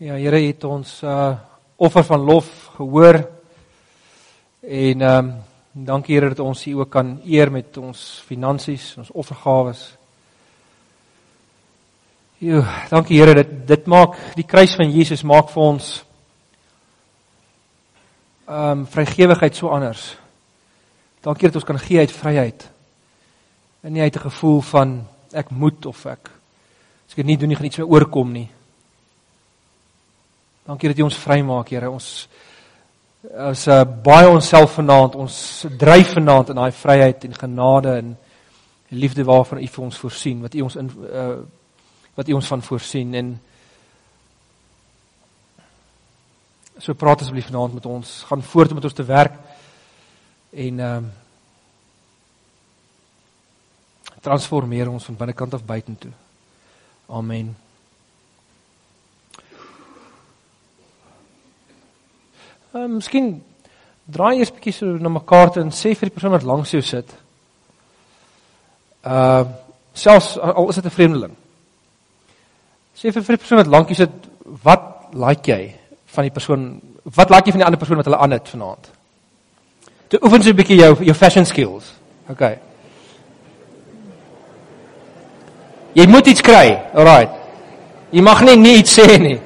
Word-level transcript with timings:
Ja, 0.00 0.14
Here 0.16 0.38
het 0.40 0.64
ons 0.64 1.02
uh 1.04 1.34
offer 1.76 2.04
van 2.04 2.20
lof 2.24 2.46
gehoor. 2.76 3.18
En 4.60 5.00
ehm 5.00 5.26
um, 5.26 5.34
dankie 5.72 6.14
Here 6.14 6.28
dat 6.28 6.38
ons 6.40 6.66
U 6.66 6.72
ook 6.78 6.90
kan 6.90 7.20
eer 7.24 7.52
met 7.52 7.76
ons 7.76 8.22
finansies, 8.24 8.94
ons 8.96 9.10
offergawes. 9.10 9.82
Jo, 12.38 12.64
dankie 12.88 13.20
Here 13.20 13.34
dat 13.34 13.50
dit 13.66 13.86
maak 13.86 14.16
die 14.34 14.44
kruis 14.44 14.74
van 14.74 14.90
Jesus 14.90 15.22
maak 15.22 15.50
vir 15.52 15.62
ons 15.62 15.90
ehm 18.48 18.70
um, 18.70 18.86
vrygewigheid 18.86 19.56
so 19.56 19.68
anders. 19.68 20.16
Dankie 21.20 21.48
dat 21.48 21.60
ons 21.60 21.64
kan 21.64 21.78
gee 21.78 21.98
uit 21.98 22.12
vryheid. 22.12 22.70
En 23.82 23.92
nie 23.92 24.02
uit 24.02 24.16
'n 24.16 24.28
gevoel 24.30 24.60
van 24.60 25.04
ek 25.32 25.50
moet 25.50 25.86
of 25.86 26.06
ek 26.06 26.30
as 27.04 27.12
ek 27.12 27.16
dit 27.16 27.26
nie 27.26 27.36
doen 27.36 27.48
nie 27.48 27.56
gaan 27.56 27.66
iets 27.66 27.78
my 27.78 27.84
oorkom 27.84 28.32
nie. 28.32 28.48
Dankie 30.70 30.88
dat 30.88 30.98
U 30.98 31.02
ons 31.02 31.18
vrymaak, 31.18 31.68
Here. 31.68 31.90
Ons 31.90 32.28
as 33.34 33.66
uh, 33.66 33.82
baie 34.04 34.28
onsself 34.30 34.76
vanaand, 34.78 35.16
ons 35.18 35.36
dryf 35.76 36.12
vanaand 36.14 36.52
in 36.52 36.60
daai 36.60 36.72
vryheid 36.72 37.24
en 37.26 37.34
genade 37.34 37.94
en 37.98 38.12
liefde 38.94 39.24
waarvan 39.26 39.58
U 39.58 39.66
vir 39.66 39.84
ons 39.84 39.98
voorsien, 39.98 40.38
wat 40.44 40.54
U 40.54 40.60
ons 40.68 40.76
in 40.78 40.90
uh, 41.10 41.32
wat 42.14 42.30
U 42.30 42.36
ons 42.38 42.50
van 42.52 42.62
voorsien 42.62 43.16
en 43.18 43.32
so 46.78 46.94
praat 46.94 47.24
asseblief 47.24 47.50
vanaand 47.50 47.74
met 47.80 47.88
ons, 47.90 48.12
gaan 48.30 48.44
voort 48.52 48.74
met 48.76 48.86
ons 48.86 48.94
te 48.94 49.06
werk 49.08 49.34
en 50.54 50.84
ehm 50.86 51.08
uh, 51.08 51.16
transformeer 54.20 54.90
ons 54.92 55.04
van 55.08 55.16
binnekant 55.16 55.54
af 55.56 55.64
buitentoe. 55.64 56.12
Amen. 57.08 57.54
Ehm 62.70 62.84
uh, 62.84 62.96
miskien 63.00 63.42
draai 64.06 64.38
eers 64.38 64.52
bietjie 64.54 64.72
so 64.72 64.86
na 65.02 65.10
mekaar 65.10 65.50
toe 65.50 65.62
en 65.64 65.72
sê 65.74 65.90
vir 65.98 66.06
die 66.06 66.14
persoon 66.14 66.36
wat 66.36 66.46
langs 66.46 66.70
jou 66.70 66.82
sit. 66.82 67.16
Uh 69.02 69.44
selfs 69.92 70.36
al 70.38 70.68
is 70.68 70.78
dit 70.78 70.86
'n 70.86 70.96
vreemdeling. 70.98 71.34
Sê 72.94 73.10
vir 73.10 73.22
vir 73.22 73.36
die 73.36 73.42
persoon 73.42 73.58
wat 73.58 73.72
lank 73.74 73.88
jou 73.88 73.96
sit, 73.96 74.10
wat 74.62 75.10
like 75.12 75.50
jy 75.50 75.74
van 76.06 76.24
die 76.24 76.30
persoon? 76.30 76.80
Wat 77.02 77.30
like 77.30 77.46
jy 77.46 77.52
van 77.52 77.60
die 77.60 77.66
ander 77.66 77.78
persoon 77.78 77.96
wat 77.96 78.06
hulle 78.06 78.22
aan 78.22 78.30
het 78.30 78.48
vanaand? 78.48 78.90
Toe 80.08 80.20
oefen 80.22 80.40
'n 80.42 80.56
bietjie 80.56 80.76
jou 80.76 81.04
jou 81.04 81.14
fashion 81.14 81.46
skills. 81.46 81.92
OK. 82.28 82.58
Jy 85.92 86.06
moet 86.06 86.26
iets 86.26 86.40
kry. 86.40 86.78
Alraight. 86.94 87.34
Jy 88.10 88.22
mag 88.22 88.42
nie 88.42 88.56
nie 88.56 88.76
iets 88.78 88.98
sê 88.98 89.18
nie. 89.18 89.40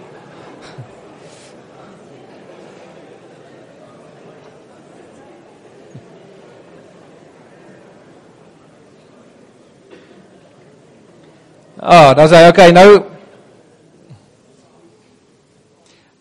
Ah, 11.85 12.15
dan 12.17 12.29
sê 12.29 12.41
hy, 12.41 12.49
okay, 12.49 12.73
nou 12.73 13.03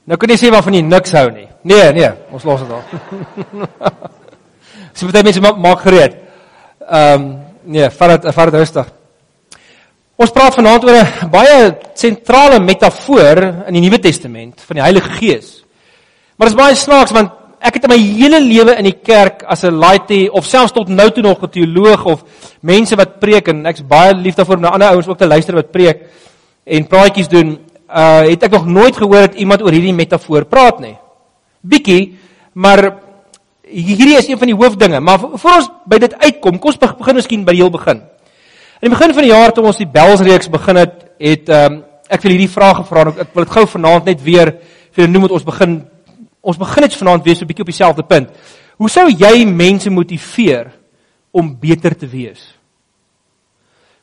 Nou 0.04 0.18
kan 0.20 0.34
jy 0.34 0.36
sê 0.36 0.50
waarvan 0.52 0.76
jy 0.76 0.82
niks 0.84 1.14
hou 1.16 1.30
nie. 1.32 1.46
Nee, 1.64 1.86
nee, 1.96 2.10
ons 2.36 2.44
los 2.44 2.64
dit 2.66 2.72
al. 2.76 2.82
Sy 4.94 5.08
moet 5.08 5.22
net 5.24 5.40
maak 5.64 5.86
gereed. 5.86 6.18
Ehm 6.84 7.24
um, 7.24 7.30
nee, 7.72 7.88
vat 7.96 8.12
dit 8.12 8.28
vat 8.36 8.50
dit 8.52 8.60
rustig. 8.60 8.90
Ons 10.20 10.34
praat 10.36 10.58
vanaand 10.58 10.84
oor 10.84 10.98
'n 11.00 11.30
baie 11.32 11.56
sentrale 11.96 12.60
metafoor 12.60 13.40
in 13.68 13.78
die 13.78 13.84
Nuwe 13.86 14.00
Testament 14.04 14.62
van 14.62 14.76
die 14.76 14.84
Heilige 14.84 15.10
Gees. 15.16 15.64
Maar 16.36 16.50
dit 16.50 16.58
is 16.58 16.62
baie 16.64 16.76
snaaks 16.76 17.16
want 17.16 17.32
ek 17.64 17.78
het 17.80 17.86
in 17.88 17.94
my 17.94 18.00
hele 18.00 18.40
lewe 18.44 18.76
in 18.76 18.90
die 18.90 19.00
kerk 19.00 19.44
as 19.48 19.64
'n 19.64 19.80
laity 19.80 20.28
of 20.28 20.46
selfs 20.46 20.74
tot 20.76 20.90
nou 20.90 21.10
toe 21.12 21.24
nog 21.24 21.42
'n 21.42 21.50
teoloog 21.50 22.06
of 22.06 22.24
mense 22.62 22.96
wat 22.96 23.20
preek 23.20 23.48
en 23.48 23.66
ek's 23.66 23.88
baie 23.88 24.14
lief 24.14 24.36
daarvoor 24.36 24.56
om 24.56 24.62
na 24.62 24.70
ander 24.70 24.90
ouens 24.90 25.08
ook 25.08 25.18
te 25.18 25.28
luister 25.28 25.56
wat 25.56 25.72
preek 25.72 26.02
en 26.66 26.88
praatjies 26.88 27.28
doen, 27.28 27.60
uh 27.90 28.24
het 28.28 28.44
ek 28.44 28.52
nog 28.52 28.66
nooit 28.66 28.98
gehoor 28.98 29.28
dat 29.28 29.36
iemand 29.36 29.62
oor 29.62 29.72
hierdie 29.72 29.94
metafoor 29.94 30.46
praat 30.46 30.80
nie. 30.80 30.98
Bietjie, 31.62 32.18
maar 32.54 33.00
hierdie 33.64 34.18
is 34.18 34.28
een 34.28 34.38
van 34.38 34.48
die 34.48 34.56
hoofdinge, 34.56 35.00
maar 35.00 35.20
voor 35.20 35.56
ons 35.56 35.70
by 35.86 35.98
dit 35.98 36.14
uitkom, 36.14 36.60
kom 36.60 36.72
ons 36.72 36.98
begin 36.98 37.16
miskien 37.16 37.46
by 37.46 37.52
die 37.52 37.62
heel 37.62 37.72
begin. 37.72 38.02
In 38.82 38.90
die 38.90 38.96
begin 38.98 39.14
van 39.14 39.24
die 39.24 39.32
jaar 39.32 39.52
toe 39.54 39.64
ons 39.64 39.78
die 39.78 39.88
belsreeks 39.88 40.50
begin 40.50 40.76
het, 40.76 40.96
het 41.20 41.50
um 41.50 41.84
ek 42.10 42.22
vir 42.22 42.32
hierdie 42.36 42.52
vraag 42.52 42.78
gevra 42.78 43.02
en 43.02 43.20
ek 43.24 43.34
wil 43.34 43.46
dit 43.46 43.54
gou 43.54 43.66
vanaand 43.66 44.06
net 44.06 44.24
weer 44.24 44.54
vir 44.92 45.08
noem 45.08 45.22
met 45.22 45.32
ons 45.32 45.44
begin 45.44 45.82
Ons 46.44 46.60
begin 46.60 46.84
net 46.84 46.96
vanaand 47.00 47.24
weer 47.24 47.36
so 47.36 47.46
'n 47.46 47.48
bietjie 47.48 47.64
op 47.64 47.72
dieselfde 47.72 48.04
punt. 48.04 48.30
Hoe 48.78 48.90
sou 48.90 49.08
jy 49.08 49.46
mense 49.46 49.90
motiveer 49.90 50.72
om 51.32 51.58
beter 51.60 51.96
te 51.96 52.08
wees? 52.08 52.42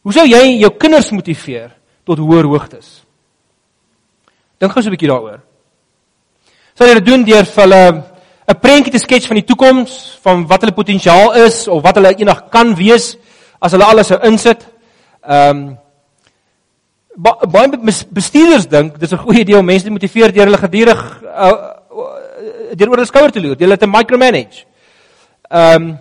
Hoe 0.02 0.12
sou 0.12 0.26
jy 0.26 0.60
jou 0.60 0.70
kinders 0.70 1.10
motiveer 1.10 1.70
tot 2.04 2.18
hoër 2.18 2.44
hoogtes? 2.44 3.04
Dink 4.58 4.72
gou 4.72 4.82
so 4.82 4.88
'n 4.88 4.96
bietjie 4.96 5.08
daaroor. 5.08 5.40
Sou 6.74 6.88
jy 6.88 6.94
dit 6.94 7.06
doen 7.06 7.24
deur 7.24 7.44
vir 7.44 7.62
hulle 7.62 8.04
'n 8.48 8.60
prentjie 8.60 8.92
te 8.92 8.98
skets 8.98 9.26
van 9.26 9.36
die 9.36 9.44
toekoms, 9.44 10.18
van 10.22 10.46
wat 10.46 10.62
hulle 10.62 10.72
potensiaal 10.72 11.34
is 11.46 11.68
of 11.68 11.82
wat 11.82 11.94
hulle 11.96 12.14
eendag 12.16 12.48
kan 12.48 12.74
wees 12.74 13.16
as 13.60 13.72
hulle 13.72 13.84
alles 13.84 14.06
sou 14.06 14.18
insit? 14.22 14.66
Ehm 15.22 15.56
um, 15.56 15.78
baie 17.20 17.68
bestuurders 18.10 18.66
dink 18.66 18.98
dis 18.98 19.12
'n 19.12 19.18
goeie 19.18 19.40
idee 19.40 19.58
om 19.58 19.64
mense 19.64 19.84
te 19.84 19.90
motiveer 19.90 20.32
deur 20.32 20.46
hulle 20.46 20.56
gedurig 20.56 21.22
uh, 21.22 21.80
deur 22.74 22.90
oor 22.90 23.00
hulle 23.00 23.10
skouer 23.10 23.32
te 23.34 23.40
loer, 23.42 23.56
deur 23.58 23.68
hulle 23.68 23.80
te 23.80 23.90
micromanage. 23.90 24.64
Ehm 25.50 25.82
um, 25.82 25.98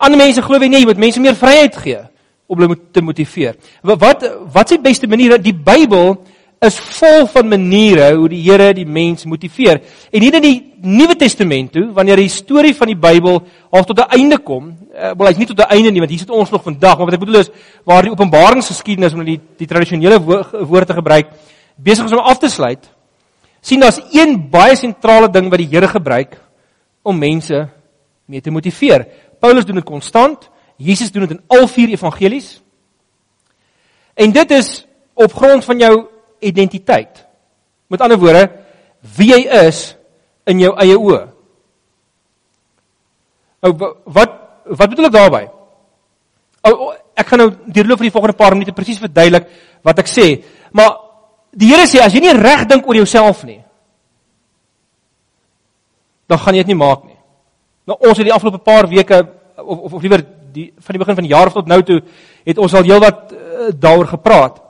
ander 0.00 0.16
mense 0.16 0.42
glo 0.42 0.58
nie 0.58 0.80
jy 0.80 0.86
moet 0.88 1.00
mense 1.00 1.20
meer 1.20 1.36
vryheid 1.36 1.76
gee 1.76 2.00
om 2.48 2.58
hulle 2.58 2.76
te 2.92 3.02
motiveer. 3.04 3.56
Wat 3.82 4.00
wat 4.00 4.28
wat 4.54 4.70
is 4.70 4.78
die 4.78 4.84
beste 4.88 5.06
manier? 5.06 5.36
Die 5.38 5.54
Bybel 5.54 6.16
is 6.60 6.76
vol 6.98 7.26
van 7.32 7.48
maniere 7.48 8.10
hoe 8.16 8.28
die 8.28 8.40
Here 8.44 8.72
die 8.76 8.84
mens 8.84 9.24
motiveer. 9.24 9.80
En 10.12 10.20
hier 10.20 10.34
in 10.36 10.44
die 10.44 10.56
Nuwe 10.80 11.16
Testament 11.16 11.72
toe, 11.72 11.86
wanneer 11.96 12.20
die 12.20 12.28
storie 12.32 12.74
van 12.76 12.92
die 12.92 12.96
Bybel 12.96 13.40
half 13.72 13.86
tot 13.86 14.00
'n 14.00 14.12
einde 14.18 14.38
kom, 14.38 14.76
uh, 14.92 15.12
wel 15.16 15.28
hy's 15.28 15.38
nie 15.38 15.46
tot 15.46 15.60
'n 15.60 15.70
einde 15.70 15.90
nie, 15.90 16.00
want 16.00 16.10
hier 16.10 16.18
sit 16.20 16.30
ons 16.30 16.50
nog 16.50 16.62
vandag, 16.62 16.96
maar 16.98 17.06
wat 17.06 17.14
ek 17.14 17.20
bedoel 17.20 17.40
is 17.40 17.50
waar 17.84 18.02
die 18.02 18.10
Openbaringsgeskiedenis 18.10 19.12
om 19.12 19.24
die 19.24 19.40
die 19.56 19.66
tradisionele 19.66 20.20
woorde 20.20 20.86
te 20.86 20.94
gebruik 20.94 21.26
besig 21.76 22.04
is 22.04 22.12
om 22.12 22.18
af 22.18 22.38
te 22.38 22.48
sluit 22.48 22.90
sien 23.60 23.80
daar's 23.80 24.00
een 24.12 24.36
baie 24.50 24.76
sentrale 24.76 25.30
ding 25.30 25.50
wat 25.50 25.60
die 25.62 25.68
Here 25.68 25.88
gebruik 25.88 26.36
om 27.02 27.18
mense 27.18 27.68
mee 28.26 28.40
te 28.40 28.50
motiveer. 28.50 29.06
Paulus 29.40 29.64
doen 29.64 29.80
dit 29.80 29.84
konstant. 29.84 30.48
Jesus 30.76 31.12
doen 31.12 31.26
dit 31.26 31.36
in 31.36 31.42
al 31.46 31.66
vier 31.68 31.92
evangelies. 31.92 32.60
En 34.14 34.32
dit 34.32 34.50
is 34.50 34.86
op 35.14 35.34
grond 35.34 35.64
van 35.64 35.78
jou 35.78 35.94
identiteit. 36.40 37.26
Met 37.86 38.00
ander 38.00 38.18
woorde, 38.18 38.46
wie 39.16 39.32
jy 39.32 39.44
is 39.66 39.94
in 40.48 40.60
jou 40.62 40.72
eie 40.80 40.96
oë. 40.96 41.20
Ou 43.66 43.72
wat 44.04 44.36
wat 44.70 44.92
bedoel 44.92 45.08
ek 45.08 45.14
daarmee? 45.16 45.48
Ou 46.68 46.92
ek 47.18 47.28
gaan 47.28 47.42
nou 47.42 47.50
deurloop 47.66 48.00
vir 48.00 48.08
die 48.08 48.14
volgende 48.14 48.38
paar 48.38 48.54
minute 48.54 48.74
presies 48.76 49.00
verduidelik 49.02 49.48
wat 49.84 50.00
ek 50.00 50.08
sê, 50.08 50.26
maar 50.76 51.09
Die 51.50 51.66
Here 51.66 51.86
sê 51.86 51.98
as 52.02 52.14
jy 52.14 52.20
nie 52.20 52.34
reg 52.36 52.66
dink 52.70 52.86
oor 52.86 52.94
jouself 52.94 53.42
nie, 53.44 53.60
dan 56.30 56.38
gaan 56.38 56.54
jy 56.54 56.62
dit 56.62 56.72
nie 56.72 56.78
maak 56.78 57.04
nie. 57.04 57.18
Nou 57.90 57.96
ons 57.98 58.18
het 58.18 58.28
die 58.28 58.34
afgelope 58.34 58.62
paar 58.62 58.86
weke 58.90 59.18
of 59.56 59.78
of, 59.78 59.92
of 59.98 60.02
liewer 60.02 60.22
die 60.52 60.70
van 60.78 60.94
die 60.94 61.02
begin 61.02 61.18
van 61.18 61.26
die 61.26 61.34
jaar 61.34 61.50
tot 61.52 61.66
nou 61.70 61.82
toe 61.86 62.00
het 62.46 62.58
ons 62.58 62.74
al 62.74 62.86
heelwat 62.86 63.32
uh, 63.32 63.70
daaroor 63.74 64.06
gepraat. 64.14 64.60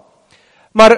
Maar 0.72 0.96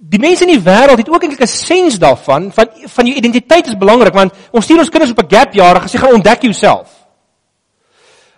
die 0.00 0.20
mense 0.20 0.46
in 0.46 0.54
die 0.54 0.64
wêreld 0.64 1.02
het 1.02 1.10
ook 1.10 1.22
eintlik 1.22 1.42
'n 1.44 1.46
sens 1.46 1.98
daarvan 1.98 2.50
van 2.52 2.66
van 2.86 3.06
jou 3.06 3.16
identiteit 3.16 3.66
is 3.66 3.78
belangrik 3.78 4.14
want 4.14 4.32
ons 4.50 4.64
stuur 4.64 4.78
ons 4.78 4.88
kinders 4.90 5.12
op 5.12 5.22
'n 5.22 5.34
gap 5.34 5.54
jaar 5.54 5.80
gesê 5.80 5.98
gaan 5.98 6.14
ontdek 6.14 6.42
jouself. 6.42 6.88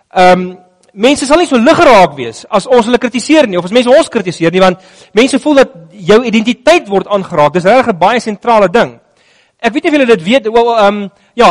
Ehm 0.09 0.39
um, 0.39 0.62
mense 0.93 1.25
sal 1.25 1.41
nie 1.41 1.49
so 1.49 1.57
lig 1.57 1.77
geraak 1.77 2.13
wees 2.17 2.43
as 2.49 2.67
ons 2.69 2.85
hulle 2.85 3.01
kritiseer 3.01 3.47
nie 3.49 3.57
of 3.57 3.65
as 3.65 3.73
mense 3.73 3.89
ons 3.89 4.09
kritiseer 4.13 4.53
nie 4.53 4.61
want 4.61 4.81
mense 5.13 5.39
voel 5.41 5.63
dat 5.63 5.73
jou 5.93 6.19
identiteit 6.25 6.89
word 6.89 7.07
aangeraak. 7.07 7.53
Dis 7.53 7.65
regtig 7.65 7.93
'n 7.93 7.99
baie 7.99 8.19
sentrale 8.19 8.69
ding. 8.69 8.99
Ek 9.59 9.73
weet 9.73 9.83
nie 9.83 9.91
of 9.91 9.97
julle 9.97 10.15
dit 10.15 10.23
weet, 10.23 10.43
wel 10.51 10.69
ehm 10.77 11.03
um, 11.03 11.11
ja, 11.35 11.49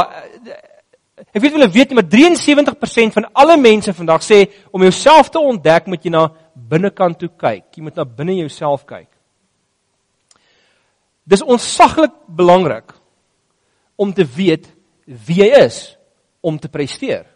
ek 1.33 1.41
weet 1.43 1.53
julle 1.53 1.69
weet 1.69 1.91
nie, 1.91 1.97
maar 1.97 2.11
73% 2.11 3.13
van 3.13 3.27
alle 3.33 3.57
mense 3.57 3.93
vandag 3.93 4.23
sê 4.23 4.51
om 4.71 4.83
jouself 4.83 5.31
te 5.31 5.39
ontdek 5.39 5.87
moet 5.87 6.05
jy 6.05 6.11
na 6.11 6.29
binnekant 6.55 7.19
toe 7.19 7.29
kyk. 7.29 7.65
Jy 7.77 7.83
moet 7.83 7.97
na 7.97 8.05
binne 8.05 8.37
jouself 8.37 8.85
kyk. 8.85 9.09
Dis 11.25 11.43
onsaglik 11.43 12.13
belangrik 12.27 12.93
om 13.97 14.13
te 14.13 14.25
weet 14.25 14.69
wie 15.07 15.41
jy 15.41 15.51
is 15.65 15.97
om 16.41 16.59
te 16.59 16.69
presteer. 16.69 17.32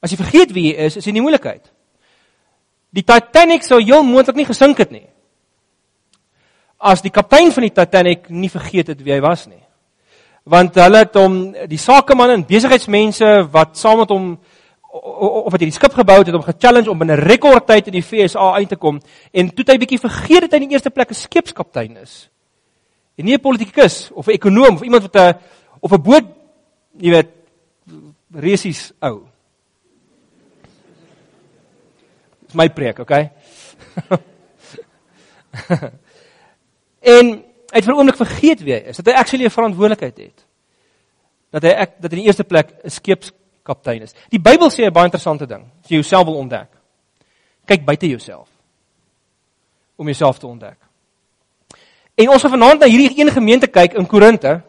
As 0.00 0.10
jy 0.10 0.16
vergeet 0.16 0.52
wie 0.52 0.72
jy 0.72 0.86
is, 0.86 0.96
is 0.96 1.04
jy 1.04 1.10
in 1.10 1.20
die 1.20 1.22
moeilikheid. 1.22 1.72
Die 2.90 3.02
Titanic 3.02 3.62
sou 3.62 3.80
heel 3.82 4.02
moontlik 4.02 4.36
nie 4.36 4.48
gesink 4.48 4.78
het 4.78 4.90
nie. 4.90 5.06
as 6.78 7.02
die 7.02 7.10
kaptein 7.10 7.50
van 7.52 7.66
die 7.66 7.74
Titanic 7.74 8.28
nie 8.30 8.50
vergeet 8.50 8.92
het 8.92 9.00
wie 9.02 9.16
hy 9.16 9.20
was 9.22 9.46
nie. 9.48 9.60
Want 10.48 10.78
hulle 10.78 11.02
het 11.02 11.16
hom 11.18 11.40
die 11.68 11.80
sakemanne 11.80 12.38
en 12.38 12.46
besigheidsmense 12.46 13.32
wat 13.52 13.76
saam 13.76 14.04
met 14.04 14.14
hom 14.14 14.30
of 14.88 15.50
wat 15.52 15.60
hierdie 15.60 15.76
skip 15.76 15.92
gebou 15.94 16.16
het, 16.20 16.30
het 16.30 16.36
hom 16.38 16.46
ge-challenge 16.46 16.90
om 16.90 16.98
binne 16.98 17.18
rekordtyd 17.20 17.90
in 17.90 17.98
die 17.98 18.02
FSA 18.02 18.54
uit 18.56 18.70
te 18.72 18.78
kom 18.80 19.02
en 19.32 19.50
toe 19.50 19.66
het 19.66 19.74
hy 19.74 19.78
bietjie 19.82 20.00
vergeet 20.00 20.46
dat 20.46 20.54
hy 20.54 20.62
in 20.62 20.70
die 20.70 20.78
eerste 20.78 20.94
plek 20.94 21.10
'n 21.10 21.18
skeepskaptein 21.18 21.98
is. 21.98 22.30
En 23.18 23.24
nie 23.24 23.34
'n 23.34 23.40
politikus 23.40 24.10
of 24.12 24.28
'n 24.28 24.38
ekonom 24.38 24.76
of 24.76 24.82
iemand 24.82 25.02
wat 25.02 25.16
'n 25.16 25.38
of 25.80 25.92
'n 25.92 26.02
boot, 26.02 26.24
jy 26.96 27.10
weet, 27.10 27.30
resies 28.32 28.92
ou. 29.02 29.27
Dis 32.48 32.56
my 32.56 32.68
preek, 32.72 32.98
okay? 33.04 33.30
en 37.14 37.32
hy 37.68 37.76
het 37.76 37.84
vir 37.84 37.92
'n 37.92 37.98
oomblik 37.98 38.16
vergeet 38.16 38.60
wie 38.64 38.74
hy 38.74 38.80
is, 38.88 38.96
dat 38.96 39.12
hy 39.12 39.18
actually 39.20 39.44
'n 39.44 39.52
verantwoordelikheid 39.52 40.18
het. 40.18 40.46
Dat 41.52 41.62
hy 41.62 41.72
ek 41.84 42.00
dat 42.00 42.12
in 42.12 42.18
die 42.24 42.26
eerste 42.26 42.44
plek 42.44 42.72
'n 42.84 42.90
skeepskaptein 42.90 44.02
is. 44.02 44.14
Die 44.30 44.40
Bybel 44.40 44.70
sê 44.70 44.88
'n 44.88 44.92
baie 44.92 45.04
interessante 45.04 45.46
ding, 45.46 45.64
as 45.84 45.88
jy 45.88 46.00
jouself 46.00 46.24
wil 46.24 46.40
ontdek. 46.40 46.68
Kyk 47.66 47.84
buite 47.84 48.08
jouself 48.08 48.48
om 49.96 50.06
jouself 50.06 50.38
te 50.38 50.46
ontdek. 50.46 50.78
En 52.14 52.28
ons 52.28 52.42
gaan 52.42 52.50
vanaand 52.50 52.80
na 52.80 52.86
hierdie 52.86 53.20
een 53.20 53.30
gemeente 53.30 53.66
kyk 53.66 53.92
in 53.92 54.06
Korinte. 54.06 54.62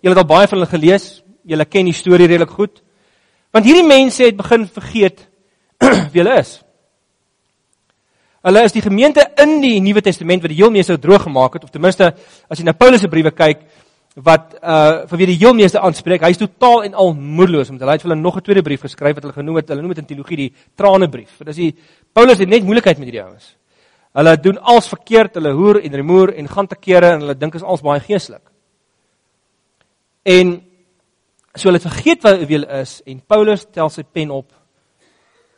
Julle 0.00 0.14
het 0.14 0.22
al 0.22 0.36
baie 0.36 0.46
van 0.46 0.58
hulle 0.58 0.70
gelees. 0.70 1.22
Julle 1.42 1.64
ken 1.64 1.84
die 1.84 1.92
storie 1.92 2.26
redelik 2.26 2.50
goed. 2.50 2.82
Want 3.50 3.64
hierdie 3.64 3.86
mense 3.86 4.24
het 4.24 4.36
begin 4.36 4.66
vergeet 4.66 5.28
wie 6.12 6.22
hulle 6.22 6.38
is. 6.38 6.63
Hulle 8.44 8.64
is 8.66 8.74
die 8.76 8.82
gemeente 8.84 9.24
in 9.40 9.56
die 9.62 9.78
Nuwe 9.80 10.02
Testament 10.04 10.42
wat 10.44 10.52
die 10.52 10.58
heel 10.58 10.72
meeste 10.72 10.98
droog 11.00 11.22
gemaak 11.24 11.54
het 11.56 11.64
of 11.64 11.70
ten 11.72 11.80
minste 11.80 12.10
as 12.48 12.58
jy 12.60 12.66
na 12.66 12.74
Paulus 12.76 13.00
se 13.00 13.08
briewe 13.08 13.32
kyk 13.32 13.62
wat 14.14 14.52
uh 14.60 15.06
vir 15.10 15.18
wie 15.18 15.28
die 15.32 15.38
heel 15.40 15.54
meeste 15.56 15.80
aanspreek, 15.80 16.22
hy 16.22 16.30
is 16.30 16.38
totaal 16.38 16.84
en 16.86 16.92
al 16.94 17.14
moedeloos 17.16 17.70
omdat 17.72 17.86
hulle 17.86 17.96
het 17.96 18.04
vir 18.04 18.10
hulle 18.10 18.20
nog 18.20 18.36
'n 18.36 18.44
tweede 18.46 18.62
brief 18.62 18.82
geskryf 18.82 19.14
wat 19.16 19.24
hulle 19.24 19.34
genoem 19.34 19.56
het, 19.56 19.68
hulle 19.68 19.82
noem 19.82 19.94
dit 19.94 19.98
in 19.98 20.06
teologie 20.06 20.36
die 20.36 20.52
tranebrief. 20.76 21.38
Dit 21.38 21.48
is 21.48 21.56
die 21.56 21.74
Paulus 22.12 22.38
het 22.38 22.48
net 22.48 22.62
moeilikheid 22.62 22.98
met 22.98 23.08
hierdie 23.08 23.24
ouens. 23.24 23.56
Hulle 24.14 24.36
doen 24.40 24.58
alles 24.58 24.88
verkeerd, 24.88 25.34
hulle 25.34 25.52
hoer 25.52 25.80
en 25.82 25.94
remoer 25.94 26.34
en 26.34 26.48
gaan 26.48 26.66
te 26.66 26.76
kere 26.76 27.14
en 27.14 27.20
hulle 27.20 27.34
dink 27.34 27.54
is 27.54 27.62
alles 27.62 27.82
baie 27.82 28.00
geestelik. 28.00 28.44
En 30.22 30.62
so 31.54 31.68
hulle 31.68 31.80
het 31.80 31.90
vergeet 31.90 32.22
wie 32.46 32.58
hulle 32.58 32.80
is 32.80 33.02
en 33.06 33.22
Paulus 33.26 33.66
tel 33.72 33.90
sy 33.90 34.02
pen 34.02 34.30
op 34.30 34.52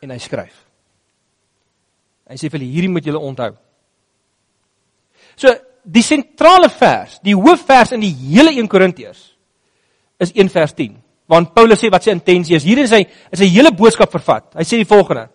en 0.01 0.09
hy 0.09 0.17
skryf. 0.17 0.66
Hy 2.27 2.35
sê 2.35 2.49
vir 2.49 2.59
hulle 2.59 2.71
hierdie 2.71 2.91
moet 2.91 3.05
julle 3.05 3.21
onthou. 3.23 3.53
So 5.37 5.53
die 5.87 6.03
sentrale 6.03 6.69
vers, 6.69 7.19
die 7.23 7.35
hoofvers 7.37 7.93
in 7.95 8.03
die 8.03 8.11
hele 8.11 8.51
1 8.51 8.67
Korintiërs 8.67 9.21
is 10.19 10.33
1 10.35 10.49
vers 10.51 10.73
10. 10.75 10.97
Want 11.27 11.53
Paulus 11.55 11.79
sê 11.83 11.91
wat 11.91 12.03
sy 12.03 12.11
intensie 12.15 12.57
is. 12.57 12.65
Hier 12.67 12.79
is 12.83 12.91
hy 12.91 13.05
is 13.31 13.41
'n 13.41 13.51
hele 13.51 13.71
boodskap 13.71 14.11
vervat. 14.11 14.53
Hy 14.55 14.63
sê 14.63 14.77
die 14.77 14.85
volgende. 14.87 15.29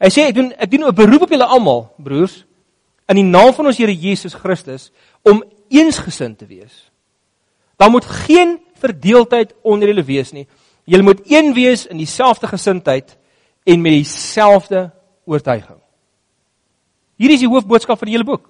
Hy 0.00 0.08
sê 0.10 0.28
ek 0.28 0.34
doen 0.34 0.52
ek 0.52 0.70
doen 0.70 0.84
'n 0.84 0.94
beroep 0.94 1.22
op 1.22 1.30
julle 1.30 1.46
almal, 1.46 1.94
broers, 1.98 2.44
in 3.08 3.16
die 3.16 3.22
naam 3.22 3.52
van 3.54 3.66
ons 3.66 3.78
Here 3.78 3.94
Jesus 3.94 4.34
Christus 4.34 4.90
om 5.22 5.42
eensgesind 5.68 6.38
te 6.38 6.46
wees. 6.46 6.90
Daar 7.76 7.90
moet 7.90 8.04
geen 8.04 8.60
verdeeldheid 8.78 9.54
onder 9.62 9.88
julle 9.88 10.04
wees 10.04 10.32
nie. 10.32 10.46
Julle 10.84 11.02
moet 11.02 11.20
een 11.30 11.54
wees 11.54 11.86
in 11.86 11.96
dieselfde 11.96 12.46
gesindheid 12.46 13.16
en 13.64 13.80
met 13.80 13.92
dieselfde 13.92 14.90
oortuiging. 15.24 15.83
Hierdie 17.20 17.38
is 17.38 17.44
die 17.44 17.50
hoofboodskap 17.50 17.98
van 17.98 18.10
die 18.10 18.16
hele 18.16 18.26
boek. 18.26 18.48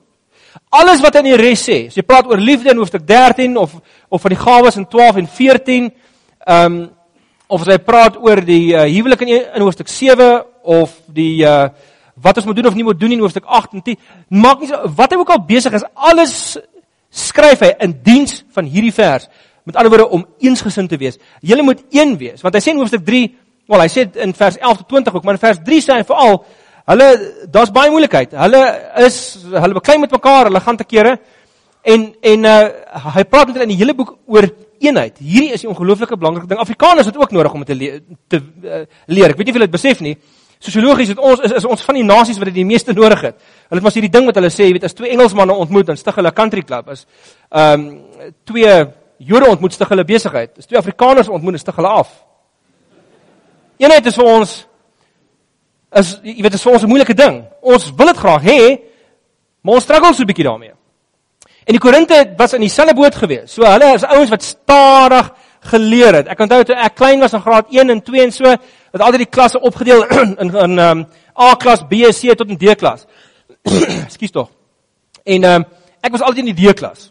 Alles 0.75 1.03
wat 1.03 1.19
in 1.21 1.29
die 1.29 1.39
res 1.39 1.65
sê, 1.67 1.87
as 1.91 1.97
jy 1.99 2.05
praat 2.07 2.29
oor 2.31 2.41
liefde 2.41 2.71
in 2.71 2.79
hoofstuk 2.81 3.05
13 3.07 3.57
of 3.61 3.75
of 4.09 4.23
van 4.23 4.31
die 4.31 4.39
gawes 4.39 4.77
in 4.79 4.87
12 4.87 5.23
en 5.23 5.27
14, 5.27 5.89
ehm 6.47 6.77
um, 6.77 6.85
of 7.55 7.61
as 7.61 7.75
hy 7.75 7.79
praat 7.85 8.17
oor 8.17 8.41
die 8.41 8.73
uh, 8.73 8.87
huwelik 8.89 9.21
in 9.27 9.35
in 9.35 9.63
hoofstuk 9.63 9.91
7 9.93 10.45
of 10.63 10.95
die 11.13 11.45
uh 11.45 11.69
wat 12.15 12.37
ons 12.39 12.47
moet 12.47 12.57
doen 12.57 12.67
of 12.71 12.77
nie 12.79 12.85
moet 12.87 13.01
doen 13.01 13.13
in 13.13 13.23
hoofstuk 13.25 13.45
8 13.45 13.73
en 13.75 13.83
10, 13.83 13.97
maak 14.29 14.61
nie 14.61 14.69
so 14.71 14.91
wat 14.97 15.11
hy 15.11 15.19
ook 15.19 15.33
al 15.35 15.41
besig 15.49 15.75
is, 15.75 15.83
alles 15.95 16.35
skryf 17.11 17.65
hy 17.67 17.73
in 17.83 17.97
diens 18.07 18.37
van 18.55 18.69
hierdie 18.71 18.95
vers. 18.95 19.27
Met 19.67 19.75
ander 19.77 19.91
woorde 19.91 20.07
om 20.15 20.23
eensgesind 20.39 20.93
te 20.93 20.99
wees. 21.01 21.19
Julle 21.43 21.65
moet 21.67 21.83
een 21.91 22.15
wees, 22.21 22.43
want 22.45 22.55
hy 22.55 22.63
sê 22.63 22.71
in 22.71 22.79
hoofstuk 22.79 23.03
3, 23.07 23.25
wel 23.73 23.83
hy 23.83 23.89
sê 23.91 24.05
in 24.23 24.35
vers 24.37 24.61
11 24.61 24.85
tot 24.85 24.89
20 24.95 25.19
ook, 25.19 25.27
maar 25.27 25.39
in 25.39 25.43
vers 25.43 25.61
3 25.67 25.81
sê 25.83 25.99
hy 25.99 26.07
veral 26.07 26.39
Hulle 26.85 27.09
daar's 27.49 27.73
baie 27.73 27.91
moeilikheid. 27.91 28.35
Hulle 28.37 28.61
is 29.07 29.17
hulle 29.49 29.79
beklei 29.79 29.97
met 30.03 30.13
mekaar, 30.13 30.51
hulle 30.51 30.61
gaan 30.61 30.77
te 30.77 30.85
kere. 30.85 31.17
En 31.85 32.07
en 32.21 32.45
uh 32.45 33.11
hy 33.17 33.25
praat 33.25 33.47
met 33.49 33.57
hulle 33.57 33.69
in 33.69 33.75
die 33.75 33.81
hele 33.81 33.95
boek 33.97 34.17
oor 34.27 34.49
eenheid. 34.85 35.19
Hierdie 35.19 35.53
is 35.53 35.65
'n 35.65 35.73
ongelooflike 35.73 36.17
belangrike 36.17 36.49
ding. 36.49 36.61
Afrikaners 36.61 37.07
het 37.07 37.17
ook 37.17 37.31
nodig 37.31 37.53
om 37.53 37.65
te 37.65 37.75
le 37.75 38.03
te 38.29 38.37
uh, 38.37 38.85
leer. 39.07 39.31
Ek 39.31 39.37
weet 39.37 39.47
nie 39.47 39.53
of 39.53 39.59
julle 39.59 39.71
dit 39.71 39.81
besef 39.81 40.01
nie. 40.01 40.17
Sosiologies 40.59 41.09
het 41.09 41.19
ons 41.19 41.41
is, 41.41 41.53
is 41.53 41.65
ons 41.65 41.83
van 41.83 41.95
die 41.95 42.05
nasies 42.05 42.39
wat 42.39 42.45
dit 42.45 42.55
die 42.55 42.65
meeste 42.65 42.93
nodig 42.93 43.21
het. 43.21 43.37
Hulle 43.69 43.81
het 43.81 43.83
mos 43.83 43.95
hierdie 43.95 44.13
ding 44.13 44.27
wat 44.27 44.35
hulle 44.35 44.51
sê, 44.51 44.65
jy 44.65 44.73
weet, 44.73 44.85
as 44.85 44.95
twee 44.95 45.11
Engelsmanne 45.11 45.53
ontmoet 45.53 45.89
en 45.89 45.97
stig 45.97 46.15
hulle 46.15 46.29
'n 46.29 46.35
country 46.35 46.63
club 46.63 46.89
is 46.89 47.07
ehm 47.51 47.81
um, 47.81 48.03
twee 48.45 48.87
Jode 49.19 49.47
ontmoet 49.47 49.73
stig 49.73 49.89
hulle 49.89 50.05
besigheid. 50.05 50.59
As 50.59 50.67
twee 50.67 50.79
Afrikaners 50.79 51.29
ontmoet 51.29 51.61
stig 51.61 51.77
hulle 51.77 51.89
af. 51.89 52.25
Eenheid 53.79 54.07
is 54.07 54.15
vir 54.15 54.25
ons 54.25 54.67
is 55.95 56.19
jy 56.23 56.43
weet 56.43 56.55
is 56.55 56.63
vir 56.63 56.73
ons 56.73 56.83
'n 56.83 56.89
moeilike 56.89 57.15
ding. 57.15 57.45
Ons 57.63 57.91
wil 57.97 58.07
dit 58.07 58.17
graag 58.17 58.43
hê, 58.43 58.61
maar 59.63 59.75
ons 59.75 59.85
struggle 59.85 60.15
so 60.15 60.23
'n 60.23 60.27
bietjie 60.27 60.45
daarmee. 60.45 60.73
En 61.65 61.73
die 61.73 61.81
Korinte 61.81 62.35
was 62.37 62.53
in 62.53 62.61
dieselfde 62.61 62.95
boot 62.95 63.15
gewees. 63.15 63.53
So 63.53 63.65
hulle 63.65 63.95
is 63.95 64.05
ouens 64.05 64.31
wat 64.31 64.43
stadig 64.43 65.31
geleer 65.61 66.15
het. 66.15 66.29
Ek 66.29 66.41
onthou 66.45 66.61
toe 66.65 66.77
ek 66.77 66.97
klein 66.99 67.21
was 67.21 67.33
in 67.33 67.41
graad 67.41 67.71
1 67.73 67.91
en 67.91 68.03
2 68.03 68.23
en 68.23 68.33
so, 68.33 68.45
het 68.45 69.01
altyd 69.01 69.25
die 69.25 69.33
klasse 69.33 69.61
opgedeel 69.61 70.05
in 70.43 70.51
in 70.51 70.79
um, 70.79 71.07
A 71.41 71.55
klas, 71.55 71.83
B, 71.89 72.05
C 72.13 72.37
tot 72.37 72.49
in 72.53 72.61
D 72.61 72.77
klas. 72.77 73.07
Ekskuus 74.07 74.31
tog. 74.31 74.51
En 75.25 75.45
um, 75.45 75.65
ek 76.05 76.13
was 76.13 76.21
altyd 76.21 76.45
in 76.45 76.53
die 76.53 76.69
D 76.69 76.77
klas. 76.77 77.11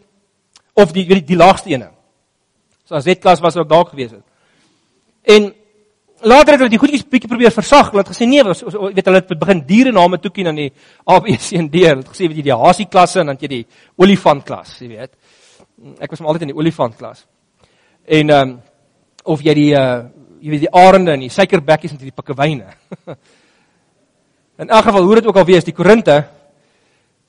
Of 0.74 0.94
die 0.94 1.06
die, 1.08 1.20
die 1.24 1.38
laagste 1.38 1.74
ene. 1.74 1.90
So 2.86 2.94
as 2.94 3.04
Z 3.04 3.18
klas 3.20 3.42
was 3.42 3.56
ook 3.56 3.68
daar 3.68 3.86
gewees 3.90 4.14
het. 4.14 4.24
En 5.24 5.52
later 6.24 6.54
het 6.54 6.62
hulle 6.62 6.72
die 6.72 6.80
goedjies 6.80 7.04
bietjie 7.10 7.30
probeer 7.30 7.52
versag. 7.54 7.90
Hulle 7.92 8.02
het 8.02 8.12
gesê 8.12 8.26
nee, 8.28 8.42
was, 8.46 8.62
weet 8.64 9.06
hulle 9.08 9.20
het 9.20 9.32
begin 9.38 9.62
diere 9.68 9.92
name 9.92 10.18
toekie 10.22 10.46
aan 10.48 10.58
die 10.58 10.70
A 11.10 11.20
B 11.20 11.36
C 11.36 11.58
en 11.58 11.70
D. 11.70 11.84
Hulle 11.84 12.02
het 12.02 12.10
gesê 12.12 12.28
weet 12.28 12.40
jy 12.40 12.46
die 12.50 12.58
hasie 12.64 12.88
klasse 12.90 13.22
en 13.22 13.32
dan 13.32 13.40
jy 13.40 13.50
die 13.52 13.64
olifant 14.00 14.44
klas, 14.46 14.76
jy 14.80 14.90
weet. 14.92 15.12
Ek 16.00 16.10
was 16.10 16.22
maar 16.22 16.34
altyd 16.34 16.48
in 16.48 16.54
die 16.54 16.60
olifant 16.60 16.96
klas. 16.98 17.26
En 18.04 18.30
ehm 18.30 18.54
um, 18.54 18.60
of 19.24 19.40
jy 19.40 19.54
die 19.56 19.72
uh 19.78 20.04
jy 20.44 20.50
weet 20.52 20.66
die 20.66 20.74
arende 20.76 21.14
en 21.14 21.22
die 21.24 21.32
suikerbekkies 21.32 21.94
en 21.94 22.00
die 22.02 22.12
pikkewyne. 22.12 22.66
in 24.60 24.68
elk 24.68 24.84
geval 24.84 25.06
hoe 25.08 25.14
dit 25.16 25.28
ook 25.30 25.38
al 25.40 25.46
wees, 25.48 25.64
die 25.64 25.72
Korinte 25.72 26.18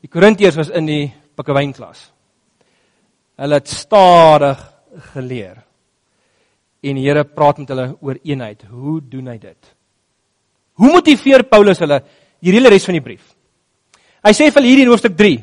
die 0.04 0.12
Korintiërs 0.12 0.58
was 0.60 0.70
in 0.70 0.86
die 0.86 1.06
pikkewyn 1.36 1.72
klas. 1.74 2.12
Hulle 3.42 3.58
het 3.58 3.72
stadig 3.72 4.60
geleer 5.14 5.65
en 6.86 7.00
die 7.00 7.06
Here 7.08 7.24
praat 7.26 7.62
met 7.62 7.72
hulle 7.74 7.88
oor 8.02 8.20
eenheid. 8.24 8.66
Hoe 8.70 9.00
doen 9.02 9.32
hy 9.32 9.38
dit? 9.42 9.72
Hoe 10.80 10.92
motiveer 10.92 11.46
Paulus 11.50 11.82
hulle 11.82 12.02
hierdie 12.44 12.60
hele 12.60 12.72
res 12.74 12.86
van 12.88 12.98
die 12.98 13.04
brief? 13.04 13.30
Hy 14.26 14.34
sê 14.36 14.50
vir 14.54 14.66
hierdie 14.66 14.86
in 14.86 14.92
hoofstuk 14.92 15.16
3: 15.18 15.38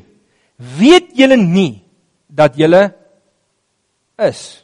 "Weet 0.79 1.15
julle 1.19 1.39
nie 1.39 1.83
dat 2.29 2.59
julle 2.59 2.83
is?" 4.19 4.63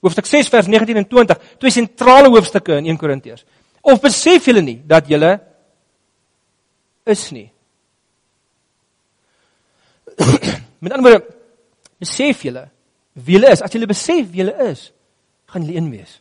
Hoofstuk 0.00 0.26
6 0.26 0.48
vers 0.48 0.68
19 0.68 0.96
en 0.96 1.04
20, 1.04 1.40
twee 1.60 1.70
sentrale 1.70 2.28
hoofstukke 2.32 2.78
in 2.80 2.86
1 2.88 2.98
Korintiërs. 2.98 3.44
Of 3.82 4.00
besef 4.00 4.46
julle 4.48 4.62
nie 4.64 4.80
dat 4.86 5.08
julle 5.08 5.34
is 7.04 7.26
nie? 7.32 7.50
Met 10.80 10.92
ander 10.92 11.04
woorde, 11.04 11.26
besef 12.00 12.44
julle 12.44 12.68
wie 13.12 13.36
julle 13.36 13.52
is? 13.52 13.62
As 13.62 13.72
julle 13.74 13.88
besef 13.90 14.28
wie 14.30 14.40
julle 14.40 14.54
is, 14.70 14.88
gaan 15.50 15.64
julle 15.64 15.78
een 15.78 15.90
wees. 15.90 16.20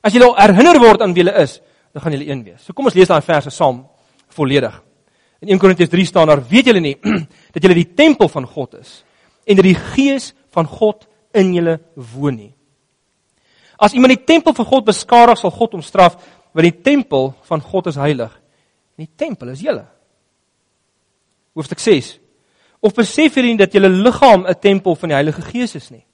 As 0.00 0.14
julle 0.14 0.30
herinner 0.38 0.78
word 0.80 1.02
aan 1.02 1.14
wie 1.14 1.24
julle 1.24 1.34
is, 1.42 1.58
dan 1.92 2.02
gaan 2.02 2.14
julle 2.16 2.30
een 2.30 2.44
wees. 2.44 2.62
So 2.64 2.72
kom 2.72 2.88
ons 2.88 2.96
lees 2.96 3.10
daai 3.10 3.22
verse 3.26 3.50
saam 3.50 3.82
volledig. 4.36 4.76
In 5.40 5.54
1 5.56 5.60
Korintiërs 5.60 5.90
3 5.90 6.06
staan 6.06 6.28
daar: 6.28 6.42
"Weet 6.48 6.66
julle 6.66 6.80
nie 6.80 6.96
dat 7.54 7.62
julle 7.62 7.74
die 7.74 7.94
tempel 7.94 8.28
van 8.28 8.46
God 8.46 8.74
is 8.80 9.02
en 9.46 9.56
dat 9.56 9.64
die 9.64 9.74
Gees 9.74 10.32
van 10.54 10.66
God 10.66 11.08
in 11.34 11.54
julle 11.54 11.80
woon 11.94 12.36
nie?" 12.36 12.52
As 13.80 13.96
iemand 13.96 14.12
die 14.12 14.24
tempel 14.24 14.52
van 14.54 14.66
God 14.68 14.84
beskadig, 14.84 15.38
sal 15.40 15.50
God 15.50 15.72
hom 15.72 15.82
straf, 15.82 16.18
want 16.52 16.66
die 16.66 16.82
tempel 16.84 17.30
van 17.48 17.62
God 17.64 17.86
is 17.88 17.96
heilig. 17.96 18.32
En 18.98 19.06
die 19.06 19.14
tempel 19.16 19.54
is 19.54 19.62
julle. 19.64 19.86
Hoofstuk 21.56 21.80
6. 21.80 22.18
Of 22.84 22.94
besef 22.94 23.38
julle 23.38 23.48
nie 23.48 23.60
dat 23.60 23.72
julle 23.72 23.88
liggaam 23.88 24.46
'n 24.46 24.60
tempel 24.60 24.94
van 24.94 25.08
die 25.08 25.16
Heilige 25.16 25.42
Gees 25.42 25.74
is 25.74 25.90
nie? 25.90 26.04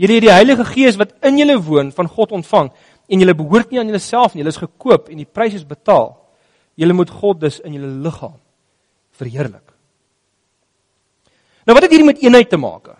Julle 0.00 0.18
het 0.18 0.26
die 0.26 0.32
Heilige 0.32 0.64
Gees 0.66 0.98
wat 0.98 1.14
in 1.26 1.38
julle 1.38 1.56
woon 1.62 1.92
van 1.94 2.08
God 2.10 2.34
ontvang 2.34 2.72
en 3.08 3.22
julle 3.22 3.36
behoort 3.36 3.70
nie 3.70 3.80
aan 3.80 3.90
julleself 3.90 4.34
nie. 4.34 4.42
Julle 4.42 4.54
is 4.54 4.62
gekoop 4.62 5.10
en 5.12 5.20
die 5.20 5.28
prys 5.28 5.54
is 5.60 5.66
betaal. 5.68 6.14
Julle 6.74 6.96
moet 6.96 7.10
God 7.10 7.40
dus 7.44 7.60
in 7.62 7.76
julle 7.76 7.92
liggaam 8.02 8.38
verheerlik. 9.14 9.62
Nou 11.64 11.76
wat 11.76 11.86
het 11.86 11.94
hierdie 11.94 12.08
met 12.08 12.22
eenheid 12.22 12.50
te 12.50 12.58
maak? 12.60 12.90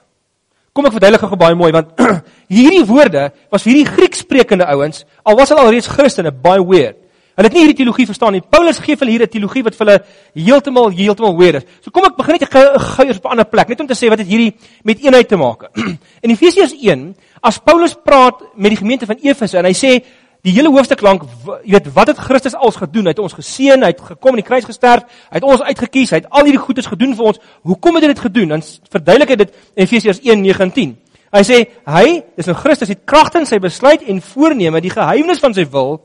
Kom 0.74 0.86
ek 0.88 0.94
verduidelik 0.96 1.22
gou 1.26 1.38
baie 1.38 1.56
mooi 1.58 1.70
want 1.74 1.98
hierdie 2.54 2.84
woorde 2.86 3.28
was 3.52 3.66
vir 3.66 3.74
hierdie 3.74 3.90
Griekssprekende 3.90 4.66
ouens, 4.74 5.04
al 5.22 5.38
was 5.38 5.52
hulle 5.52 5.66
alreeds 5.66 5.90
Christene, 5.90 6.30
baie 6.30 6.62
weird. 6.62 7.00
Hulle 7.34 7.48
het 7.48 7.54
nie 7.56 7.64
hierdie 7.64 7.78
teologie 7.82 8.06
verstaan 8.06 8.36
nie. 8.36 8.42
Paulus 8.46 8.78
gee 8.78 8.94
vir 8.94 9.06
hulle 9.06 9.16
hier 9.16 9.26
'n 9.26 9.30
teologie 9.30 9.62
wat 9.64 9.74
vir 9.74 9.86
hulle 9.86 10.04
heeltemal 10.34 10.90
heeltemal 10.90 11.36
weird 11.36 11.56
is. 11.56 11.64
So 11.82 11.90
kom 11.90 12.04
ek 12.04 12.16
begin 12.16 12.38
net 12.38 12.48
gou 12.48 13.06
eers 13.06 13.18
op 13.18 13.24
'n 13.24 13.30
ander 13.30 13.44
plek, 13.44 13.68
net 13.68 13.80
om 13.80 13.86
te 13.86 13.94
sê 13.94 14.08
wat 14.08 14.18
het 14.18 14.28
hierdie 14.28 14.54
met 14.84 15.02
eenheid 15.02 15.28
te 15.28 15.36
maak. 15.36 15.70
In 16.24 16.30
Efesiërs 16.30 16.74
1, 16.80 17.16
as 17.42 17.58
Paulus 17.58 17.94
praat 17.94 18.40
met 18.54 18.70
die 18.70 18.76
gemeente 18.76 19.06
van 19.06 19.16
Efese 19.20 19.58
en 19.58 19.64
hy 19.64 19.72
sê 19.72 20.04
die 20.44 20.52
hele 20.52 20.68
hoofstuk 20.68 21.00
lank, 21.00 21.22
jy 21.64 21.72
weet, 21.72 21.92
wat 21.94 22.06
het 22.06 22.18
Christus 22.18 22.54
als 22.54 22.76
gedoen? 22.76 23.04
Hy 23.04 23.14
het 23.16 23.18
ons 23.18 23.32
geseën, 23.32 23.80
hy 23.80 23.86
het 23.86 24.00
gekom 24.00 24.36
in 24.36 24.42
die 24.42 24.48
kruis 24.48 24.64
gesterf, 24.64 25.02
hy 25.30 25.40
het 25.40 25.42
ons 25.44 25.62
uitgekies, 25.62 26.10
hy 26.10 26.16
het 26.16 26.30
al 26.30 26.44
hierdie 26.44 26.60
goedes 26.60 26.86
gedoen 26.86 27.16
vir 27.16 27.24
ons. 27.24 27.38
Hoekom 27.62 27.94
het 27.94 28.04
hy 28.04 28.10
dit 28.12 28.24
gedoen? 28.26 28.48
Dan 28.48 28.62
verduidelik 28.90 29.28
hy 29.28 29.36
dit 29.36 29.54
in 29.74 29.82
Efesiërs 29.86 30.20
1:9 30.20 30.60
en 30.60 30.72
10. 30.72 30.96
Hy 31.34 31.42
sê 31.42 31.64
hy, 31.90 32.22
dis 32.36 32.46
nou 32.46 32.54
Christus 32.54 32.92
het 32.92 33.00
kragtens 33.08 33.48
sy 33.48 33.58
besluit 33.58 34.04
en 34.06 34.20
voorneme 34.22 34.80
die 34.80 34.92
geheimnis 34.92 35.40
van 35.42 35.54
sy 35.56 35.64
wil 35.66 36.04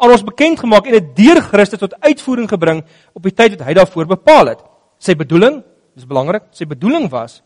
aan 0.00 0.14
ons 0.14 0.24
bekend 0.24 0.60
gemaak 0.62 0.88
en 0.88 0.96
dit 0.96 1.08
deur 1.18 1.42
Christus 1.44 1.82
tot 1.82 1.96
uitvoering 2.00 2.48
gebring 2.48 2.80
op 3.12 3.26
die 3.26 3.34
tyd 3.36 3.58
wat 3.58 3.66
hy 3.68 3.74
daarvoor 3.76 4.08
bepaal 4.16 4.54
het. 4.54 4.62
Sy 5.00 5.14
bedoeling, 5.16 5.60
dis 5.96 6.08
belangrik, 6.08 6.48
sy 6.56 6.64
bedoeling 6.68 7.10
was 7.12 7.40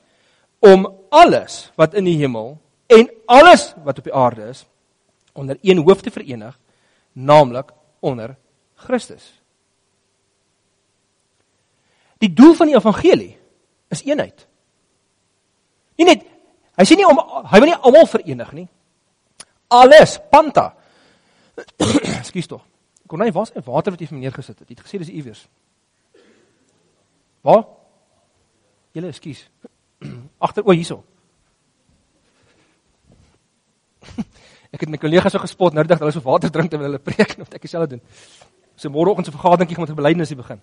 om 0.64 0.86
alles 1.10 1.68
wat 1.78 1.96
in 1.98 2.06
die 2.06 2.16
hemel 2.20 2.54
en 2.94 3.08
alles 3.26 3.72
wat 3.84 3.98
op 3.98 4.06
die 4.06 4.14
aarde 4.14 4.48
is 4.52 4.64
onder 5.34 5.58
een 5.62 5.82
hoof 5.82 6.02
te 6.02 6.12
verenig, 6.14 6.54
naamlik 7.12 7.72
onder 8.00 8.36
Christus. 8.86 9.24
Die 12.22 12.30
doel 12.30 12.54
van 12.54 12.70
die 12.70 12.78
evangelie 12.78 13.34
is 13.90 14.04
eenheid. 14.06 14.46
Nie 15.98 16.06
net 16.06 16.22
hy 16.78 16.86
sê 16.86 16.96
nie 16.98 17.06
om 17.06 17.18
hy 17.50 17.60
wil 17.60 17.70
nie 17.70 17.80
almal 17.82 18.08
verenig 18.10 18.54
nie. 18.54 18.68
Alles, 19.74 20.16
panta. 20.30 20.70
Ekskuus 22.34 22.50
tog. 22.50 22.62
Kon 23.06 23.20
hy 23.20 23.30
was 23.30 23.52
'n 23.54 23.62
water 23.62 23.92
wat 23.92 24.00
jy 24.00 24.06
vir 24.06 24.18
meneer 24.18 24.32
gesit 24.32 24.58
het. 24.58 24.68
Jy 24.68 24.74
het 24.76 24.86
gesê 24.86 24.98
dis 24.98 25.08
iewers. 25.08 25.48
Waar? 27.42 27.64
Julle 28.92 29.08
ekskuus. 29.08 29.48
Agter 30.44 30.64
o 30.66 30.72
hierso. 30.72 31.04
Ek 34.74 34.80
het 34.80 34.88
my 34.88 34.96
kollegas 34.96 35.32
so 35.32 35.38
gespot 35.38 35.72
nou 35.72 35.84
dat 35.84 35.98
hulle 35.98 36.12
so 36.12 36.20
water 36.20 36.50
drink 36.50 36.70
terwyl 36.70 36.86
hulle 36.86 36.98
preek 36.98 37.34
en 37.38 37.46
ek 37.46 37.62
dieselfde 37.62 37.96
doen. 37.96 38.02
So 38.76 38.90
môreoggend 38.90 39.26
se 39.26 39.32
vergaderingkie 39.32 39.76
gaan 39.76 39.86
met 39.86 39.90
'n 39.90 40.02
belydenis 40.02 40.34
begin. 40.34 40.60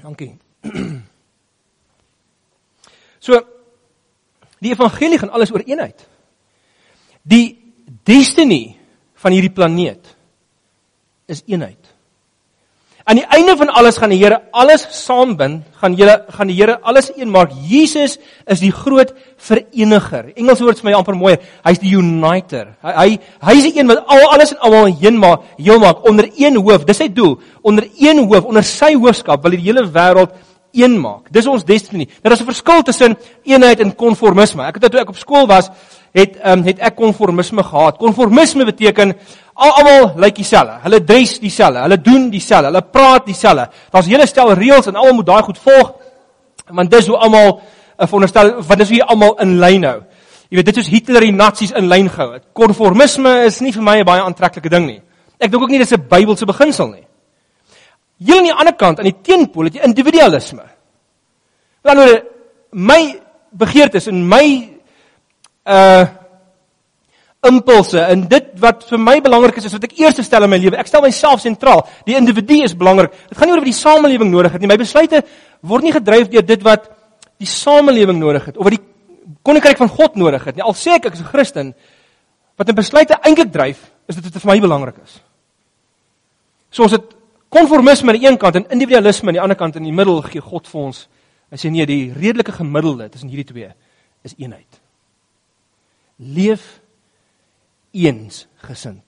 Dankie. 0.00 0.38
So 3.20 3.34
die 4.60 4.70
evangelie 4.70 5.18
gaan 5.18 5.30
alles 5.30 5.52
oor 5.52 5.60
eenheid. 5.60 6.08
Die 7.22 7.67
destiny 8.04 8.76
van 9.18 9.34
hierdie 9.34 9.52
planeet 9.52 10.16
is 11.28 11.42
eenheid. 11.46 11.88
Aan 13.08 13.16
die 13.16 13.24
einde 13.24 13.54
van 13.56 13.70
alles 13.72 13.96
gaan 13.96 14.12
die 14.12 14.18
Here 14.20 14.36
alles 14.52 14.82
saambind, 14.92 15.62
gaan 15.80 15.94
julle 15.96 16.18
gaan 16.28 16.50
die 16.50 16.56
Here 16.58 16.74
alles 16.84 17.06
een 17.16 17.30
maak. 17.32 17.54
Jesus 17.64 18.18
is 18.44 18.60
die 18.60 18.72
groot 18.72 19.14
vereniger. 19.40 20.26
Engels 20.36 20.60
woord 20.60 20.82
vir 20.82 20.90
my 20.90 20.94
amper 20.98 21.16
mooi. 21.16 21.38
Hy's 21.64 21.80
die 21.80 21.94
uniter. 21.96 22.74
Hy 22.84 22.92
hy 22.98 23.14
hy's 23.48 23.64
die 23.64 23.78
een 23.78 23.88
wat 23.88 24.02
al 24.12 24.26
alles 24.28 24.52
en 24.52 24.60
almal 24.68 24.92
heen 25.00 25.16
maak, 25.22 25.46
heel 25.56 25.80
maak 25.80 26.04
onder 26.04 26.28
een 26.36 26.60
hoof. 26.60 26.84
Dis 26.84 27.00
sy 27.00 27.08
doel. 27.08 27.38
Onder 27.64 27.88
een 27.96 28.20
hoof, 28.26 28.44
onder 28.44 28.66
sy 28.68 28.92
hoofskap 28.98 29.40
wil 29.40 29.56
hy 29.56 29.62
die 29.62 29.70
hele 29.70 29.86
wêreld 29.88 30.36
een 30.76 31.00
maak. 31.00 31.32
Dis 31.32 31.48
ons 31.48 31.64
destiny. 31.64 32.10
Nou 32.20 32.28
daar's 32.28 32.44
'n 32.44 32.52
verskil 32.52 32.82
tussen 32.82 33.16
eenheid 33.44 33.80
en 33.80 33.94
konformisme. 33.96 34.68
Ek 34.68 34.76
het 34.76 34.92
toe 34.92 35.00
ek 35.00 35.08
op 35.08 35.16
skool 35.16 35.46
was, 35.46 35.70
het 36.18 36.38
um, 36.44 36.62
het 36.66 36.80
ek 36.84 36.96
konformisme 36.98 37.62
gehad. 37.64 37.98
Konformisme 37.98 38.66
beteken 38.68 39.14
almal 39.54 40.12
lyk 40.20 40.36
dieselfde. 40.38 40.78
Hulle 40.84 41.00
dress 41.04 41.38
dieselfde, 41.40 41.82
hulle 41.86 41.98
doen 42.02 42.28
dieselfde, 42.30 42.70
hulle 42.70 42.82
praat 42.82 43.26
dieselfde. 43.26 43.68
Daar's 43.90 44.06
'n 44.06 44.10
hele 44.10 44.26
stel 44.26 44.52
reëls 44.52 44.86
en 44.86 44.96
almal 44.96 45.14
moet 45.14 45.26
daai 45.26 45.42
goed 45.42 45.58
volg. 45.58 45.92
Want 46.68 46.90
dis 46.90 47.06
hoe 47.06 47.16
almal 47.16 47.60
uh, 47.98 48.06
veronderstel 48.06 48.62
wat 48.62 48.80
is 48.80 48.90
hoe 48.90 49.04
almal 49.04 49.34
in 49.40 49.58
lyn 49.58 49.84
hou. 49.84 50.00
Jy 50.48 50.56
weet 50.56 50.66
dit 50.66 50.76
is 50.76 50.88
Hitler 50.88 51.22
en 51.22 51.36
Nazis 51.36 51.72
in 51.72 51.88
lyn 51.88 52.08
gehou 52.08 52.32
het. 52.32 52.44
Konformisme 52.52 53.44
is 53.44 53.60
nie 53.60 53.72
vir 53.72 53.82
my 53.82 53.98
'n 54.00 54.04
baie 54.04 54.22
aantreklike 54.22 54.68
ding 54.68 54.86
nie. 54.86 55.02
Ek 55.40 55.50
dink 55.50 55.62
ook 55.62 55.70
nie 55.70 55.78
dis 55.78 55.92
'n 55.92 56.08
Bybelse 56.08 56.46
beginsel 56.46 56.88
nie. 56.88 57.04
Jy 58.18 58.36
aan 58.36 58.44
die 58.44 58.52
ander 58.52 58.74
kant, 58.74 58.98
aan 58.98 59.04
die 59.04 59.20
teenpool, 59.22 59.64
het 59.64 59.74
jy 59.74 59.84
individualisme. 59.84 60.62
Dan 61.82 61.98
my 62.72 63.20
begeertes 63.50 64.08
en 64.10 64.26
my 64.28 64.77
uh 65.68 66.06
impulse 67.48 68.00
en 68.02 68.24
dit 68.28 68.46
wat 68.58 68.82
vir 68.90 68.98
my 68.98 69.14
belangrik 69.22 69.60
is 69.60 69.68
is 69.68 69.74
wat 69.76 69.84
ek 69.86 69.94
eers 70.00 70.18
stel 70.26 70.42
in 70.42 70.50
my 70.50 70.58
lewe. 70.58 70.78
Ek 70.80 70.88
stel 70.90 71.04
myself 71.04 71.40
sentraal. 71.40 71.84
Die 72.06 72.16
individu 72.18 72.64
is 72.64 72.74
belangrik. 72.74 73.14
Dit 73.30 73.38
gaan 73.38 73.46
nie 73.46 73.54
oor 73.54 73.62
wat 73.62 73.70
die 73.70 73.78
samelewing 73.78 74.32
nodig 74.32 74.56
het 74.56 74.64
nie. 74.64 74.70
My 74.70 74.78
besluite 74.80 75.22
word 75.62 75.86
nie 75.86 75.94
gedryf 75.94 76.32
deur 76.32 76.46
dit 76.46 76.64
wat 76.66 76.88
die 77.38 77.46
samelewing 77.46 78.18
nodig 78.18 78.50
het 78.50 78.58
of 78.58 78.66
wat 78.66 78.74
die 78.74 78.82
koninkryk 79.46 79.78
van 79.78 79.92
God 79.92 80.18
nodig 80.18 80.44
het 80.50 80.58
nie. 80.58 80.66
Al 80.66 80.74
sê 80.76 80.96
ek 80.98 81.06
ek 81.06 81.14
is 81.14 81.22
'n 81.22 81.30
Christen, 81.30 81.74
wat 82.56 82.68
'n 82.68 82.74
besluite 82.74 83.14
eintlik 83.22 83.52
dryf, 83.52 83.78
is 84.08 84.16
dit 84.16 84.24
wat 84.24 84.42
vir 84.42 84.52
my 84.52 84.60
belangrik 84.60 84.96
is. 85.04 85.20
So 86.70 86.82
ons 86.82 86.92
het 86.92 87.14
konformisme 87.48 88.12
aan 88.12 88.18
die 88.18 88.28
een 88.28 88.36
kant 88.36 88.56
en 88.56 88.66
individualisme 88.70 89.28
aan 89.28 89.38
die 89.38 89.40
ander 89.40 89.56
kant 89.56 89.76
in 89.76 89.84
die 89.84 89.92
middel 89.92 90.22
gee 90.22 90.40
God 90.40 90.66
vir 90.68 90.80
ons. 90.80 91.08
Hy 91.50 91.56
sê 91.56 91.70
nee, 91.70 91.86
die 91.86 92.12
redelike 92.12 92.52
gemiddelde 92.52 93.08
tussen 93.08 93.28
hierdie 93.28 93.52
twee 93.52 93.70
is 94.22 94.34
eenheid. 94.36 94.67
Leef 96.18 96.80
eensgesind. 97.94 99.04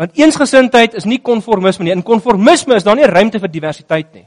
Want 0.00 0.18
eensgesindheid 0.18 0.96
is 0.98 1.06
nie 1.08 1.20
konformisme 1.24 1.86
nie. 1.86 1.94
In 1.94 2.04
konformisme 2.06 2.76
is 2.76 2.86
daar 2.86 2.96
nie 2.98 3.08
ruimte 3.08 3.40
vir 3.42 3.52
diversiteit 3.52 4.12
nie. 4.16 4.26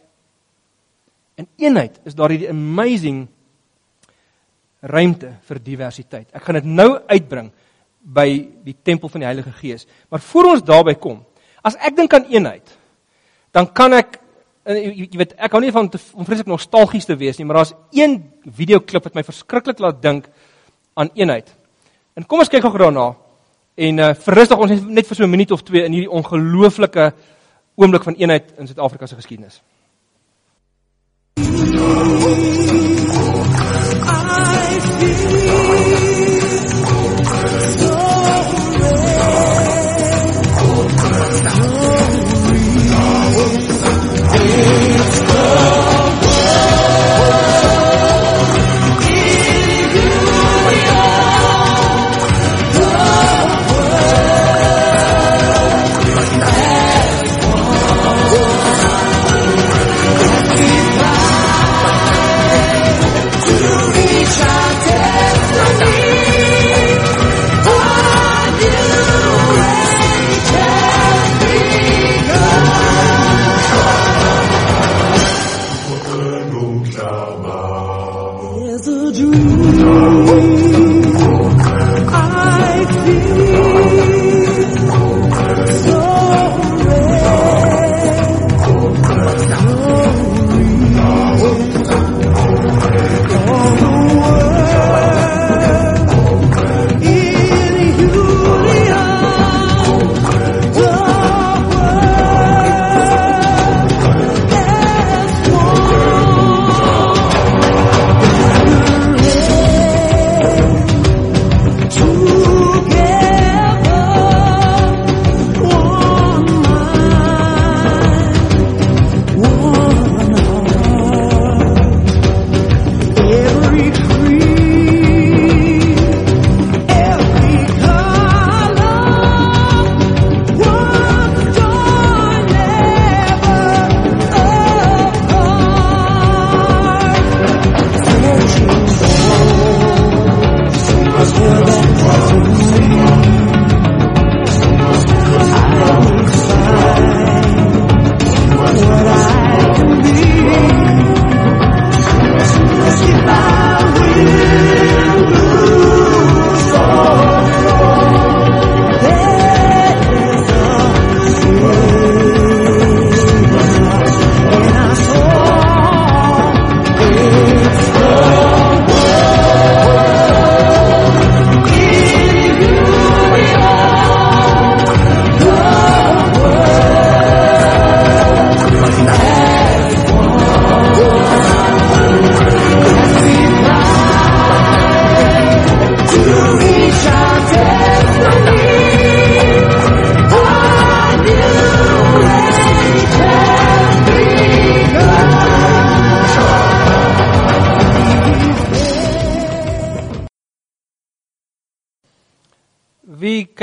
In 1.42 1.48
eenheid 1.60 1.98
is 2.08 2.16
daar 2.16 2.32
hierdie 2.32 2.52
amazing 2.52 3.26
ruimte 4.86 5.34
vir 5.50 5.60
diversiteit. 5.66 6.30
Ek 6.32 6.46
gaan 6.46 6.60
dit 6.62 6.70
nou 6.70 6.90
uitbring 7.10 7.50
by 8.06 8.28
die 8.64 8.76
tempel 8.86 9.10
van 9.10 9.24
die 9.24 9.30
Heilige 9.30 9.54
Gees. 9.58 9.88
Maar 10.10 10.22
voor 10.22 10.52
ons 10.54 10.66
daarby 10.66 10.94
kom, 11.02 11.24
as 11.66 11.78
ek 11.82 11.98
dink 11.98 12.14
aan 12.14 12.30
eenheid, 12.30 12.70
dan 13.56 13.68
kan 13.74 13.98
ek 13.98 14.20
jy 14.66 15.18
weet 15.20 15.36
ek 15.38 15.54
hou 15.54 15.62
nie 15.62 15.74
van 15.74 15.90
om 16.14 16.26
vreeslik 16.26 16.50
nostalgies 16.50 17.06
te 17.06 17.16
wees 17.16 17.38
nie, 17.38 17.46
maar 17.46 17.62
daar's 17.62 17.76
een 17.94 18.18
videoklip 18.46 19.04
wat 19.06 19.16
my 19.16 19.24
verskriklik 19.24 19.80
laat 19.80 20.02
dink 20.02 20.26
aan 20.96 21.12
eenheid. 21.14 21.52
En 22.16 22.26
kom 22.26 22.40
ons 22.40 22.50
kyk 22.50 22.66
gou 22.66 22.78
daarna 22.78 23.12
en 23.76 24.00
uh, 24.00 24.14
verrustig 24.16 24.58
ons 24.58 24.72
net, 24.88 25.08
vir 25.08 25.16
so 25.16 25.24
'n 25.24 25.30
minuut 25.30 25.52
of 25.52 25.64
twee 25.64 25.86
in 25.86 25.92
hierdie 25.92 26.12
ongelooflike 26.12 27.14
oomblik 27.76 28.04
van 28.04 28.16
eenheid 28.16 28.54
in 28.58 28.68
Suid-Afrika 28.68 29.06
se 29.08 29.16
geskiedenis. 29.16 29.62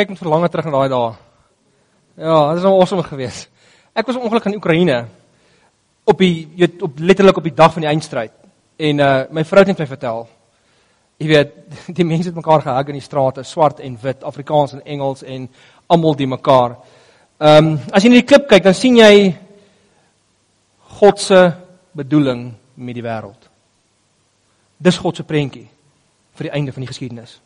Kyk 0.02 0.16
met 0.16 0.18
verlange 0.18 0.48
terug 0.50 0.66
na 0.66 0.72
daai 0.74 0.90
dae? 0.90 1.10
Ja, 2.18 2.36
dit 2.50 2.58
is 2.58 2.64
nou 2.66 2.74
awesome 2.74 3.02
geweest. 3.06 3.48
Ek 3.94 4.08
was 4.08 4.18
ongelukkig 4.18 4.50
in 4.50 4.58
Oekraïne 4.58 4.96
op 6.10 6.18
die 6.18 6.48
jy 6.56 6.66
weet, 6.66 6.80
op 6.82 6.98
letterlik 6.98 7.38
op 7.38 7.46
die 7.46 7.54
dag 7.54 7.72
van 7.72 7.84
die 7.84 7.90
eindstryd. 7.90 8.32
En 8.82 9.02
uh 9.02 9.10
my 9.30 9.44
vrou 9.46 9.62
het 9.62 9.70
net 9.70 9.82
my 9.84 9.86
vertel. 9.86 10.24
Jy 11.22 11.28
weet, 11.30 11.52
die 11.98 12.06
mense 12.08 12.32
het 12.32 12.38
mekaar 12.38 12.64
gehug 12.64 12.90
in 12.90 12.98
die 12.98 13.04
strate, 13.04 13.44
swart 13.46 13.80
en 13.80 13.94
wit, 14.02 14.24
Afrikaans 14.26 14.74
en 14.74 14.82
Engels 14.82 15.22
en 15.22 15.46
almal 15.86 16.18
die 16.18 16.26
mekaar. 16.26 16.76
Ehm 17.38 17.70
um, 17.70 17.78
as 17.92 18.02
jy 18.02 18.10
na 18.10 18.18
die 18.18 18.26
klip 18.26 18.48
kyk, 18.50 18.66
dan 18.66 18.74
sien 18.74 18.98
jy 18.98 19.36
God 20.98 21.20
se 21.20 21.44
bedoeling 21.94 22.48
met 22.74 22.98
die 22.98 23.06
wêreld. 23.06 23.48
Dis 24.82 24.98
God 24.98 25.16
se 25.16 25.22
prentjie 25.22 25.68
vir 26.34 26.48
die 26.48 26.54
einde 26.58 26.74
van 26.74 26.82
die 26.82 26.90
geskiedenis. 26.90 27.38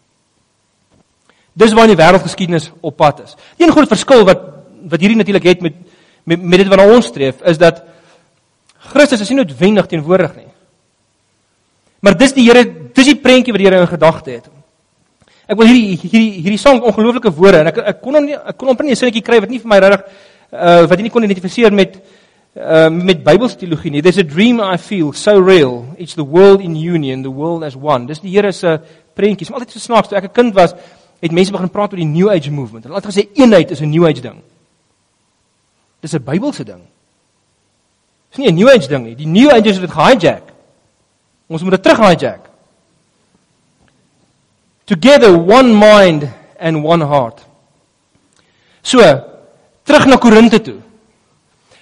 Dis 1.57 1.73
waar 1.73 1.89
die 1.89 1.97
wêreldgeskiedenis 1.97 2.71
op 2.85 2.97
pad 2.97 3.23
is. 3.25 3.37
Een 3.57 3.73
groot 3.73 3.89
verskil 3.89 4.25
wat 4.29 4.43
wat 4.87 5.01
hierdie 5.03 5.17
natuurlik 5.19 5.49
het 5.49 5.63
met 5.65 5.75
met 6.25 6.43
met 6.43 6.59
dit 6.59 6.69
wat 6.69 6.83
ons 6.85 7.07
streef 7.07 7.41
is 7.43 7.59
dat 7.59 7.83
Christus 8.93 9.21
is 9.21 9.31
nie 9.33 9.41
noodwendig 9.41 9.87
teenwoordig 9.91 10.37
nie. 10.37 10.51
Maar 12.01 12.17
dis 12.19 12.35
die 12.37 12.45
Here, 12.47 12.63
dis 12.95 13.09
die 13.09 13.17
prentjie 13.19 13.55
wat 13.55 13.63
die 13.63 13.67
Here 13.67 13.81
in 13.81 13.91
gedagte 13.91 14.31
het. 14.31 14.51
Ek 15.47 15.59
wil 15.59 15.71
hierdie 15.71 15.97
hierdie 16.03 16.43
hierdie 16.43 16.61
sang 16.61 16.83
ongelooflike 16.83 17.33
woorde 17.35 17.63
en 17.63 17.71
ek 17.71 17.81
ek 17.95 18.01
kon 18.03 18.19
hom 18.19 18.27
nie 18.27 18.37
ek 18.37 18.57
kon 18.59 18.71
hom 18.71 18.79
nie 18.83 18.93
'n 18.93 19.01
sinnetjie 19.01 19.23
kry 19.23 19.41
wat 19.41 19.51
nie 19.51 19.59
vir 19.63 19.69
my 19.69 19.79
regtig 19.79 20.03
uh 20.53 20.87
wat 20.87 20.99
jy 20.99 21.03
nie 21.03 21.15
kon 21.15 21.25
identifiseer 21.25 21.73
met 21.73 21.97
uh 22.57 22.91
met 22.91 23.25
Bybelse 23.25 23.57
teologie 23.57 23.91
nie. 23.91 24.03
There's 24.03 24.19
a 24.19 24.27
dream 24.27 24.61
I 24.61 24.77
feel 24.77 25.13
so 25.13 25.39
real. 25.39 25.87
It's 25.99 26.15
the 26.15 26.25
world 26.25 26.61
in 26.61 26.77
union, 26.77 27.23
the 27.23 27.31
world 27.31 27.63
as 27.63 27.77
one. 27.77 28.07
Dis 28.07 28.21
die 28.21 28.31
Here 28.31 28.53
se 28.53 28.81
prentjies. 29.15 29.51
Maar 29.51 29.61
altyd 29.61 29.73
so 29.73 29.79
snaaks 29.79 30.09
toe 30.09 30.19
ek 30.19 30.25
'n 30.25 30.33
kind 30.33 30.55
was, 30.55 30.75
het 31.27 31.35
mense 31.37 31.53
begin 31.53 31.71
praat 31.71 31.93
oor 31.93 32.03
die 32.03 32.09
New 32.09 32.31
Age 32.31 32.51
movement. 32.51 32.85
Hulle 32.85 33.01
het 33.01 33.09
gesê 33.09 33.27
eenheid 33.35 33.71
is 33.71 33.81
'n 33.81 33.91
New 33.91 34.07
Age 34.07 34.21
ding. 34.21 34.43
Dis 36.01 36.15
'n 36.15 36.25
Bybelse 36.25 36.65
ding. 36.65 36.83
Dis 38.31 38.39
nie 38.39 38.49
'n 38.49 38.55
New 38.55 38.69
Age 38.69 38.89
ding 38.89 39.05
nie. 39.05 39.15
Die 39.15 39.27
New 39.27 39.51
Age 39.51 39.69
het 39.69 39.81
dit 39.81 39.91
gehijack. 39.91 40.43
Ons 41.47 41.63
moet 41.63 41.71
dit 41.71 41.83
terug 41.83 41.99
hijack. 41.99 42.51
Together 44.85 45.33
one 45.39 45.75
mind 45.75 46.29
and 46.59 46.85
one 46.85 47.05
heart. 47.05 47.47
So, 48.83 48.99
terug 49.83 50.07
na 50.07 50.17
Korinte 50.17 50.61
toe. 50.61 50.81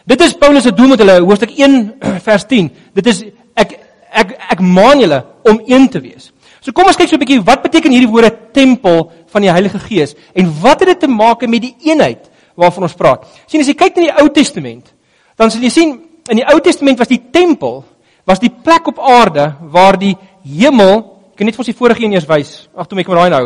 Dit 0.05 0.21
is 0.21 0.35
Paulus 0.35 0.63
se 0.63 0.73
doel 0.73 0.89
met 0.89 0.99
hulle 0.99 1.21
hoofstuk 1.21 1.51
1 1.57 1.95
vers 2.27 2.45
10. 2.47 2.71
Dit 2.93 3.07
is 3.07 3.23
ek 3.55 3.79
ek 4.15 4.35
ek 4.57 4.61
maan 4.61 5.01
julle 5.01 5.25
om 5.43 5.61
een 5.67 5.89
te 5.89 6.01
wees. 6.01 6.31
So 6.61 6.73
kom 6.73 6.89
ons 6.89 6.97
kyk 6.97 7.09
so 7.09 7.17
'n 7.17 7.23
bietjie 7.25 7.45
wat 7.45 7.54
beteken 7.75 7.95
hierdie 7.97 8.11
woorde 8.11 8.31
tempel 8.55 9.09
van 9.33 9.43
die 9.43 9.51
Heilige 9.51 9.81
Gees 9.83 10.15
en 10.35 10.53
wat 10.63 10.85
het 10.85 10.95
dit 10.95 11.01
te 11.05 11.11
maak 11.11 11.43
met 11.51 11.65
die 11.65 11.75
eenheid 11.91 12.31
waarvan 12.55 12.87
ons 12.87 12.95
praat. 12.95 13.27
Sien 13.51 13.63
as 13.65 13.71
jy 13.71 13.75
kyk 13.75 13.99
na 13.99 14.07
die 14.07 14.15
Ou 14.23 14.29
Testament, 14.31 14.93
dan 15.35 15.51
sal 15.51 15.65
jy 15.65 15.73
sien 15.75 15.97
in 16.31 16.39
die 16.39 16.47
Ou 16.47 16.61
Testament 16.63 17.03
was 17.03 17.11
die 17.11 17.19
tempel 17.35 17.83
was 18.25 18.41
die 18.41 18.53
plek 18.53 18.87
op 18.89 19.03
aarde 19.03 19.51
waar 19.75 19.99
die 20.01 20.15
hemel, 20.47 21.03
ek 21.33 21.41
kan 21.41 21.51
net 21.51 21.59
vir 21.59 21.65
ons 21.65 21.69
die 21.73 21.77
vorige 21.77 22.05
een 22.05 22.15
eers 22.15 22.29
wys. 22.31 22.55
Ag 22.73 22.89
toe 22.89 23.01
ek 23.03 23.11
met 23.11 23.19
daai 23.21 23.35
nou. 23.35 23.45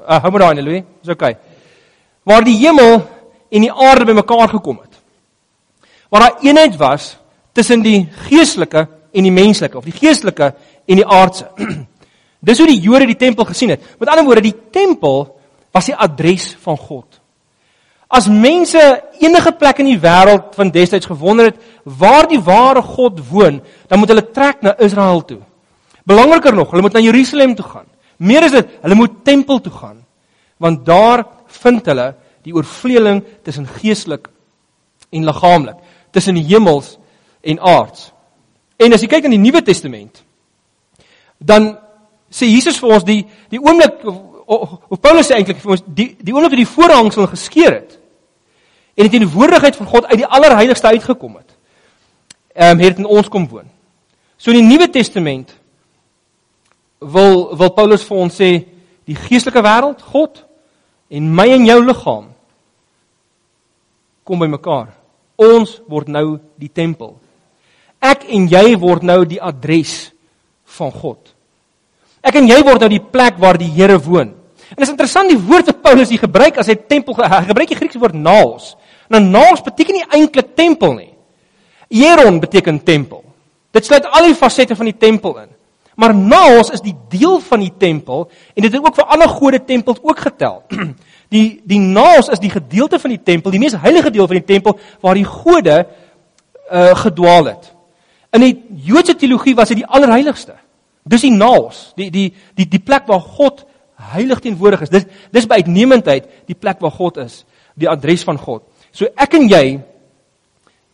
Uh, 0.00 0.18
hou 0.22 0.30
maar 0.30 0.44
daai, 0.44 0.62
Louis. 0.62 0.84
Dis 1.02 1.10
oukei. 1.10 1.32
Waar 2.28 2.46
die 2.46 2.54
hemel 2.60 3.00
en 3.50 3.66
die 3.66 3.72
aarde 3.72 4.06
bymekaar 4.06 4.52
gekom 4.52 4.78
het. 4.84 5.00
Waar 6.12 6.28
daar 6.28 6.44
eenheid 6.46 6.76
was 6.78 7.16
tussen 7.56 7.82
die 7.82 8.04
geestelike 8.28 8.84
en 9.10 9.26
die 9.26 9.34
menslike 9.34 9.78
of 9.78 9.88
die 9.88 9.96
geestelike 9.96 10.52
en 10.86 11.00
die 11.00 11.06
aardse. 11.06 11.48
Dis 12.40 12.60
hoe 12.60 12.68
die 12.70 12.80
Jode 12.80 13.06
die 13.08 13.18
tempel 13.20 13.44
gesien 13.48 13.74
het. 13.74 13.82
Met 14.00 14.08
ander 14.08 14.24
woorde, 14.24 14.44
die 14.48 14.56
tempel 14.72 15.26
was 15.74 15.90
die 15.90 15.96
adres 15.96 16.50
van 16.64 16.78
God. 16.80 17.20
As 18.10 18.26
mense 18.26 18.80
enige 19.22 19.52
plek 19.54 19.82
in 19.84 19.92
die 19.92 20.00
wêreld 20.02 20.56
van 20.58 20.72
destyds 20.74 21.06
gewonder 21.06 21.52
het 21.52 21.60
waar 21.84 22.26
die 22.30 22.40
ware 22.42 22.82
God 22.82 23.20
woon, 23.28 23.60
dan 23.86 24.00
moet 24.00 24.10
hulle 24.10 24.24
trek 24.34 24.64
na 24.66 24.74
Israel 24.82 25.22
toe. 25.24 25.38
Belangriker 26.08 26.56
nog, 26.56 26.72
hulle 26.72 26.82
moet 26.82 26.96
na 26.96 27.04
Jerusalem 27.04 27.54
toe 27.54 27.66
gaan. 27.68 27.86
Meer 28.18 28.48
is 28.48 28.56
dit, 28.56 28.72
hulle 28.82 28.98
moet 28.98 29.20
tempel 29.24 29.60
toe 29.62 29.72
gaan, 29.72 30.00
want 30.60 30.82
daar 30.84 31.22
vind 31.60 31.86
hulle 31.86 32.08
die 32.42 32.54
oorvleeling 32.56 33.22
tussen 33.46 33.68
geestelik 33.78 34.26
en 35.10 35.28
liggaamlik, 35.28 35.78
tussen 36.10 36.34
die 36.34 36.44
hemels 36.48 36.96
en 37.46 37.60
aards. 37.62 38.10
En 38.80 38.96
as 38.96 39.04
jy 39.04 39.10
kyk 39.12 39.28
in 39.28 39.36
die 39.36 39.42
Nuwe 39.42 39.62
Testament, 39.64 40.22
dan 41.38 41.76
sê 42.30 42.46
Jesus 42.46 42.78
vir 42.80 42.94
ons 42.94 43.06
die 43.06 43.22
die 43.50 43.60
oomblik 43.60 44.04
of, 44.06 44.76
of 44.88 45.00
Paulus 45.02 45.30
sê 45.30 45.38
eintlik 45.38 45.60
vir 45.62 45.76
ons 45.76 45.84
die 45.86 46.12
die 46.18 46.34
oomblik 46.34 46.54
toe 46.54 46.62
die 46.62 46.74
voorhangsel 46.74 47.30
geskeur 47.30 47.74
het 47.74 47.96
en 48.96 49.08
die 49.08 49.18
teenwoordigheid 49.18 49.76
van 49.78 49.88
God 49.90 50.08
uit 50.10 50.20
die 50.20 50.28
allerheiligste 50.28 50.92
uitgekom 50.92 51.38
het. 51.40 51.56
Ehm 52.54 52.78
um, 52.78 52.84
het 52.84 52.98
in 52.98 53.06
ons 53.06 53.28
kom 53.28 53.48
woon. 53.48 53.68
So 54.36 54.50
in 54.50 54.60
die 54.60 54.76
Nuwe 54.76 54.90
Testament 54.90 55.54
wil 56.98 57.56
wil 57.56 57.72
Paulus 57.76 58.04
vir 58.04 58.18
ons 58.18 58.36
sê 58.36 58.50
die 59.08 59.16
geestelike 59.16 59.62
wêreld, 59.64 60.02
God 60.02 60.44
en 61.10 61.32
my 61.34 61.48
en 61.54 61.66
jou 61.66 61.80
liggaam 61.84 62.28
kom 64.24 64.38
bymekaar. 64.38 64.92
Ons 65.40 65.80
word 65.88 66.10
nou 66.12 66.38
die 66.60 66.68
tempel. 66.68 67.16
Ek 68.00 68.26
en 68.28 68.46
jy 68.48 68.76
word 68.80 69.02
nou 69.02 69.24
die 69.28 69.40
adres 69.42 70.12
van 70.76 70.92
God. 70.92 71.32
Ek 72.30 72.38
en 72.38 72.46
jy 72.46 72.60
word 72.62 72.84
nou 72.84 72.90
die 72.92 73.02
plek 73.02 73.40
waar 73.42 73.58
die 73.58 73.70
Here 73.74 73.96
woon. 73.98 74.36
En 74.70 74.84
is 74.84 74.92
interessant 74.92 75.32
die 75.32 75.38
woord 75.38 75.66
wat 75.66 75.80
Paulus 75.82 76.12
hier 76.12 76.22
gebruik 76.22 76.60
as 76.62 76.68
hy 76.70 76.76
tempel 76.78 77.16
gebruik 77.18 77.72
die 77.72 77.78
Griekse 77.78 77.98
woord 77.98 78.14
naos. 78.14 78.76
Nou 79.10 79.18
naos 79.24 79.64
beteken 79.66 79.98
nie 79.98 80.06
eintlik 80.06 80.52
tempel 80.54 80.94
nie. 80.94 81.10
Hieron 81.90 82.38
beteken 82.38 82.78
tempel. 82.86 83.24
Dit 83.74 83.88
sluit 83.88 84.06
al 84.06 84.28
die 84.30 84.36
fasette 84.38 84.76
van 84.78 84.86
die 84.86 84.94
tempel 84.94 85.40
in. 85.42 85.50
Maar 85.98 86.14
naos 86.14 86.70
is 86.70 86.84
die 86.84 86.94
deel 87.10 87.40
van 87.42 87.64
die 87.64 87.72
tempel 87.82 88.28
en 88.54 88.62
dit 88.62 88.70
het 88.70 88.78
ook 88.78 88.94
vir 88.94 89.10
ander 89.10 89.30
gode 89.34 89.58
tempels 89.66 89.98
ook 89.98 90.22
getel. 90.28 90.62
Die 91.30 91.60
die 91.62 91.78
naos 91.78 92.26
is 92.34 92.40
die 92.42 92.50
gedeelte 92.50 92.98
van 92.98 93.12
die 93.12 93.20
tempel, 93.22 93.52
die 93.54 93.60
mees 93.62 93.76
heilige 93.78 94.10
deel 94.10 94.26
van 94.26 94.40
die 94.40 94.48
tempel 94.48 94.72
waar 94.98 95.14
die 95.14 95.28
gode 95.28 95.76
uh 96.66 96.96
gedwaal 96.98 97.52
het. 97.52 97.68
In 98.34 98.42
die 98.42 98.56
Joodse 98.88 99.14
teologie 99.14 99.54
was 99.54 99.70
dit 99.70 99.78
die 99.84 99.86
allerheiligste. 99.86 100.56
Dis 101.04 101.24
die 101.24 101.32
naos, 101.32 101.92
die 101.96 102.10
die 102.10 102.28
die 102.56 102.68
die 102.68 102.82
plek 102.82 103.06
waar 103.08 103.20
God 103.20 103.64
heilig 104.14 104.40
teenwoordig 104.40 104.82
is. 104.86 104.92
Dis 104.92 105.06
dis 105.32 105.46
by 105.48 105.60
uitnemendheid 105.62 106.28
die 106.48 106.58
plek 106.58 106.80
waar 106.80 106.92
God 106.92 107.20
is, 107.24 107.44
die 107.74 107.88
adres 107.88 108.24
van 108.24 108.38
God. 108.38 108.64
So 108.92 109.08
ek 109.16 109.34
en 109.38 109.48
jy 109.48 109.80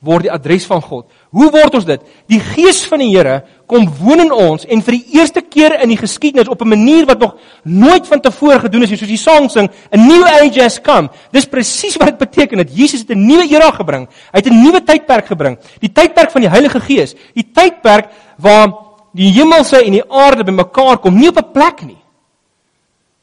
word 0.07 0.27
die 0.27 0.33
adres 0.33 0.67
van 0.69 0.83
God. 0.85 1.09
Hoe 1.35 1.49
word 1.51 1.75
ons 1.79 1.87
dit? 1.89 2.03
Die 2.31 2.39
Gees 2.53 2.83
van 2.87 3.01
die 3.03 3.09
Here 3.11 3.41
kom 3.67 3.89
woon 3.99 4.23
in 4.27 4.33
ons 4.35 4.67
en 4.71 4.83
vir 4.85 4.99
die 4.99 5.19
eerste 5.19 5.43
keer 5.43 5.79
in 5.81 5.91
die 5.91 5.99
geskiedenis 5.99 6.51
op 6.53 6.63
'n 6.63 6.69
manier 6.69 7.07
wat 7.07 7.19
nog 7.19 7.37
nooit 7.65 8.07
vantevore 8.07 8.61
gedoen 8.61 8.83
is, 8.83 8.91
soos 8.91 9.09
die 9.09 9.17
sang 9.17 9.51
sing, 9.51 9.69
'a 9.69 9.97
new 9.97 10.23
age 10.23 10.61
has 10.61 10.79
come. 10.79 11.09
Dis 11.33 11.47
presies 11.47 11.97
wat 11.97 12.09
dit 12.09 12.19
beteken 12.19 12.59
dat 12.59 12.77
Jesus 12.77 13.01
het 13.01 13.11
'n 13.11 13.27
nuwe 13.27 13.49
era 13.49 13.71
gebring. 13.71 14.07
Hy 14.07 14.39
het 14.39 14.47
'n 14.47 14.63
nuwe 14.63 14.85
tydperk 14.85 15.27
gebring. 15.27 15.59
Die 15.81 15.93
tydperk 15.93 16.31
van 16.31 16.41
die 16.43 16.51
Heilige 16.51 16.81
Gees, 16.81 17.15
die 17.35 17.51
tydperk 17.53 18.09
waar 18.39 18.86
die 19.17 19.33
hemelse 19.33 19.81
en 19.81 19.97
die 19.97 20.05
aarde 20.05 20.45
bymekaar 20.45 21.01
kom, 21.01 21.17
nie 21.17 21.29
op 21.29 21.39
'n 21.39 21.53
plek 21.53 21.83
nie, 21.83 22.03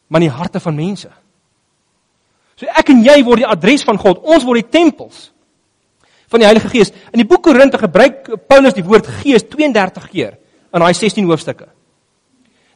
maar 0.08 0.22
in 0.22 0.30
die 0.30 0.38
harte 0.38 0.60
van 0.60 0.76
mense. 0.76 1.10
So 2.56 2.66
ek 2.66 2.90
en 2.90 3.04
jy 3.04 3.24
word 3.24 3.42
die 3.42 3.48
adres 3.48 3.84
van 3.84 3.98
God. 3.98 4.22
Ons 4.24 4.44
word 4.44 4.62
die 4.62 4.70
tempels 4.70 5.32
van 6.28 6.40
die 6.40 6.46
Heilige 6.46 6.70
Gees. 6.70 6.92
In 7.12 7.22
die 7.22 7.28
boek 7.28 7.44
Korinte 7.44 7.78
gebruik 7.78 8.48
Paulus 8.48 8.74
die 8.74 8.86
woord 8.86 9.08
Gees 9.08 9.44
32 9.50 10.10
keer 10.10 10.38
in 10.74 10.80
daai 10.80 10.94
16 10.94 11.26
hoofstukke. 11.26 11.68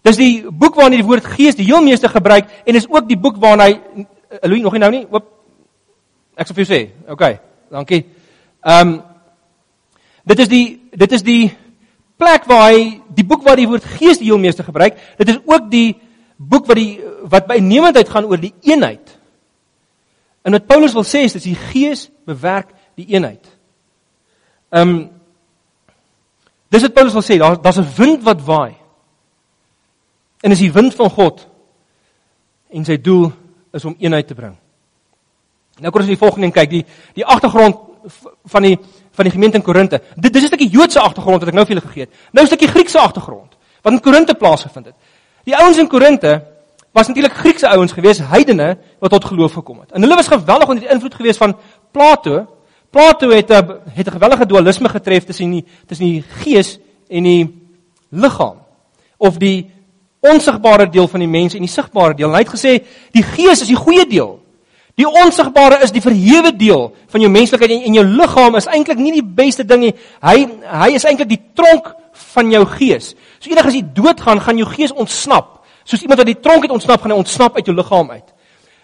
Dis 0.06 0.17
die 0.17 0.45
boek 0.49 0.75
waarin 0.75 0.93
hy 0.93 1.01
die 1.01 1.08
woord 1.08 1.25
Gees 1.25 1.56
die 1.56 1.65
heel 1.65 1.82
meeste 1.82 2.10
gebruik 2.10 2.49
en 2.65 2.75
is 2.75 2.88
ook 2.89 3.08
die 3.10 3.17
boek 3.17 3.38
waarin 3.41 3.65
hy 3.65 4.06
Louis 4.43 4.62
nog 4.62 4.73
nie 4.73 4.80
nou 4.84 4.91
nie. 4.91 5.06
Oop. 5.10 5.30
Ek 6.38 6.47
sal 6.47 6.56
vir 6.58 6.65
jou 6.65 6.73
sê. 6.73 6.82
OK. 7.13 7.23
Dankie. 7.73 8.03
Ehm 8.65 8.89
um, 8.89 8.97
dit 10.27 10.39
is 10.43 10.49
die 10.51 10.65
dit 10.91 11.12
is 11.15 11.23
die 11.23 11.51
plek 12.17 12.45
waar 12.45 12.71
hy 12.71 13.01
die 13.15 13.25
boek 13.25 13.43
waar 13.43 13.56
die 13.56 13.67
woord 13.67 13.86
Gees 13.97 14.17
die 14.17 14.30
heel 14.30 14.41
meeste 14.41 14.63
gebruik. 14.63 14.97
Dit 15.17 15.30
is 15.30 15.39
ook 15.45 15.71
die 15.71 15.95
boek 16.38 16.65
wat 16.67 16.77
die 16.77 16.99
wat 17.30 17.47
by 17.47 17.58
nemendheid 17.60 18.10
gaan 18.10 18.25
oor 18.25 18.39
die 18.41 18.53
eenheid 18.62 19.17
En 20.47 20.56
wat 20.56 20.65
Paulus 20.65 20.93
wil 20.95 21.03
sê 21.03 21.25
is 21.27 21.34
dat 21.36 21.43
die 21.43 21.58
Gees 21.60 22.06
bewerk 22.25 22.69
die 22.95 23.10
eenheid. 23.12 23.43
Ehm 24.71 24.89
um, 24.89 24.97
Dis 26.67 26.84
wat 26.84 26.93
Paulus 26.93 27.13
wil 27.15 27.23
sê, 27.23 27.38
daar 27.39 27.62
daar's 27.62 27.77
'n 27.80 27.93
wind 27.95 28.23
wat 28.23 28.41
waai. 28.43 28.75
En 30.41 30.49
dis 30.49 30.60
die 30.60 30.71
wind 30.71 30.95
van 30.95 31.10
God. 31.10 31.47
En 32.69 32.86
sy 32.86 33.01
doel 33.01 33.32
is 33.71 33.86
om 33.86 33.95
eenheid 33.99 34.27
te 34.27 34.36
bring. 34.36 34.56
Nou 35.80 35.91
kom 35.91 36.01
ons 36.01 36.10
in 36.10 36.15
die 36.17 36.25
volgende 36.25 36.45
en 36.45 36.51
kyk 36.51 36.69
die 36.69 36.86
die 37.13 37.25
agtergrond 37.25 37.75
van 38.45 38.62
die 38.62 38.80
van 39.17 39.25
die 39.25 39.34
gemeente 39.34 39.58
in 39.58 39.63
Korinte. 39.63 40.01
Dit 40.15 40.34
dis 40.34 40.43
'n 40.43 40.47
stukkie 40.47 40.69
Joodse 40.69 40.99
agtergrond 40.99 41.39
wat 41.39 41.49
ek 41.49 41.53
nou 41.53 41.65
vir 41.65 41.75
julle 41.75 41.88
gegee 41.88 42.03
het. 42.03 42.13
Nou 42.32 42.43
'n 42.45 42.47
stukkie 42.47 42.67
Griekse 42.67 42.99
agtergrond 42.99 43.58
wat 43.82 43.93
in 43.93 43.99
Korinte 43.99 44.34
plaasgevind 44.34 44.86
het. 44.86 44.95
Die 45.43 45.56
ouens 45.56 45.77
in 45.77 45.88
Korinte 45.88 46.43
was 46.91 47.08
natuurlik 47.08 47.34
Griekse 47.34 47.67
ouens 47.67 47.91
gewees, 47.91 48.19
heidene 48.19 48.77
wat 48.99 49.12
tot 49.12 49.25
geloof 49.25 49.53
gekom 49.53 49.80
het. 49.80 49.91
En 49.91 50.01
hulle 50.01 50.15
was 50.15 50.27
geweldig 50.27 50.67
onder 50.67 50.84
die 50.84 50.93
invloed 50.93 51.15
gewees 51.15 51.38
van 51.38 51.58
Plato. 51.91 52.47
Plato 52.89 53.30
het 53.30 53.49
'n 53.49 53.80
het 53.93 54.08
'n 54.08 54.12
gewellige 54.12 54.45
dualisme 54.45 54.89
getref 54.89 55.23
tussen 55.23 55.51
die 55.51 55.65
tussen 55.88 56.06
die 56.06 56.21
gees 56.21 56.80
en 57.08 57.23
die 57.23 57.69
liggaam 58.10 58.58
of 59.17 59.38
die 59.38 59.71
onsigbare 60.19 60.89
deel 60.89 61.08
van 61.08 61.19
die 61.19 61.30
mens 61.30 61.53
en 61.53 61.60
die 61.60 61.69
sigbare 61.69 62.13
deel. 62.13 62.32
Hy 62.32 62.39
het 62.39 62.56
gesê 62.56 62.86
die 63.12 63.23
gees 63.23 63.62
is 63.62 63.67
die 63.67 63.75
goeie 63.75 64.08
deel. 64.08 64.39
Die 64.97 65.05
onsigbare 65.05 65.77
is 65.86 65.91
die 65.93 66.01
verhewe 66.01 66.49
deel 66.57 66.88
van 67.13 67.21
jou 67.21 67.29
menslikheid 67.29 67.69
en, 67.75 67.83
en 67.86 67.97
jou 67.99 68.05
liggaam 68.05 68.55
is 68.57 68.65
eintlik 68.65 68.97
nie 68.97 69.13
die 69.19 69.25
beste 69.39 69.65
ding 69.67 69.83
nie. 69.86 69.91
Hy 70.25 70.38
hy 70.65 70.88
is 70.97 71.05
eintlik 71.05 71.29
die 71.29 71.41
tronk 71.53 71.91
van 72.33 72.49
jou 72.49 72.63
gees. 72.71 73.12
So 73.38 73.51
eendag 73.51 73.69
as 73.69 73.77
jy 73.77 73.83
doodgaan, 73.93 74.41
gaan 74.41 74.57
jou 74.57 74.65
gees 74.71 74.95
ontsnap. 74.97 75.60
Soos 75.86 76.01
iemand 76.01 76.23
wat 76.23 76.31
die 76.31 76.39
tronk 76.41 76.65
het 76.65 76.73
ontsnap, 76.73 77.03
gaan 77.03 77.13
hy 77.13 77.19
ontsnap 77.21 77.60
uit 77.60 77.69
jou 77.69 77.77
liggaam 77.77 78.10
uit. 78.15 78.25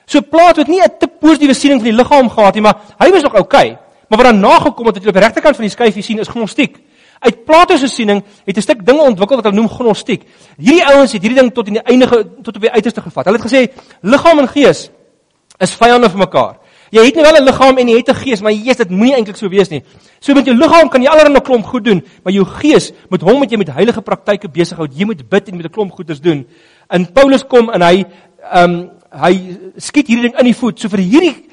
So 0.05 0.21
Plato 0.21 0.61
het 0.61 0.69
nie 0.69 0.81
'n 0.83 0.99
te 0.99 1.07
positiewe 1.07 1.53
siening 1.53 1.81
van 1.81 1.89
die 1.89 1.97
liggaam 1.97 2.29
gehad 2.29 2.53
nie, 2.53 2.61
maar 2.61 2.77
hy 2.99 3.09
was 3.09 3.23
nog 3.23 3.33
oukei. 3.33 3.71
Okay. 3.71 3.77
Maar 4.07 4.17
wat 4.17 4.31
dan 4.31 4.39
nagekom 4.39 4.85
het 4.85 4.95
wat 4.95 5.03
jy 5.03 5.09
op 5.09 5.15
die 5.15 5.23
regterkant 5.23 5.55
van 5.55 5.65
die 5.65 5.73
skyfie 5.73 6.03
sien 6.03 6.19
is 6.19 6.27
gnostiek. 6.27 6.77
Uit 7.19 7.45
Plato 7.45 7.77
se 7.77 7.87
siening 7.87 8.23
het 8.45 8.57
'n 8.57 8.61
stuk 8.61 8.85
dinge 8.85 9.01
ontwikkel 9.01 9.35
wat 9.35 9.45
hulle 9.45 9.55
noem 9.55 9.69
gnostiek. 9.69 10.21
Hierdie 10.57 10.85
ouens 10.85 11.11
het 11.11 11.21
hierdie 11.21 11.39
ding 11.39 11.53
tot 11.53 11.67
in 11.67 11.73
die 11.73 11.81
eindige 11.81 12.27
tot 12.43 12.55
op 12.55 12.61
die 12.61 12.71
uiterste 12.71 13.01
gevat. 13.01 13.25
Hulle 13.25 13.37
het 13.37 13.51
gesê 13.51 13.71
liggaam 14.01 14.39
en 14.39 14.47
gees 14.47 14.91
is 15.59 15.75
vyande 15.75 16.09
vir 16.09 16.19
mekaar. 16.19 16.55
Jy 16.93 17.01
het 17.07 17.15
nou 17.17 17.23
wel 17.25 17.41
'n 17.41 17.45
liggaam 17.45 17.77
en 17.77 17.87
jy 17.87 17.97
het 17.97 18.09
'n 18.09 18.15
gees, 18.15 18.41
maar 18.41 18.51
Jesus, 18.51 18.77
dit 18.77 18.89
moenie 18.89 19.15
eintlik 19.15 19.35
so 19.35 19.49
wees 19.49 19.69
nie. 19.69 19.83
So 20.19 20.33
met 20.33 20.45
jou 20.45 20.55
liggaam 20.55 20.89
kan 20.89 21.01
jy 21.01 21.07
allerlei 21.07 21.33
'n 21.33 21.41
klomp 21.41 21.65
goed 21.65 21.83
doen, 21.83 22.03
maar 22.23 22.33
jou 22.33 22.45
gees 22.45 22.91
moet 23.09 23.21
hom 23.21 23.39
met 23.39 23.49
jy 23.49 23.57
met 23.57 23.67
heilige 23.67 24.01
praktyke 24.01 24.47
besig 24.47 24.77
hou. 24.77 24.87
Jy 24.87 25.05
moet 25.05 25.29
bid 25.29 25.49
en 25.49 25.57
met 25.57 25.65
'n 25.65 25.69
klomp 25.69 25.91
goeders 25.91 26.21
doen. 26.21 26.47
En 26.89 27.11
Paulus 27.11 27.43
kom 27.47 27.69
en 27.69 27.81
hy 27.81 28.05
ehm 28.51 28.71
um, 28.71 28.89
hy 29.11 29.57
skiet 29.77 30.07
hierdie 30.07 30.29
ding 30.29 30.39
in 30.39 30.45
die 30.45 30.55
voet. 30.55 30.79
So 30.79 30.87
vir 30.89 30.99
hierdie 30.99 31.49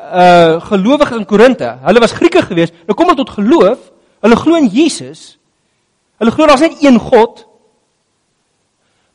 uh 0.00 0.60
gelowiges 0.60 1.18
in 1.18 1.26
Korinte, 1.26 1.78
hulle 1.82 2.00
was 2.00 2.12
Grieke 2.12 2.42
geweest, 2.42 2.72
nou 2.86 2.94
kom 2.94 3.06
hulle 3.06 3.16
tot 3.16 3.30
geloof. 3.30 3.78
Hulle 4.20 4.36
glo 4.36 4.56
in 4.56 4.68
Jesus. 4.68 5.38
Hulle 6.18 6.30
glo 6.30 6.46
daar's 6.46 6.60
net 6.60 6.82
een 6.82 6.98
God. 6.98 7.46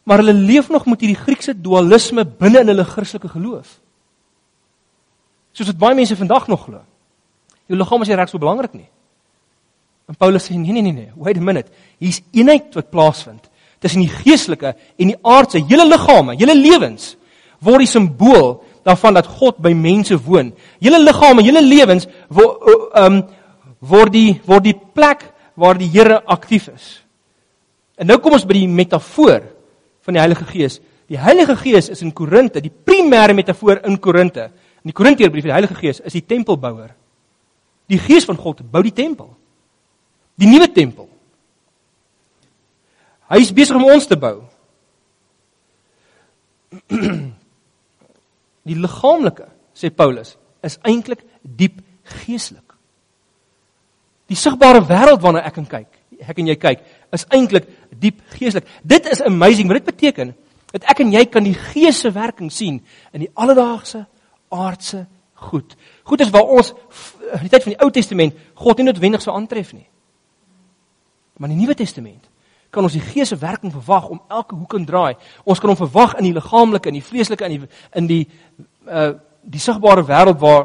Maar 0.03 0.17
hulle 0.17 0.33
leef 0.33 0.69
nog 0.69 0.85
met 0.85 0.99
hierdie 0.99 1.23
Griekse 1.23 1.61
dualisme 1.61 2.25
binne 2.25 2.59
in 2.59 2.67
hulle 2.67 2.83
Christelike 2.83 3.27
geloof 3.27 3.84
soos 5.55 5.71
wat 5.71 5.79
baie 5.79 5.97
mense 5.97 6.17
vandag 6.19 6.49
nog 6.51 6.65
glo. 6.67 6.81
Jou 7.69 7.79
liggaam 7.79 8.03
is 8.03 8.11
nie 8.11 8.19
reg 8.19 8.29
so 8.29 8.41
belangrik 8.41 8.75
nie. 8.75 8.89
En 10.09 10.17
Paulus 10.19 10.45
sê 10.45 10.57
nee 10.57 10.73
nee 10.75 10.83
nee 10.85 10.93
nee, 10.93 11.11
wait 11.15 11.37
a 11.37 11.41
minute. 11.41 11.71
Hier's 11.97 12.21
eenheid 12.35 12.75
wat 12.75 12.91
plaasvind 12.91 13.49
tussen 13.81 14.03
die 14.03 14.11
geestelike 14.11 14.73
en 14.73 15.11
die 15.11 15.17
aardse, 15.21 15.61
hele 15.69 15.85
liggame, 15.87 16.35
hele 16.39 16.55
lewens 16.57 17.15
word 17.63 17.83
die 17.85 17.89
simbool 17.89 18.59
daarvan 18.85 19.17
dat 19.17 19.29
God 19.39 19.57
by 19.63 19.71
mense 19.77 20.17
woon. 20.21 20.51
Hele 20.83 20.99
liggame, 21.01 21.43
hele 21.45 21.63
lewens 21.65 22.09
word 22.29 22.69
ehm 22.93 23.21
um, 23.21 23.23
word 23.85 24.13
die 24.13 24.39
word 24.47 24.65
die 24.65 24.75
plek 24.75 25.25
waar 25.55 25.77
die 25.77 25.89
Here 25.91 26.19
aktief 26.25 26.67
is. 26.71 26.85
En 27.97 28.09
nou 28.09 28.17
kom 28.19 28.35
ons 28.35 28.45
by 28.47 28.57
die 28.57 28.69
metafoor 28.69 29.45
van 30.05 30.17
die 30.17 30.21
Heilige 30.21 30.45
Gees. 30.49 30.79
Die 31.09 31.19
Heilige 31.21 31.55
Gees 31.59 31.89
is 31.93 32.01
in 32.01 32.13
Korinte, 32.13 32.61
die 32.61 32.73
primêre 32.73 33.35
metafoor 33.37 33.83
in 33.85 33.99
Korinte 34.01 34.49
In 34.85 34.91
die 34.91 34.97
Korinteërbrief, 34.99 35.47
die 35.47 35.53
Heilige 35.55 35.75
Gees 35.79 35.97
is 36.05 36.13
die 36.13 36.21
tempelbouer. 36.21 36.91
Die 37.89 37.97
Gees 37.97 38.27
van 38.29 38.37
God 38.37 38.61
bou 38.69 38.83
die 38.85 38.93
tempel. 38.93 39.31
Die 40.37 40.45
nuwe 40.45 40.67
tempel. 40.69 41.07
Hy 43.33 43.39
is 43.41 43.53
besig 43.57 43.79
om 43.79 43.87
ons 43.89 44.05
te 44.05 44.17
bou. 44.19 44.43
Die 48.65 48.77
liggaamlike, 48.77 49.45
sê 49.77 49.91
Paulus, 49.93 50.35
is 50.65 50.79
eintlik 50.85 51.21
diep 51.41 51.77
geestelik. 52.25 52.73
Die 54.29 54.37
sigbare 54.37 54.81
wêreld 54.85 55.21
waarna 55.21 55.43
ek 55.45 55.59
en 55.61 55.67
kyk, 55.69 55.99
ek 56.25 56.41
en 56.41 56.49
jy 56.49 56.55
kyk, 56.57 56.81
is 57.13 57.27
eintlik 57.33 57.67
diep 58.01 58.23
geestelik. 58.33 58.65
Dit 58.81 59.05
is 59.09 59.21
amazing, 59.25 59.69
wat 59.69 59.81
dit 59.81 59.91
beteken 59.91 60.33
dat 60.73 60.89
ek 60.91 61.03
en 61.05 61.13
jy 61.13 61.23
kan 61.29 61.45
die 61.45 61.53
Gees 61.53 62.01
se 62.01 62.09
werking 62.13 62.49
sien 62.51 62.81
in 63.13 63.25
die 63.27 63.31
alledaagse 63.37 64.01
aardse 64.55 65.05
goed. 65.33 65.75
Goed 66.03 66.23
is 66.23 66.31
waar 66.33 66.47
ons 66.57 66.71
in 67.33 67.43
die 67.45 67.51
tyd 67.51 67.65
van 67.65 67.73
die 67.73 67.81
Ou 67.83 67.91
Testament 67.91 68.37
God 68.61 68.79
nie 68.79 68.87
noodwendig 68.87 69.23
sou 69.23 69.35
aantref 69.35 69.73
nie. 69.75 69.87
Maar 71.37 71.49
in 71.49 71.57
die 71.57 71.65
Nuwe 71.65 71.75
Testament 71.75 72.29
kan 72.71 72.83
ons 72.83 72.95
die 72.95 73.03
Gees 73.03 73.31
se 73.31 73.37
werking 73.39 73.71
verwag 73.71 74.09
om 74.11 74.21
elke 74.27 74.55
hoek 74.55 74.73
en 74.75 74.85
draai. 74.87 75.15
Ons 75.43 75.61
kan 75.63 75.71
hom 75.71 75.79
verwag 75.79 76.17
in 76.19 76.27
die 76.27 76.35
liggaamlike, 76.35 76.91
in 76.91 76.99
die 76.99 77.03
vleeslike, 77.03 77.47
in 77.47 77.59
die 77.59 77.69
in 78.01 78.09
die 78.11 78.23
uh 78.87 79.13
die 79.45 79.61
sigbare 79.61 80.01
wêreld 80.01 80.39
waar 80.41 80.63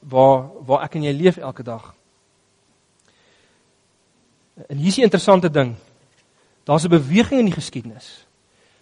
waar 0.00 0.50
waar 0.68 0.82
ek 0.84 0.98
en 0.98 1.06
jy 1.08 1.12
leef 1.16 1.38
elke 1.40 1.64
dag. 1.64 1.94
En 4.68 4.76
hier 4.76 4.88
is 4.88 4.98
'n 4.98 5.08
interessante 5.08 5.50
ding. 5.50 5.76
Daar's 6.64 6.84
'n 6.84 6.88
beweging 6.88 7.40
in 7.40 7.46
die 7.46 7.54
geskiedenis 7.54 8.26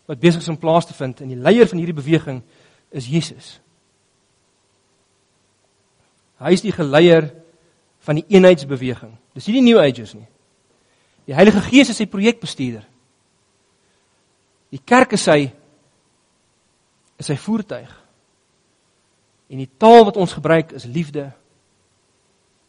wat 0.07 0.21
besig 0.21 0.41
is 0.41 0.49
om 0.49 0.59
plaas 0.59 0.87
te 0.87 0.95
vind 0.95 1.21
en 1.21 1.29
die 1.29 1.37
leier 1.37 1.69
van 1.69 1.79
hierdie 1.79 1.95
beweging 1.95 2.43
is 2.91 3.07
Jesus. 3.07 3.61
Hy 6.38 6.55
is 6.55 6.62
die 6.62 6.74
geleier 6.74 7.31
van 8.07 8.20
die 8.20 8.27
eenheidsbeweging. 8.29 9.14
Dis 9.35 9.48
nie 9.48 9.59
die 9.59 9.66
New 9.66 9.81
Ages 9.83 10.14
nie. 10.14 10.27
Die 11.29 11.37
Heilige 11.37 11.61
Gees 11.66 11.90
is 11.92 11.98
sy 11.98 12.07
projekbestuurder. 12.09 12.85
Die 14.72 14.81
kerk 14.85 15.16
is 15.16 15.24
sy 15.27 15.48
is 17.18 17.27
sy 17.27 17.35
voertuig. 17.40 17.90
En 19.48 19.59
die 19.59 19.70
taal 19.81 20.05
wat 20.07 20.20
ons 20.20 20.37
gebruik 20.37 20.72
is 20.77 20.87
liefde 20.87 21.27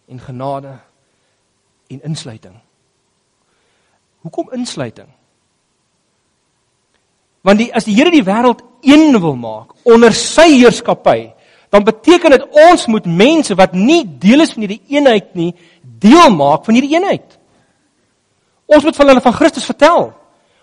en 0.09 0.21
genade 0.23 0.73
en 1.89 2.03
insluiting. 2.07 2.55
Hoekom 4.25 4.51
insluiting? 4.57 5.09
Want 7.45 7.61
die 7.61 7.69
as 7.75 7.85
die 7.87 7.95
Here 7.95 8.11
die 8.11 8.25
wêreld 8.25 8.63
een 8.81 9.15
wil 9.21 9.37
maak 9.39 9.75
onder 9.87 10.15
sy 10.15 10.49
heerskappy, 10.57 11.29
dan 11.69 11.85
beteken 11.85 12.33
dit 12.33 12.45
ons 12.69 12.85
moet 12.85 13.05
mense 13.05 13.55
wat 13.55 13.73
nie 13.77 14.01
deel 14.19 14.41
is 14.45 14.53
van 14.55 14.65
hierdie 14.65 14.81
eenheid 14.95 15.35
nie, 15.37 15.53
deel 15.81 16.33
maak 16.33 16.65
van 16.65 16.77
hierdie 16.77 16.95
eenheid. 16.97 17.37
Ons 18.69 18.85
moet 18.85 18.97
van 18.97 19.11
hulle 19.11 19.21
van 19.21 19.37
Christus 19.37 19.65
vertel. 19.69 20.11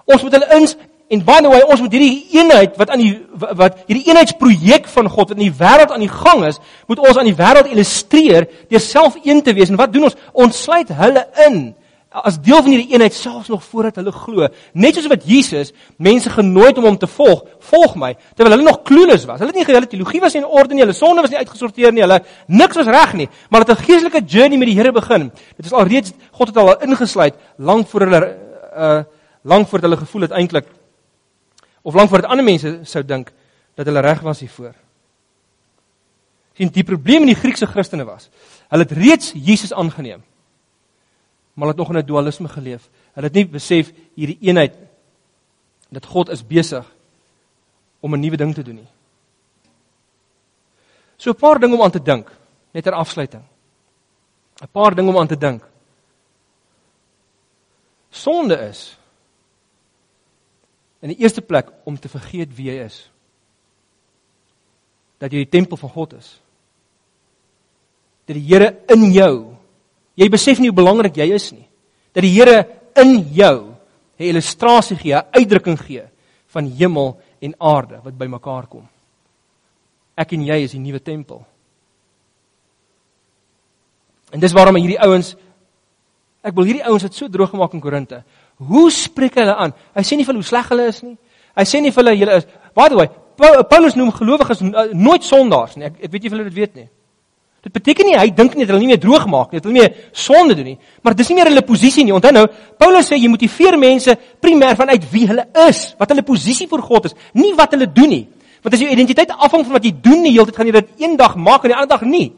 Ons 0.06 0.22
moet 0.22 0.36
hulle 0.38 0.50
ins 0.58 0.76
en 1.06 1.20
by 1.22 1.36
the 1.38 1.50
way, 1.50 1.60
ons 1.62 1.80
moet 1.84 1.92
hierdie 1.94 2.26
eenheid 2.34 2.74
wat 2.80 2.90
aan 2.90 3.02
die 3.02 3.12
wat 3.38 3.84
hierdie 3.86 4.08
eenheidsprojek 4.08 4.88
van 4.90 5.10
God 5.10 5.30
wat 5.30 5.38
in 5.38 5.44
die 5.44 5.54
wêreld 5.54 5.92
aan 5.94 6.02
die 6.02 6.10
gang 6.10 6.42
is, 6.48 6.58
moet 6.90 7.02
ons 7.02 7.18
aan 7.20 7.28
die 7.28 7.38
wêreld 7.38 7.70
illustreer 7.70 8.48
deur 8.70 8.82
self 8.82 9.18
een 9.22 9.42
te 9.46 9.54
wees. 9.54 9.70
En 9.70 9.78
wat 9.78 9.92
doen 9.94 10.08
ons? 10.08 10.18
Ons 10.34 10.62
sluit 10.66 10.90
hulle 10.98 11.22
in 11.46 11.60
as 12.24 12.38
deel 12.40 12.62
van 12.62 12.72
hierdie 12.72 12.94
eenheid 12.94 13.14
selfs 13.14 13.48
nog 13.52 13.64
voordat 13.64 13.98
hulle 14.00 14.12
glo. 14.14 14.48
Net 14.72 14.96
soos 14.96 15.08
wat 15.10 15.24
Jesus 15.28 15.72
mense 16.02 16.30
genooi 16.32 16.68
het 16.70 16.78
om 16.80 16.86
hom 16.88 16.98
te 17.00 17.08
volg, 17.10 17.42
volg 17.70 17.96
my, 18.00 18.12
terwyl 18.36 18.54
hulle 18.56 18.66
nog 18.68 18.80
clueless 18.88 19.26
was. 19.28 19.42
Hulle 19.42 19.52
het 19.52 19.58
nie 19.60 19.66
hulle 19.68 19.90
teologie 19.90 20.20
was 20.24 20.36
in 20.38 20.46
orde 20.46 20.74
nie, 20.74 20.84
hulle 20.84 20.96
sonde 20.96 21.24
was 21.24 21.32
nie 21.32 21.40
uitgesorteer 21.42 21.92
nie, 21.92 22.04
hulle 22.06 22.22
niks 22.46 22.78
was 22.80 22.88
reg 22.88 23.12
nie, 23.20 23.28
maar 23.50 23.66
het 23.66 23.70
'n 23.74 23.84
geestelike 23.84 24.24
journey 24.24 24.58
met 24.58 24.68
die 24.68 24.76
Here 24.76 24.92
begin. 24.92 25.30
Dit 25.56 25.66
is 25.66 25.72
alreeds 25.72 26.12
God 26.32 26.48
het 26.48 26.56
al 26.56 26.80
ingesluit 26.82 27.34
lank 27.58 27.88
voor 27.88 28.00
hulle 28.00 28.36
uh 28.76 29.02
lank 29.42 29.68
voor 29.68 29.78
hulle 29.78 29.96
gevoel 29.96 30.22
het 30.22 30.30
eintlik 30.30 30.66
of 31.82 31.94
lank 31.94 32.08
voordat 32.08 32.30
ander 32.30 32.44
mense 32.44 32.80
sou 32.82 33.04
dink 33.04 33.30
dat 33.74 33.86
hulle 33.86 34.00
reg 34.00 34.20
was 34.20 34.40
hiervoor. 34.40 34.74
Sien, 36.54 36.68
die 36.72 36.84
probleem 36.84 37.20
in 37.20 37.26
die 37.26 37.34
Griekse 37.34 37.66
Christene 37.66 38.04
was, 38.04 38.28
hulle 38.68 38.82
het 38.82 38.92
reeds 38.92 39.32
Jesus 39.34 39.72
aangeneem 39.72 40.22
maar 41.56 41.68
het 41.68 41.76
nog 41.76 41.88
in 41.88 41.96
'n 41.96 42.06
dualisme 42.06 42.48
geleef. 42.48 42.88
Hulle 43.12 43.26
het 43.26 43.34
nie 43.34 43.48
besef 43.48 43.92
hierdie 44.14 44.38
eenheid 44.40 44.74
dat 45.88 46.06
God 46.06 46.28
is 46.28 46.46
besig 46.46 46.94
om 48.00 48.14
'n 48.14 48.20
nuwe 48.20 48.36
ding 48.36 48.54
te 48.54 48.62
doen 48.62 48.74
nie. 48.74 48.88
So 51.16 51.30
'n 51.30 51.36
paar 51.36 51.58
dinge 51.58 51.74
om 51.74 51.82
aan 51.82 51.90
te 51.90 52.02
dink 52.02 52.30
net 52.70 52.84
ter 52.84 52.92
afsluiting. 52.92 53.42
'n 54.62 54.68
Paar 54.72 54.94
dinge 54.94 55.08
om 55.08 55.18
aan 55.18 55.26
te 55.26 55.38
dink. 55.38 55.64
Sonde 58.10 58.54
is 58.54 58.98
in 61.00 61.08
die 61.08 61.18
eerste 61.18 61.42
plek 61.42 61.72
om 61.84 61.98
te 61.98 62.08
vergeet 62.08 62.54
wie 62.54 62.70
jy 62.70 62.84
is. 62.84 63.10
Dat 65.18 65.32
jy 65.32 65.38
die 65.38 65.48
tempel 65.48 65.76
van 65.76 65.90
God 65.90 66.12
is. 66.12 66.40
Dat 68.24 68.36
die 68.36 68.46
Here 68.46 68.82
in 68.86 69.12
jou 69.12 69.55
Jy 70.16 70.28
besef 70.32 70.58
nie 70.58 70.70
hoe 70.70 70.76
belangrik 70.76 71.16
jy 71.20 71.28
is 71.36 71.50
nie. 71.52 71.66
Dat 72.16 72.24
die 72.24 72.32
Here 72.32 72.64
in 72.96 73.18
jou 73.32 73.76
'n 74.18 74.24
illustrasie 74.24 74.96
gee, 74.96 75.14
'n 75.14 75.26
uitdrukking 75.32 75.78
gee 75.78 76.02
van 76.46 76.64
hemel 76.78 77.20
en 77.40 77.54
aarde 77.58 78.00
wat 78.02 78.18
bymekaar 78.18 78.66
kom. 78.66 78.88
Ek 80.16 80.32
en 80.32 80.44
jy 80.44 80.62
is 80.64 80.72
die 80.72 80.80
nuwe 80.80 81.02
tempel. 81.02 81.44
En 84.32 84.40
dis 84.40 84.52
waarom 84.52 84.76
hierdie 84.76 85.00
ouens 85.00 85.36
ek 86.46 86.54
wil 86.54 86.64
hierdie 86.64 86.84
ouens 86.86 87.02
het 87.02 87.14
so 87.14 87.28
droog 87.28 87.50
gemaak 87.50 87.72
in 87.74 87.80
Korinte. 87.80 88.22
Hoe 88.56 88.90
spreek 88.90 89.34
hulle 89.34 89.54
aan? 89.54 89.72
Hy 89.94 90.02
sê 90.02 90.16
nie 90.16 90.24
vir 90.24 90.32
hulle 90.34 90.44
hoe 90.44 90.48
sleg 90.48 90.68
hulle 90.68 90.86
is 90.86 91.02
nie. 91.02 91.16
Hy 91.56 91.64
sê 91.64 91.80
nie 91.82 91.90
vir 91.90 92.04
hulle 92.04 92.16
julle 92.16 92.36
is 92.36 92.46
by 92.76 92.88
the 92.88 92.96
way, 92.96 93.08
Paulus 93.36 93.96
noem 93.96 94.12
gelowiges 94.12 94.62
nooit 94.92 95.24
sondaars 95.24 95.76
nie. 95.76 95.86
Ek 95.86 96.04
ek 96.04 96.12
weet 96.12 96.22
nie 96.22 96.30
of 96.30 96.36
julle 96.36 96.48
dit 96.48 96.54
weet 96.54 96.74
nie. 96.76 96.88
Dit 97.66 97.74
beteken 97.74 98.06
nie 98.06 98.14
hy 98.14 98.28
dink 98.30 98.54
nie 98.54 98.62
dat 98.62 98.76
hulle 98.76 98.84
nie 98.84 98.92
meer 98.92 99.00
droog 99.02 99.24
maak 99.26 99.50
nie, 99.50 99.58
dat 99.58 99.66
hulle 99.66 99.88
nie 99.88 100.04
sonde 100.14 100.54
doen 100.54 100.68
nie, 100.70 100.76
maar 101.02 101.16
dis 101.18 101.32
nie 101.32 101.40
meer 101.40 101.48
hulle 101.50 101.64
posisie 101.66 102.04
nie. 102.06 102.14
Onthou 102.14 102.30
nou, 102.36 102.44
Paulus 102.78 103.10
sê 103.10 103.18
jy 103.18 103.26
motiveer 103.32 103.74
mense 103.82 104.14
primêr 104.38 104.78
vanuit 104.78 105.02
wie 105.10 105.24
hulle 105.26 105.48
is, 105.64 105.80
wat 105.98 106.14
hulle 106.14 106.22
posisie 106.28 106.68
voor 106.70 106.84
God 106.86 107.10
is, 107.10 107.18
nie 107.34 107.50
wat 107.58 107.74
hulle 107.74 107.90
doen 107.90 108.12
nie. 108.14 108.22
Want 108.62 108.78
as 108.78 108.86
jou 108.86 108.92
identiteit 108.94 109.34
afhang 109.34 109.66
van 109.66 109.80
wat 109.80 109.90
jy 109.90 109.96
doen 109.98 110.22
die 110.22 110.36
hele 110.36 110.46
tyd, 110.46 110.60
gaan 110.60 110.70
jy 110.70 110.76
dit 110.78 111.04
eendag 111.08 111.34
maak 111.42 111.66
en 111.66 111.74
die 111.74 111.78
ander 111.80 111.90
dag 111.90 112.06
nie. 112.06 112.28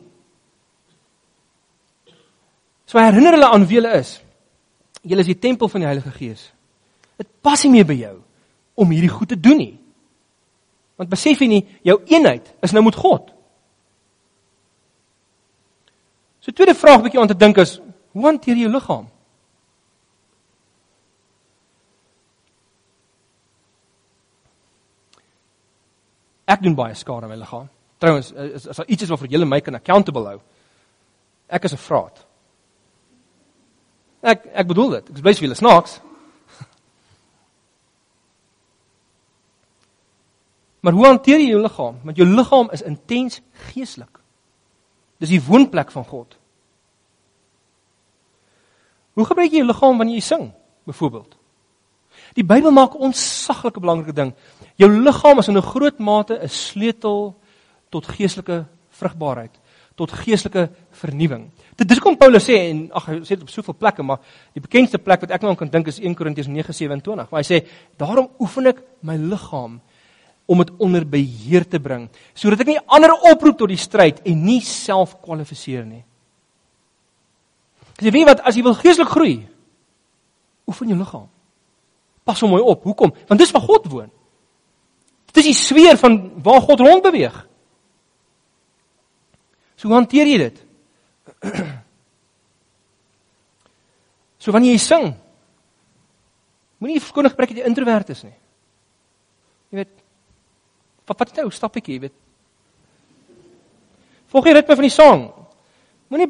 So 2.88 2.96
herinner 2.96 3.36
hulle 3.36 3.52
aan 3.52 3.68
wie 3.68 3.82
hulle 3.82 4.00
is. 4.00 4.16
Julle 5.04 5.28
is 5.28 5.32
die 5.34 5.40
tempel 5.44 5.68
van 5.68 5.84
die 5.84 5.92
Heilige 5.92 6.16
Gees. 6.16 6.50
Dit 7.20 7.28
pas 7.44 7.68
nie 7.68 7.76
meer 7.76 7.88
by 7.88 8.00
jou 8.00 8.14
om 8.80 8.96
hierdie 8.96 9.12
goed 9.12 9.28
te 9.28 9.36
doen 9.36 9.60
nie. 9.60 9.74
Want 10.96 11.12
besef 11.12 11.44
jy 11.44 11.52
nie 11.52 11.66
jou 11.84 12.00
eenheid 12.08 12.48
is 12.64 12.72
nou 12.72 12.88
met 12.88 12.96
God. 12.96 13.34
So 16.40 16.52
tweede 16.52 16.74
vraag 16.74 17.02
bietjie 17.02 17.20
aan 17.20 17.30
te 17.30 17.36
dink 17.36 17.56
is, 17.56 17.80
hoe 18.12 18.24
hanteer 18.24 18.56
jy 18.56 18.66
jou 18.66 18.72
liggaam? 18.72 19.08
Ek 26.48 26.62
doen 26.64 26.76
baie 26.78 26.94
skade 26.96 27.26
aan 27.26 27.32
my 27.32 27.36
liggaam. 27.36 27.68
Trouwens, 28.00 28.30
is 28.32 28.68
as 28.70 28.76
daar 28.78 28.86
iets 28.88 29.02
is 29.04 29.10
waarvoor 29.12 29.28
jy 29.28 29.44
my 29.44 29.60
kan 29.60 29.74
accountable 29.74 30.26
hou. 30.30 30.40
Ek 31.48 31.64
is 31.64 31.72
'n 31.72 31.76
vraat. 31.76 32.26
Ek 34.22 34.46
ek 34.54 34.66
bedoel 34.66 34.90
dit. 34.90 35.10
Ek 35.10 35.22
bly 35.22 35.34
vir 35.34 35.42
julle 35.48 35.54
snaaks. 35.54 36.00
Maar 40.82 40.92
hoe 40.92 41.06
hanteer 41.06 41.38
jy 41.38 41.48
jou 41.50 41.62
liggaam? 41.62 41.96
Want 42.04 42.16
jou 42.16 42.26
liggaam 42.26 42.70
is 42.70 42.82
intens 42.82 43.40
geestelik. 43.52 44.18
Dis 45.18 45.34
die 45.34 45.42
woonplek 45.42 45.90
van 45.90 46.04
God. 46.06 46.36
Hoe 49.18 49.26
gebruik 49.26 49.50
jy 49.50 49.64
jou 49.64 49.66
liggaam 49.66 49.98
wanneer 49.98 50.20
jy 50.20 50.24
sing, 50.24 50.44
byvoorbeeld? 50.86 51.34
Die 52.38 52.46
Bybel 52.46 52.70
maak 52.74 52.94
ons 52.94 53.18
saglike 53.44 53.80
belangrike 53.82 54.14
ding. 54.14 54.30
Jou 54.78 54.90
liggaam 54.92 55.40
is 55.42 55.48
in 55.48 55.56
'n 55.56 55.70
groot 55.72 55.98
mate 55.98 56.38
'n 56.38 56.48
sleutel 56.48 57.34
tot 57.90 58.06
geestelike 58.06 58.66
vrugbaarheid, 58.90 59.54
tot 59.96 60.12
geestelike 60.12 60.70
vernuwing. 60.90 61.50
Dit 61.76 61.88
dis 61.88 61.98
kom 61.98 62.16
Paulus 62.16 62.44
sê 62.48 62.70
en 62.70 62.90
ag 62.92 63.06
hy 63.06 63.20
sê 63.20 63.28
dit 63.28 63.42
op 63.42 63.50
soveel 63.50 63.74
plekke, 63.74 64.02
maar 64.02 64.18
die 64.54 64.60
bekendste 64.60 64.98
plek 64.98 65.20
wat 65.20 65.30
ek 65.30 65.42
nou 65.42 65.54
kan 65.54 65.68
dink 65.68 65.86
is 65.86 65.98
1 65.98 66.14
Korintiërs 66.14 66.48
9:27, 66.48 67.30
waar 67.30 67.42
hy 67.42 67.46
sê: 67.46 67.66
"Daarom 67.96 68.28
oefen 68.40 68.66
ek 68.66 68.82
my 69.02 69.16
liggaam 69.16 69.80
om 70.48 70.62
dit 70.64 70.70
onder 70.80 71.04
beheer 71.04 71.66
te 71.68 71.80
bring, 71.80 72.06
sodat 72.32 72.64
ek 72.64 72.72
nie 72.72 72.82
ander 72.88 73.12
oproep 73.30 73.58
tot 73.60 73.68
die 73.68 73.80
stryd 73.80 74.22
en 74.26 74.44
nie 74.44 74.60
self 74.64 75.18
kwalifiseer 75.22 75.84
nie." 75.86 76.04
Jy 77.98 78.12
weet 78.14 78.28
wat 78.30 78.44
as 78.46 78.56
jy 78.56 78.62
wil 78.62 78.76
geestelik 78.78 79.10
groei, 79.10 79.34
oefen 80.70 80.92
jou 80.92 80.98
liggaam. 80.98 81.26
Pas 82.28 82.40
hom 82.44 82.52
mooi 82.52 82.62
op. 82.62 82.84
Hoekom? 82.84 83.14
Want 83.26 83.40
dis 83.40 83.52
waar 83.54 83.64
God 83.64 83.88
woon. 83.90 84.10
Dit 85.32 85.40
is 85.42 85.50
die 85.50 85.56
sfeer 85.56 85.98
van 86.00 86.18
waar 86.44 86.60
God 86.64 86.82
rond 86.84 87.04
beweeg. 87.04 87.36
So 89.78 89.90
hanteer 89.94 90.30
jy 90.30 90.38
dit. 90.46 90.64
So 94.38 94.54
wanneer 94.54 94.76
jy 94.76 94.78
sing, 94.80 95.08
moenie 96.78 97.00
verskoning 97.02 97.32
gebruik 97.32 97.50
dat 97.50 97.58
jy 97.58 97.64
introvert 97.66 98.12
is 98.14 98.20
nie. 98.22 98.36
Jy 99.74 99.80
weet, 99.80 99.90
wat 101.08 101.18
wat 101.18 101.36
nou 101.36 101.50
stappietjie, 101.50 101.94
jy 101.94 102.00
weet. 102.06 102.16
Volg 104.28 104.44
die 104.44 104.56
ritme 104.58 104.74
van 104.76 104.86
die 104.86 104.92
sang. 104.92 105.28
Moenie 106.08 106.28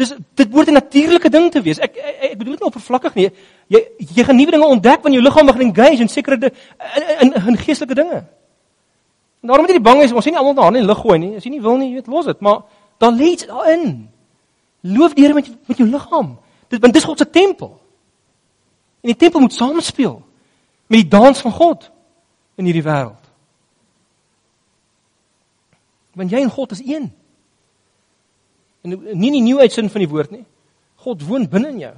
Dis 0.00 0.12
dit 0.34 0.48
behoort 0.48 0.68
'n 0.68 0.72
natuurlike 0.72 1.28
ding 1.28 1.50
te 1.50 1.60
wees. 1.62 1.78
Ek 1.78 1.96
ek, 1.96 2.16
ek 2.20 2.38
bedoel 2.38 2.52
dit 2.52 2.60
nie 2.60 2.68
oppervlakkig 2.68 3.14
nie. 3.14 3.30
Jy 3.68 3.80
jy 4.14 4.24
gaan 4.24 4.36
nuwe 4.36 4.50
dinge 4.50 4.66
ontdek 4.66 5.02
wanneer 5.02 5.20
jou 5.20 5.28
liggaam 5.28 5.46
begin 5.46 5.66
engage 5.68 6.00
in 6.00 6.08
sekere 6.08 6.36
in 6.36 7.32
in, 7.32 7.46
in 7.46 7.56
geestelike 7.56 7.94
dinge. 7.94 8.24
En 9.40 9.48
daarom 9.48 9.64
moet 9.64 9.70
jy 9.70 9.78
nie 9.78 9.88
bang 9.88 9.98
wees. 9.98 10.12
Ons 10.12 10.24
sien 10.24 10.32
nie 10.32 10.40
almal 10.40 10.54
daar 10.54 10.72
in 10.74 10.80
die 10.80 10.86
lug 10.86 10.98
gooi 10.98 11.18
nie. 11.18 11.36
As 11.36 11.44
jy 11.44 11.50
nie 11.50 11.60
wil 11.60 11.76
nie, 11.76 11.94
weet 11.94 12.06
los 12.06 12.24
dit, 12.24 12.40
maar 12.40 12.62
dan 12.98 13.16
lê 13.16 13.32
iets 13.32 13.46
daarin. 13.46 14.10
Loof 14.80 15.14
die 15.14 15.24
Here 15.24 15.34
met 15.34 15.48
met 15.66 15.76
jou 15.76 15.88
liggaam. 15.88 16.38
Dit 16.68 16.80
want 16.80 16.94
dis 16.94 17.04
God 17.04 17.18
se 17.18 17.30
tempel. 17.30 17.80
En 19.00 19.08
die 19.12 19.16
tempel 19.16 19.40
moet 19.40 19.52
samespeel 19.52 20.22
met 20.86 21.00
die 21.00 21.08
dans 21.08 21.40
van 21.40 21.52
God 21.52 21.90
in 22.56 22.64
hierdie 22.64 22.84
wêreld. 22.84 23.19
Want 26.20 26.32
jy 26.34 26.42
en 26.44 26.52
God 26.52 26.74
is 26.76 26.82
een. 26.84 27.08
En 28.84 28.96
nie 29.16 29.30
die 29.32 29.44
nuwe 29.44 29.64
uitsin 29.64 29.88
van 29.88 30.04
die 30.04 30.10
woord 30.10 30.34
nie. 30.34 30.44
God 31.00 31.22
woon 31.24 31.46
binne 31.48 31.70
in 31.72 31.78
jou. 31.80 31.94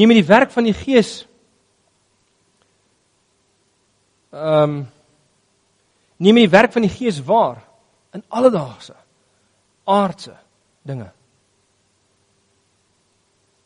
Neem 0.00 0.14
die 0.16 0.24
werk 0.24 0.54
van 0.54 0.64
die 0.64 0.76
Gees 0.76 1.18
ehm 4.30 4.62
um, 4.62 4.74
neem 6.22 6.36
die 6.38 6.50
werk 6.52 6.72
van 6.72 6.84
die 6.84 6.92
Gees 6.92 7.18
waar 7.24 7.64
in 8.14 8.22
alledaagse 8.28 8.94
aardse 9.84 10.36
dinge. 10.86 11.10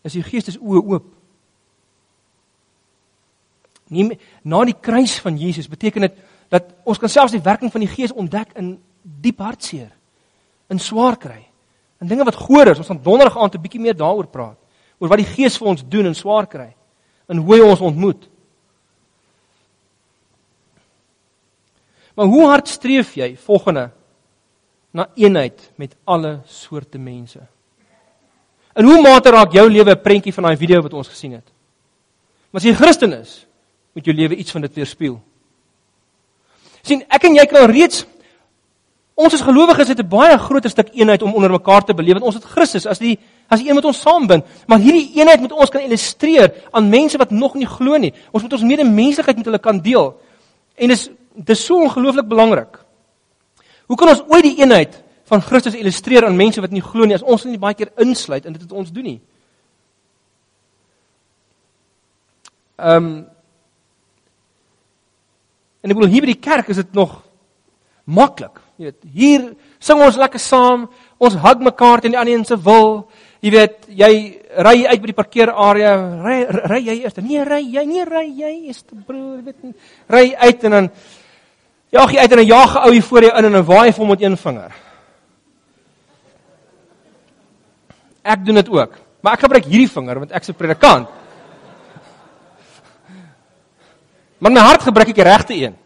Is 0.02 0.16
die 0.16 0.22
Gees 0.22 0.48
is 0.48 0.58
oë 0.58 0.80
oop. 0.80 1.10
Neem 3.92 4.14
na 4.42 4.62
die 4.64 4.78
kruis 4.80 5.18
van 5.20 5.36
Jesus 5.38 5.68
beteken 5.68 6.08
dit 6.08 6.22
dat 6.54 6.70
ons 6.86 7.00
kan 7.02 7.10
selfs 7.10 7.34
die 7.34 7.42
werking 7.42 7.72
van 7.72 7.82
die 7.82 7.90
Gees 7.90 8.14
ontdek 8.14 8.52
in 8.60 8.76
diep 9.02 9.42
hartseer 9.42 9.90
in 10.72 10.78
swaar 10.80 11.16
kry. 11.20 11.40
En 12.00 12.10
dinge 12.10 12.26
wat 12.26 12.38
goor 12.38 12.70
is, 12.70 12.78
ons 12.78 12.90
gaan 12.90 13.02
donderdag 13.02 13.38
aand 13.38 13.54
'n 13.54 13.64
bietjie 13.64 13.80
meer 13.80 13.96
daaroor 13.96 14.26
praat. 14.26 14.58
Oor 14.98 15.08
wat 15.08 15.18
die 15.18 15.32
Gees 15.34 15.58
vir 15.58 15.68
ons 15.68 15.82
doen 15.88 16.06
in 16.06 16.14
swaar 16.14 16.46
kry. 16.46 16.74
En 17.28 17.36
hoe 17.36 17.54
hy 17.54 17.60
ons 17.60 17.80
ontmoet. 17.80 18.28
Maar 22.14 22.26
hoe 22.26 22.46
hard 22.46 22.68
streef 22.68 23.14
jy 23.14 23.36
volgende 23.36 23.90
na 24.92 25.08
eenheid 25.14 25.72
met 25.76 25.96
alle 26.04 26.40
soorte 26.44 26.98
mense? 26.98 27.40
En 28.72 28.84
hoe 28.84 29.02
mate 29.02 29.30
raak 29.30 29.52
jou 29.52 29.70
lewe 29.70 29.90
'n 29.90 30.02
prentjie 30.02 30.32
van 30.32 30.44
daai 30.44 30.56
video 30.56 30.82
wat 30.82 30.92
ons 30.92 31.08
gesien 31.08 31.32
het? 31.32 31.52
Maar 32.50 32.60
as 32.60 32.68
jy 32.68 32.74
Christen 32.74 33.12
is, 33.12 33.46
moet 33.92 34.04
jou 34.04 34.16
lewe 34.16 34.36
iets 34.36 34.50
van 34.50 34.60
dit 34.60 34.74
weerspieël. 34.74 35.20
Sien 36.84 37.02
ek 37.08 37.24
en 37.24 37.38
jy 37.40 37.46
kan 37.50 37.70
reeds 37.70 38.04
Ons 39.14 39.36
as 39.36 39.44
gelowiges 39.46 39.88
het 39.88 40.00
'n 40.00 40.08
baie 40.08 40.38
groter 40.38 40.70
stuk 40.70 40.88
eenheid 40.92 41.22
om 41.22 41.34
onder 41.34 41.50
mekaar 41.50 41.84
te 41.84 41.94
beleef 41.94 42.18
want 42.18 42.24
ons 42.24 42.34
het 42.34 42.44
Christus 42.44 42.86
as 42.86 42.98
die 42.98 43.18
as 43.48 43.60
die 43.60 43.68
een 43.68 43.74
wat 43.74 43.84
ons 43.84 44.00
saambind. 44.00 44.44
Maar 44.66 44.78
hierdie 44.78 45.12
eenheid 45.14 45.40
moet 45.40 45.52
ons 45.52 45.70
kan 45.70 45.80
illustreer 45.80 46.52
aan 46.70 46.88
mense 46.88 47.18
wat 47.18 47.30
nog 47.30 47.54
nie 47.54 47.66
glo 47.66 47.96
nie. 47.96 48.12
Ons 48.32 48.42
moet 48.42 48.52
ons 48.52 48.62
medemenslikheid 48.62 49.36
met 49.36 49.44
hulle 49.44 49.58
kan 49.58 49.80
deel. 49.80 50.20
En 50.74 50.88
dis 50.88 51.10
dis 51.34 51.64
so 51.64 51.82
ongelooflik 51.82 52.28
belangrik. 52.28 52.78
Hoe 53.86 53.96
kan 53.96 54.08
ons 54.08 54.22
ooit 54.28 54.42
die 54.42 54.58
eenheid 54.58 55.02
van 55.24 55.42
Christus 55.42 55.74
illustreer 55.74 56.26
aan 56.26 56.36
mense 56.36 56.60
wat 56.60 56.70
nie 56.70 56.82
glo 56.82 57.04
nie 57.04 57.14
as 57.14 57.22
ons 57.22 57.44
nie 57.44 57.58
baie 57.58 57.74
keer 57.74 57.92
insluit 57.96 58.44
in 58.44 58.52
dit 58.52 58.62
wat 58.62 58.72
ons 58.72 58.90
doen 58.90 59.04
nie? 59.04 59.20
Ehm 62.76 63.04
um, 63.04 63.26
En 65.84 65.92
ek 65.92 65.98
bedoel 65.98 66.14
hier 66.14 66.24
by 66.24 66.32
die 66.32 66.40
kerk 66.40 66.70
is 66.72 66.80
dit 66.80 66.94
nog 66.96 67.18
maklik. 68.08 68.56
Jy 68.80 68.88
weet, 68.88 69.02
hier 69.12 69.42
sing 69.84 70.00
ons 70.00 70.16
lekker 70.16 70.40
saam. 70.40 70.86
Ons 71.20 71.36
hug 71.44 71.60
mekaar 71.60 72.00
teen 72.00 72.14
die 72.16 72.20
ander 72.20 72.46
se 72.48 72.56
wil. 72.56 73.04
Jy 73.44 73.52
weet, 73.52 73.76
jy 73.92 74.12
ry 74.64 74.74
uit 74.88 75.02
by 75.02 75.10
die 75.10 75.18
parkeerarea, 75.18 75.92
ry 76.24 76.38
ry 76.72 76.80
jy 76.86 76.94
eers. 77.02 77.20
Nee, 77.20 77.44
ry 77.44 77.60
jy, 77.60 77.84
nee, 77.84 78.06
ry 78.08 78.24
jy 78.24 78.52
eers, 78.70 78.80
broer, 79.04 79.42
weet 79.44 79.60
nie. 79.66 79.74
Ry 80.08 80.24
uit 80.32 80.64
en 80.64 80.76
dan 80.78 80.88
jaag 81.92 82.14
jy 82.14 82.24
uit 82.24 82.32
en 82.32 82.40
dan 82.40 82.48
jaag 82.48 82.72
'n 82.74 82.86
ou 82.86 82.92
hier 82.92 83.02
voor 83.02 83.22
jou 83.22 83.32
in 83.36 83.44
en 83.44 83.52
dan 83.52 83.64
waai 83.64 83.92
hom 83.92 84.08
met 84.08 84.22
een 84.22 84.36
vinger. 84.36 84.72
Ek 88.24 88.44
doen 88.44 88.54
dit 88.54 88.68
ook. 88.68 88.92
Maar 89.20 89.32
ek 89.34 89.40
gebruik 89.40 89.64
hierdie 89.64 89.92
vinger 89.92 90.18
want 90.18 90.32
ek's 90.32 90.48
'n 90.48 90.56
predikant. 90.56 91.08
Maar 94.44 94.52
my 94.52 94.60
hart 94.60 94.82
gebruik 94.84 95.08
ek 95.08 95.16
die 95.16 95.24
regte 95.24 95.54
een. 95.56 95.76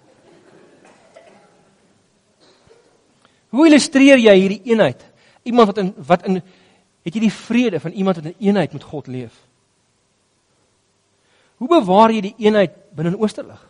Hoe 3.55 3.67
illustreer 3.69 4.19
jy 4.19 4.33
hierdie 4.35 4.73
eenheid? 4.73 5.05
Iemand 5.47 5.71
wat 5.71 5.79
in 5.79 5.93
wat 6.09 6.25
in 6.27 6.41
het 7.07 7.15
jy 7.15 7.23
die 7.23 7.37
vrede 7.37 7.79
van 7.79 7.95
iemand 7.95 8.19
wat 8.19 8.27
in 8.33 8.49
eenheid 8.49 8.75
met 8.75 8.83
God 8.83 9.07
leef? 9.07 9.37
Hoe 11.63 11.71
bewaar 11.71 12.11
jy 12.11 12.25
die 12.27 12.35
eenheid 12.49 12.75
binne 12.99 13.15
in 13.15 13.21
Oosterlig? 13.23 13.61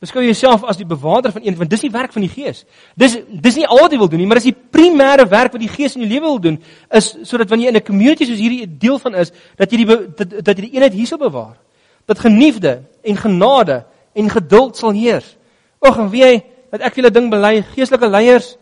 Beskou 0.00 0.24
jouself 0.24 0.64
as 0.64 0.80
die 0.80 0.88
bewaarder 0.88 1.36
van 1.36 1.44
eenheid 1.44 1.60
want 1.60 1.76
dis 1.76 1.84
die 1.84 1.92
werk 1.92 2.16
van 2.16 2.24
die 2.24 2.32
Gees. 2.32 2.64
Dis 2.96 3.18
dis 3.28 3.60
nie 3.60 3.68
al 3.68 3.84
wat 3.84 3.92
jy 3.92 4.00
wil 4.00 4.12
doen 4.14 4.24
nie, 4.24 4.30
maar 4.32 4.40
dis 4.40 4.48
die 4.54 4.56
primêre 4.56 5.28
werk 5.28 5.52
wat 5.52 5.60
die 5.60 5.72
Gees 5.76 6.00
in 6.00 6.06
jou 6.06 6.10
lewe 6.14 6.30
wil 6.30 6.40
doen 6.48 6.58
is 6.96 7.12
sodat 7.28 7.52
wanneer 7.52 7.68
jy 7.68 7.76
in 7.76 7.82
'n 7.82 7.88
community 7.92 8.24
soos 8.24 8.40
hierdie 8.40 8.64
'n 8.64 8.78
deel 8.80 8.98
van 8.98 9.20
is, 9.20 9.36
dat 9.60 9.68
jy 9.70 9.84
die 9.84 9.86
dat, 10.16 10.44
dat 10.48 10.56
jy 10.56 10.70
die 10.70 10.74
eenheid 10.80 10.96
hierso 10.96 11.20
bewaar. 11.20 11.60
Dat 12.06 12.18
geniefde 12.18 12.82
en 13.02 13.16
genade 13.16 13.84
en 14.12 14.30
geduld 14.30 14.76
sal 14.76 14.94
heers. 14.96 15.36
Ag, 15.78 15.98
en 15.98 16.10
wie 16.10 16.42
dat 16.70 16.80
ek 16.80 16.98
julle 16.98 17.10
ding 17.10 17.30
bely, 17.30 17.60
geestelike 17.74 18.08
leiers 18.10 18.56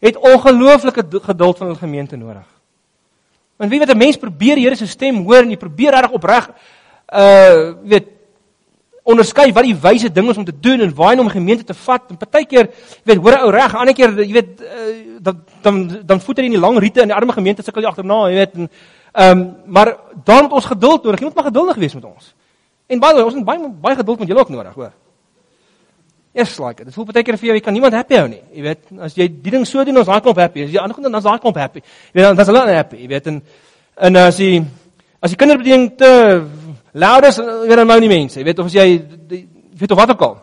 het 0.00 0.16
ongelooflike 0.16 1.04
geduld 1.22 1.58
van 1.58 1.66
hulle 1.66 1.78
gemeente 1.78 2.16
nodig. 2.16 2.46
Want 3.60 3.70
wie 3.70 3.78
weet 3.78 3.92
'n 3.92 3.98
mens 3.98 4.16
probeer 4.16 4.54
die 4.54 4.64
Here 4.64 4.76
se 4.76 4.86
stem 4.86 5.24
hoor 5.24 5.42
en 5.42 5.50
jy 5.50 5.56
probeer 5.56 5.90
reg 5.90 6.10
opreg 6.10 6.50
uh 7.12 7.74
weet 7.82 8.06
onderskei 9.02 9.52
wat 9.52 9.64
die 9.64 9.76
wyse 9.76 10.12
ding 10.12 10.28
is 10.30 10.36
om 10.36 10.44
te 10.44 10.60
doen 10.60 10.80
en 10.80 10.94
waar 10.94 11.18
om 11.18 11.28
gemeente 11.28 11.64
te 11.64 11.74
vat. 11.74 12.02
En 12.08 12.16
partykeer, 12.16 12.66
jy 12.70 13.04
weet, 13.04 13.16
hoor 13.16 13.32
'n 13.32 13.44
ou 13.44 13.50
reg, 13.50 13.74
ander 13.74 13.94
keer, 13.94 14.10
jy 14.24 14.32
weet, 14.32 14.60
uh, 14.60 14.68
dan 15.20 15.44
dan 15.62 16.00
dan 16.04 16.20
voet 16.20 16.38
hy 16.38 16.44
in 16.44 16.50
die 16.50 16.60
lang 16.60 16.78
riete 16.78 17.00
in 17.00 17.08
die 17.08 17.16
arme 17.16 17.32
gemeente 17.32 17.62
sukkel 17.62 17.82
jy 17.82 17.88
agterna, 17.88 18.28
jy 18.28 18.34
weet. 18.34 18.54
En 18.54 18.70
ehm 19.12 19.38
um, 19.38 19.56
maar 19.66 19.96
dan 20.24 20.42
moet 20.42 20.52
ons 20.52 20.64
geduld 20.64 21.02
nodig. 21.02 21.20
Jy 21.20 21.26
moet 21.26 21.34
maar 21.34 21.44
geduldig 21.44 21.76
wees 21.76 21.94
met 21.94 22.04
ons. 22.04 22.34
En 22.90 23.02
baie 23.02 23.22
ons 23.24 23.36
het 23.36 23.46
baie 23.46 23.70
baie 23.82 23.96
geduld 23.96 24.18
met 24.18 24.28
julle 24.28 24.42
ook 24.42 24.52
nodig, 24.54 24.74
hoor. 24.74 24.92
Yes, 26.34 26.58
like 26.58 26.82
it. 26.82 26.90
Dit 26.90 26.94
voel 26.94 27.06
baie 27.10 27.24
keer 27.26 27.38
vir 27.38 27.50
jou 27.50 27.56
jy 27.58 27.62
kan 27.64 27.74
niemand 27.74 27.94
happy 27.94 28.18
hou 28.18 28.28
nie. 28.30 28.42
Jy 28.54 28.64
weet, 28.66 28.82
as 29.06 29.16
jy 29.18 29.26
die 29.30 29.54
ding 29.54 29.66
so 29.66 29.82
doen, 29.86 29.98
ons 30.02 30.10
raak 30.10 30.22
klop 30.26 30.38
happy. 30.38 30.66
As 30.66 30.74
jy 30.74 30.82
ander 30.82 30.94
goed 30.94 31.06
dan 31.06 31.22
raak 31.22 31.42
klop 31.42 31.58
happy. 31.58 31.82
Jy 31.82 32.20
weet, 32.20 32.28
dan 32.28 32.42
is 32.44 32.50
hulle 32.52 32.66
happy. 32.74 33.00
Jy 33.02 33.08
weet 33.10 33.30
en 33.32 33.40
en 34.10 34.20
as 34.22 34.38
jy 34.42 34.60
as 35.20 35.32
jy 35.34 35.38
kinderbediening 35.40 35.88
te 36.00 36.12
loud 36.92 37.26
is, 37.28 37.40
weet 37.42 37.82
dan 37.82 37.90
nou 37.90 37.98
nie 38.02 38.12
mense. 38.12 38.38
Jy 38.38 38.46
weet 38.46 38.62
of 38.62 38.70
as 38.70 38.78
jy 38.78 38.86
jy 38.90 39.40
weet 39.82 39.94
of 39.94 39.98
wat 39.98 40.14
ook 40.14 40.22
al. 40.28 40.38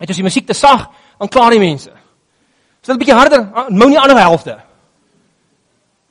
Het 0.00 0.10
as 0.10 0.22
die 0.22 0.26
musiek 0.26 0.46
te 0.46 0.56
sag, 0.58 0.88
dan 1.18 1.30
klaar 1.30 1.54
die 1.54 1.62
mense. 1.62 1.90
As 1.90 2.86
dit 2.88 2.94
'n 2.94 2.98
bietjie 2.98 3.18
harder, 3.18 3.70
mou 3.70 3.88
nie 3.88 3.98
ander 3.98 4.18
helfte. 4.18 4.58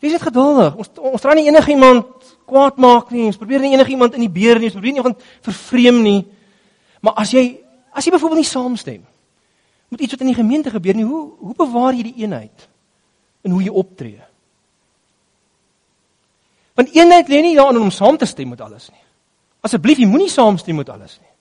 Wees 0.03 0.17
net 0.17 0.25
geduldig. 0.25 0.75
Ons 0.75 0.89
ons 0.99 1.23
dra 1.23 1.31
nie 1.37 1.45
enige 1.47 1.71
iemand 1.71 2.31
kwaad 2.49 2.79
maak 2.81 3.11
nie. 3.15 3.23
Ons 3.29 3.39
probeer 3.39 3.61
nie 3.63 3.71
enige 3.71 3.93
iemand 3.95 4.17
in 4.17 4.25
die 4.25 4.31
beer 4.31 4.59
nie. 4.59 4.67
Ons 4.67 4.75
probeer 4.75 4.91
nie 4.97 4.99
iemand 4.99 5.23
vervreem 5.45 6.01
nie. 6.03 6.19
Maar 7.03 7.21
as 7.23 7.31
jy 7.31 7.43
as 7.93 8.03
jy 8.03 8.11
byvoorbeeld 8.11 8.41
nie 8.41 8.49
saamstem 8.49 9.01
met 9.93 10.01
iets 10.01 10.15
wat 10.15 10.23
in 10.25 10.31
die 10.31 10.35
gemeente 10.35 10.73
gebeur 10.73 10.97
nie, 10.97 11.05
hoe 11.05 11.21
hoe 11.37 11.55
bewaar 11.55 11.93
jy 11.93 12.07
die 12.09 12.25
eenheid 12.25 12.67
in 13.45 13.53
hoe 13.53 13.61
jy 13.63 13.71
optree? 13.71 14.19
Want 16.73 16.95
eenheid 16.97 17.29
lê 17.29 17.39
nie 17.45 17.55
daarin 17.55 17.79
om 17.85 17.93
saam 17.93 18.17
te 18.17 18.27
stem 18.27 18.49
met 18.49 18.61
alles 18.65 18.89
nie. 18.89 19.03
Asseblief, 19.63 20.01
jy 20.01 20.09
moenie 20.09 20.31
saamstem 20.31 20.81
met 20.81 20.89
alles 20.89 21.15
nie. 21.21 21.31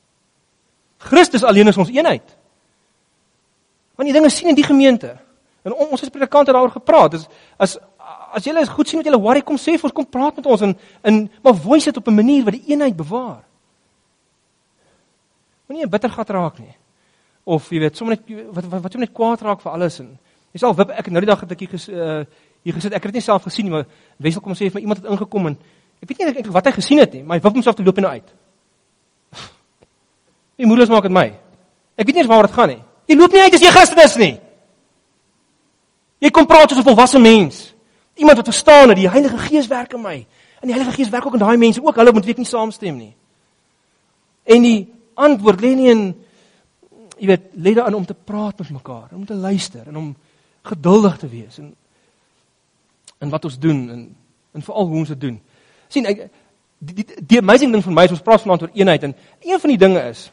Christus 1.08 1.42
alleen 1.42 1.72
is 1.72 1.80
ons 1.80 1.90
eenheid. 1.90 2.36
Want 3.96 4.06
die 4.06 4.14
dinge 4.14 4.30
sien 4.30 4.52
in 4.52 4.58
die 4.58 4.66
gemeente. 4.66 5.16
En 5.62 5.74
ons 5.74 6.02
as 6.02 6.10
predikante 6.10 6.52
daaroor 6.52 6.74
gepraat. 6.76 7.16
Dis 7.16 7.26
as 7.56 7.78
as 8.32 8.44
julle 8.44 8.60
is 8.60 8.68
goed 8.68 8.88
sien 8.88 8.98
met 8.98 9.06
julle 9.06 9.20
worry 9.20 9.42
kom 9.42 9.56
sê 9.56 9.76
vir 9.76 9.88
ons 9.88 9.96
kom 9.96 10.06
praat 10.06 10.36
met 10.36 10.46
ons 10.46 10.62
en 10.62 10.76
in 11.04 11.30
maar 11.44 11.54
voice 11.54 11.84
dit 11.84 11.96
op 11.96 12.08
'n 12.08 12.14
manier 12.14 12.44
wat 12.44 12.54
die 12.54 12.72
eenheid 12.72 12.96
bewaar. 12.96 13.42
Moenie 15.68 15.86
'n 15.86 15.90
bitter 15.90 16.10
gat 16.10 16.30
raak 16.30 16.58
nie. 16.58 16.74
Of 17.44 17.70
jy 17.70 17.78
weet, 17.78 17.96
sommer 17.96 18.16
net 18.16 18.46
wat 18.54 18.64
wat 18.64 18.82
wat 18.82 18.92
jy 18.92 19.00
net 19.00 19.12
kwaad 19.12 19.40
raak 19.40 19.60
vir 19.60 19.72
alles 19.72 20.00
en 20.00 20.18
jy 20.52 20.58
sal 20.58 20.74
wip 20.74 20.90
ek 20.90 21.10
nou 21.10 21.20
die 21.20 21.30
dag 21.30 21.40
het 21.40 21.52
ek 21.52 21.60
hier 21.60 21.68
ges, 21.68 21.88
uh, 21.88 22.24
hier 22.62 22.74
gesit. 22.74 22.92
Ek 22.92 23.02
het 23.02 23.12
dit 23.12 23.14
nie 23.14 23.20
self 23.20 23.42
gesien 23.42 23.64
nie, 23.64 23.72
maar 23.72 23.86
Wesel 24.18 24.40
kom 24.40 24.52
sê 24.52 24.70
vir 24.70 24.74
my 24.74 24.80
iemand 24.80 25.02
het 25.02 25.10
ingekom 25.10 25.46
en 25.46 25.56
Ek 26.02 26.10
weet 26.10 26.18
nie 26.18 26.26
eintlik 26.32 26.50
wat 26.50 26.66
hy 26.66 26.72
gesien 26.74 26.98
het 26.98 27.12
nie, 27.14 27.22
maar 27.22 27.38
hy 27.38 27.44
wip 27.44 27.58
homself 27.60 27.76
te 27.78 27.84
loop 27.86 28.00
en 28.02 28.08
uit. 28.10 28.30
Wie 30.58 30.66
moedeloos 30.66 30.90
maak 30.90 31.06
dit 31.06 31.14
my? 31.14 31.28
Ek 31.94 32.08
weet 32.08 32.16
nie 32.16 32.24
eens 32.24 32.30
waaroor 32.30 32.48
dit 32.50 32.56
gaan 32.56 32.72
nie. 32.72 32.80
Jy 33.06 33.18
loop 33.20 33.36
nie 33.36 33.42
uit 33.44 33.54
as 33.54 33.62
jy 33.62 33.70
Christen 33.70 34.02
is 34.02 34.16
nie. 34.18 34.32
Jy 36.22 36.30
kom 36.34 36.48
praat 36.50 36.70
soos 36.70 36.82
'n 36.82 36.88
volwasse 36.88 37.22
mens. 37.22 37.71
Iemand 38.14 38.36
wat 38.36 38.50
verstaan 38.50 38.88
dat 38.88 38.96
die 38.96 39.08
Heilige 39.08 39.38
Gees 39.38 39.66
werk 39.66 39.92
in 39.92 40.02
my. 40.02 40.26
En 40.60 40.68
die 40.68 40.74
Heilige 40.74 40.96
Gees 40.96 41.08
werk 41.08 41.26
ook 41.26 41.38
in 41.38 41.44
daai 41.44 41.56
mense, 41.56 41.82
ook 41.82 41.96
hulle 41.96 42.12
moet 42.12 42.24
weet 42.24 42.36
nie 42.36 42.46
saamstem 42.46 42.96
nie. 42.96 43.14
En 44.42 44.62
die 44.62 44.92
antwoord 45.14 45.60
lê 45.60 45.74
nie 45.74 45.88
in 45.90 46.02
jy 47.18 47.26
weet, 47.30 47.48
lê 47.54 47.74
daarin 47.74 47.94
om 47.94 48.06
te 48.06 48.14
praat 48.14 48.58
met 48.58 48.70
mekaar, 48.70 49.08
om 49.12 49.26
te 49.26 49.34
luister 49.34 49.86
en 49.86 49.96
om 49.96 50.14
geduldig 50.62 51.16
te 51.18 51.28
wees 51.28 51.58
en 51.58 51.74
en 53.18 53.30
wat 53.30 53.44
ons 53.44 53.58
doen 53.58 53.90
en 53.90 54.16
en 54.52 54.62
veral 54.62 54.86
hoe 54.86 54.98
ons 55.02 55.08
dit 55.08 55.20
doen 55.20 55.40
sien 55.88 56.06
ek 56.06 56.24
die, 56.78 56.94
die 57.02 57.06
die 57.26 57.38
amazing 57.38 57.72
ding 57.74 57.82
vir 57.84 57.94
my 57.94 58.04
is 58.06 58.14
ons 58.14 58.24
praat 58.24 58.42
vanaand 58.44 58.66
oor 58.66 58.74
eenheid 58.78 59.06
en 59.08 59.14
een 59.40 59.62
van 59.62 59.72
die 59.74 59.78
dinge 59.78 60.02
is 60.10 60.28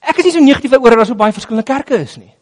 ek 0.00 0.20
is 0.20 0.28
nie 0.28 0.34
so 0.36 0.44
negatief 0.44 0.76
oor 0.78 0.92
dat 0.92 1.02
daar 1.02 1.10
so 1.10 1.18
baie 1.18 1.34
verskillende 1.34 1.66
kerke 1.66 1.98
is 1.98 2.16
nie. 2.20 2.32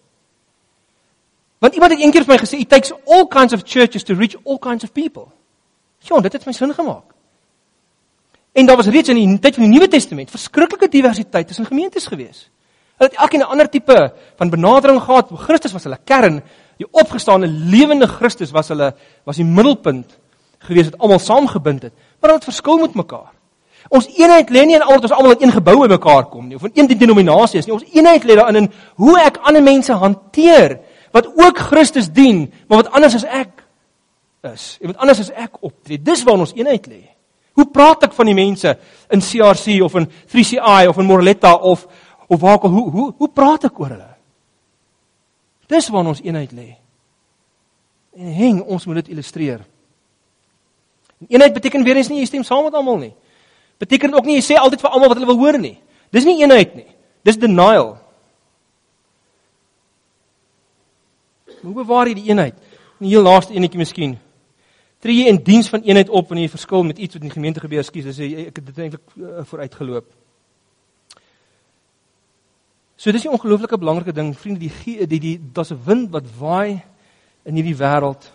Want 1.64 1.74
iemand 1.74 1.94
het 1.94 2.00
eendag 2.02 2.26
vir 2.26 2.34
my 2.34 2.40
gesê 2.42 2.58
it 2.60 2.68
takes 2.68 2.92
all 3.08 3.24
kinds 3.26 3.54
of 3.56 3.62
churches 3.64 4.04
to 4.04 4.14
reach 4.14 4.36
all 4.44 4.58
kinds 4.60 4.84
of 4.84 4.92
people. 4.92 5.30
Ja, 6.04 6.18
dit 6.20 6.32
het 6.32 6.44
my 6.44 6.52
sin 6.52 6.74
gemaak. 6.76 7.14
En 8.52 8.66
daar 8.66 8.76
was 8.76 8.90
reeds 8.92 9.08
in 9.08 9.16
die 9.16 9.38
tyd 9.40 9.56
van 9.56 9.64
die 9.64 9.72
Nuwe 9.72 9.88
Testament 9.88 10.30
verskriklike 10.30 10.90
diversiteit 10.92 11.48
tussen 11.48 11.64
gemeentes 11.64 12.06
gewees. 12.06 12.50
Hulle 13.00 13.08
het 13.10 13.16
elkeen 13.18 13.40
'n 13.40 13.48
ander 13.48 13.70
tipe 13.70 14.12
van 14.36 14.50
benadering 14.50 15.00
gehad. 15.00 15.30
Christus 15.32 15.72
was 15.72 15.84
hulle 15.84 15.98
kern. 16.04 16.42
Die 16.76 16.86
opgestaane 16.90 17.46
lewende 17.46 18.06
Christus 18.06 18.50
was 18.50 18.68
hulle 18.68 18.94
was 19.24 19.36
die 19.36 19.44
middelpunt 19.44 20.18
gewees 20.58 20.90
wat 20.90 21.00
almal 21.00 21.18
saamgebind 21.18 21.82
het 21.82 21.92
maar 22.20 22.32
wat 22.32 22.44
verskil 22.44 22.78
met 22.78 22.94
mekaar. 22.94 23.32
Ons 23.88 24.06
eenheid 24.16 24.50
lê 24.50 24.64
nie 24.64 24.74
in 24.74 24.82
al 24.82 24.96
dat 24.96 25.10
ons 25.10 25.12
almal 25.12 25.36
in 25.36 25.42
een 25.46 25.52
gebou 25.52 25.76
by 25.80 25.88
mekaar 25.92 26.24
kom 26.24 26.48
nie 26.48 26.56
of 26.56 26.64
in 26.64 26.72
een 26.74 26.98
denominasie 26.98 27.58
is 27.58 27.66
nie. 27.66 27.74
Ons 27.74 27.84
eenheid 27.92 28.24
lê 28.24 28.36
daarin 28.36 28.56
in 28.56 28.72
hoe 28.96 29.18
ek 29.20 29.42
ander 29.42 29.62
mense 29.62 29.92
hanteer 29.92 30.78
wat 31.14 31.30
ook 31.30 31.58
Christus 31.70 32.10
dien, 32.10 32.48
maar 32.68 32.82
wat 32.82 32.90
anders 32.90 33.14
as 33.14 33.24
ek 33.24 33.62
is. 34.50 34.76
En 34.80 34.90
wat 34.90 34.96
anders 34.96 35.20
as 35.22 35.30
ek 35.30 35.60
optree. 35.62 36.00
Dis 36.02 36.24
waar 36.26 36.42
ons 36.42 36.54
eenheid 36.56 36.88
lê. 36.90 37.02
Hoe 37.54 37.66
praat 37.70 38.08
ek 38.08 38.16
van 38.16 38.26
die 38.26 38.34
mense 38.34 38.72
in 39.14 39.22
CRC 39.22 39.78
of 39.86 39.94
in 40.00 40.08
3CI 40.10 40.88
of 40.90 40.98
in 40.98 41.06
Morletta 41.06 41.54
of 41.54 41.86
of 42.26 42.40
waar 42.40 42.56
ook 42.56 42.66
al 42.66 42.70
hoe 42.70 42.90
hoe 42.90 43.06
hoe 43.18 43.28
praat 43.28 43.68
ek 43.68 43.78
oor 43.78 43.92
hulle? 43.94 44.10
Dis 45.70 45.88
waar 45.92 46.08
ons 46.10 46.22
eenheid 46.24 46.52
lê. 46.52 46.74
En 48.18 48.34
hang, 48.34 48.60
ons 48.62 48.86
moet 48.86 49.02
dit 49.02 49.12
illustreer. 49.14 49.62
Eenheid 51.28 51.54
beteken 51.54 51.84
weer 51.86 52.00
eens 52.00 52.10
nie 52.10 52.22
jy 52.22 52.26
stem 52.26 52.44
saam 52.46 52.66
met 52.66 52.74
almal 52.74 52.98
nie. 52.98 53.12
Beteken 53.78 54.14
ook 54.14 54.26
nie 54.26 54.40
jy 54.40 54.46
sê 54.50 54.58
altyd 54.58 54.82
vir 54.82 54.90
almal 54.90 55.12
wat 55.12 55.20
hulle 55.20 55.30
wil 55.30 55.42
hoor 55.44 55.58
nie. 55.62 55.76
Dis 56.14 56.26
nie 56.26 56.40
eenheid 56.42 56.74
nie. 56.74 56.88
Dis 57.26 57.38
denial. 57.38 57.94
Hoe 61.64 61.84
bewaar 61.84 62.10
jy 62.10 62.14
die 62.14 62.28
eenheid? 62.30 62.58
En 63.00 63.08
heel 63.08 63.22
laaste 63.22 63.54
enetjie 63.54 63.80
miskien. 63.80 64.18
Tree 65.00 65.22
jy 65.22 65.32
in 65.32 65.40
diens 65.44 65.68
van 65.68 65.82
eenheid 65.84 66.08
op 66.08 66.28
wanneer 66.28 66.48
jy 66.48 66.54
verskil 66.56 66.84
met 66.84 66.98
iets 66.98 67.16
wat 67.16 67.22
in 67.22 67.28
die 67.28 67.36
gemeente 67.36 67.60
gebeur? 67.60 67.82
Ekskuus, 67.84 68.10
dis 68.10 68.20
ek 68.46 68.60
het 68.60 68.66
dit 68.70 68.78
eintlik 68.78 69.16
uh, 69.16 69.42
vooruitgeloop. 69.48 70.06
So 72.96 73.12
dis 73.12 73.24
'n 73.24 73.36
ongelooflike 73.36 73.78
belangrike 73.78 74.12
ding, 74.12 74.32
vriende, 74.38 74.60
die 74.60 75.06
die 75.06 75.20
die 75.20 75.40
daar's 75.52 75.72
'n 75.72 75.80
wind 75.84 76.10
wat 76.10 76.24
waai 76.38 76.82
in 77.44 77.54
hierdie 77.54 77.76
wêreld 77.76 78.30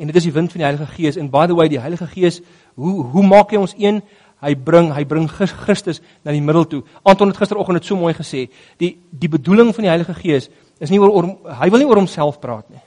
En 0.00 0.06
dit 0.08 0.16
is 0.16 0.30
die 0.30 0.32
wind 0.32 0.48
van 0.48 0.62
die 0.62 0.66
Heilige 0.66 0.92
Gees. 0.94 1.16
And 1.20 1.30
by 1.30 1.46
the 1.46 1.54
way, 1.54 1.68
die 1.68 1.80
Heilige 1.80 2.06
Gees, 2.06 2.40
hoe 2.74 3.04
hoe 3.04 3.24
maak 3.26 3.50
hy 3.52 3.58
ons 3.60 3.74
een? 3.76 4.00
Hy 4.40 4.54
bring 4.56 4.88
hy 4.96 5.04
bring 5.04 5.26
Christus 5.28 6.00
na 6.24 6.32
die 6.32 6.40
middel 6.40 6.64
toe. 6.64 6.80
Anton 7.04 7.28
het 7.28 7.36
gisteroggend 7.36 7.82
dit 7.82 7.88
so 7.90 8.00
mooi 8.00 8.14
gesê. 8.16 8.46
Die 8.80 8.94
die 9.12 9.28
bedoeling 9.28 9.74
van 9.76 9.84
die 9.84 9.92
Heilige 9.92 10.14
Gees 10.16 10.48
is 10.80 10.90
nie 10.90 10.98
oor, 11.00 11.12
oor 11.12 11.54
hy 11.60 11.68
wil 11.70 11.82
nie 11.82 11.88
oor 11.88 12.00
homself 12.00 12.40
praat 12.40 12.68
nie. 12.72 12.82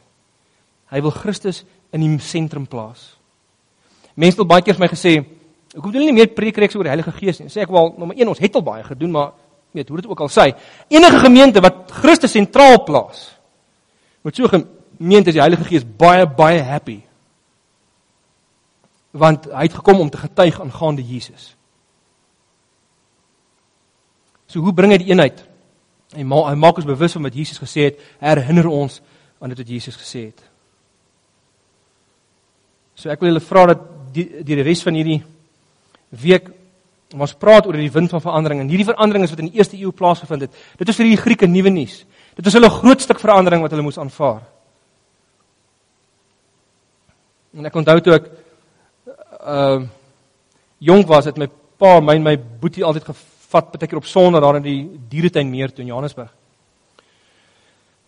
Hy 0.94 1.02
wil 1.02 1.14
Christus 1.14 1.64
in 1.94 2.02
die 2.02 2.18
sentrum 2.22 2.66
plaas. 2.70 3.14
Mense 4.18 4.42
het 4.42 4.50
baie 4.50 4.66
keer 4.66 4.78
vir 4.78 4.86
my 4.86 4.92
gesê, 4.92 5.14
"Ek 5.74 5.82
hoef 5.82 5.94
nie 5.94 6.12
meer 6.12 6.28
preek 6.28 6.58
reeks 6.58 6.76
oor 6.76 6.84
die 6.84 6.94
Heilige 6.94 7.12
Gees 7.12 7.40
nie." 7.40 7.50
Sê 7.50 7.62
ek 7.62 7.70
wel, 7.70 7.96
nommer 7.98 8.16
1, 8.18 8.28
ons 8.28 8.40
het 8.40 8.56
al 8.56 8.62
baie 8.62 8.84
gedoen, 8.84 9.12
maar 9.12 9.32
weet 9.72 9.90
hoe 9.90 9.98
dit 10.02 10.10
ook 10.10 10.20
al 10.20 10.30
sê, 10.30 10.54
enige 10.90 11.20
gemeente 11.20 11.62
wat 11.62 11.92
Christus 11.92 12.32
sentraal 12.32 12.84
plaas, 12.84 13.36
moet 14.22 14.36
so 14.36 14.48
gemeente 14.48 15.30
is 15.30 15.36
die 15.36 15.42
Heilige 15.42 15.64
Gees 15.64 15.84
baie 15.84 16.26
baie 16.26 16.62
happy. 16.62 17.02
Want 19.12 19.46
hy 19.46 19.62
het 19.68 19.74
gekom 19.74 20.00
om 20.00 20.10
te 20.10 20.18
getuig 20.18 20.62
aangaande 20.62 21.04
Jesus. 21.04 21.56
So 24.48 24.60
hoe 24.60 24.74
bring 24.74 24.92
hy 24.92 24.98
die 24.98 25.12
eenheid? 25.12 25.44
Hy 26.14 26.24
maak 26.28 26.50
hy 26.52 26.56
maak 26.60 26.80
ons 26.82 26.88
bewus 26.88 27.16
van 27.18 27.28
wat 27.28 27.36
Jesus 27.36 27.62
gesê 27.62 27.90
het, 27.90 28.02
herinner 28.22 28.68
ons 28.70 29.00
aan 29.42 29.54
dit 29.54 29.60
wat 29.60 29.70
Jesus 29.70 29.98
gesê 30.00 30.28
het. 30.30 30.44
So 32.96 33.12
ek 33.12 33.22
wil 33.22 33.34
julle 33.34 33.44
vra 33.44 33.66
dat 33.74 33.88
die 34.14 34.28
die 34.46 34.62
res 34.62 34.84
van 34.86 34.98
hierdie 34.98 35.22
week 36.24 36.52
ons 37.14 37.36
praat 37.38 37.68
oor 37.68 37.78
die 37.78 37.92
wind 37.94 38.10
van 38.14 38.22
verandering 38.22 38.62
en 38.62 38.70
hierdie 38.72 38.88
verandering 38.88 39.26
is 39.26 39.34
wat 39.34 39.42
in 39.44 39.50
die 39.52 39.60
eerste 39.60 39.78
eeu 39.78 39.92
plaasgevind 39.94 40.48
het. 40.48 40.62
Dit 40.80 40.90
is 40.90 40.98
vir 40.98 41.10
die 41.10 41.20
Grieke 41.20 41.50
nuwe 41.50 41.74
nuus. 41.74 42.04
Dit 42.38 42.48
is 42.50 42.56
hulle 42.58 42.70
groot 42.74 43.02
stuk 43.02 43.22
verandering 43.22 43.62
wat 43.62 43.74
hulle 43.74 43.86
moes 43.86 44.00
aanvaar. 44.02 44.42
En 47.54 47.70
ek 47.70 47.76
onthou 47.78 48.00
toe 48.02 48.16
ek 48.18 48.32
uh 49.44 49.84
jonk 50.84 51.08
was, 51.08 51.30
het 51.30 51.38
my 51.40 51.48
pa 51.80 52.00
my 52.04 52.18
en 52.18 52.26
my 52.26 52.34
boetie 52.36 52.84
altyd 52.84 53.06
gevat 53.54 53.74
baie 53.74 53.88
keer 53.88 54.02
op 54.02 54.08
Sondag 54.10 54.42
daar 54.42 54.58
in 54.58 54.66
die 54.66 54.80
dieretuin 55.10 55.50
meer 55.50 55.72
toe 55.72 55.84
in 55.84 55.92
Johannesburg. 55.92 56.32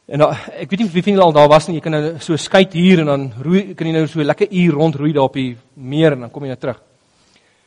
En 0.06 0.22
da, 0.22 0.32
ek 0.62 0.70
weet 0.70 0.84
nie 0.84 0.90
wie 0.94 1.04
van 1.06 1.16
julle 1.16 1.26
al 1.26 1.34
daar 1.34 1.50
was 1.50 1.68
nie, 1.68 1.78
jy 1.80 1.84
kan 1.86 1.96
nou 1.96 2.10
so 2.22 2.38
skei 2.38 2.66
hier 2.74 3.02
en 3.02 3.10
dan 3.10 3.24
roei 3.42 3.74
kan 3.78 3.88
jy 3.90 3.94
nou 3.96 4.08
so 4.10 4.22
lekker 4.22 4.52
uur 4.52 4.74
rond 4.78 4.98
roei 5.02 5.14
daar 5.14 5.30
op 5.30 5.38
die 5.38 5.56
meer 5.74 6.14
en 6.14 6.26
dan 6.26 6.34
kom 6.34 6.46
jy 6.46 6.54
nou 6.54 6.60
terug. 6.62 6.82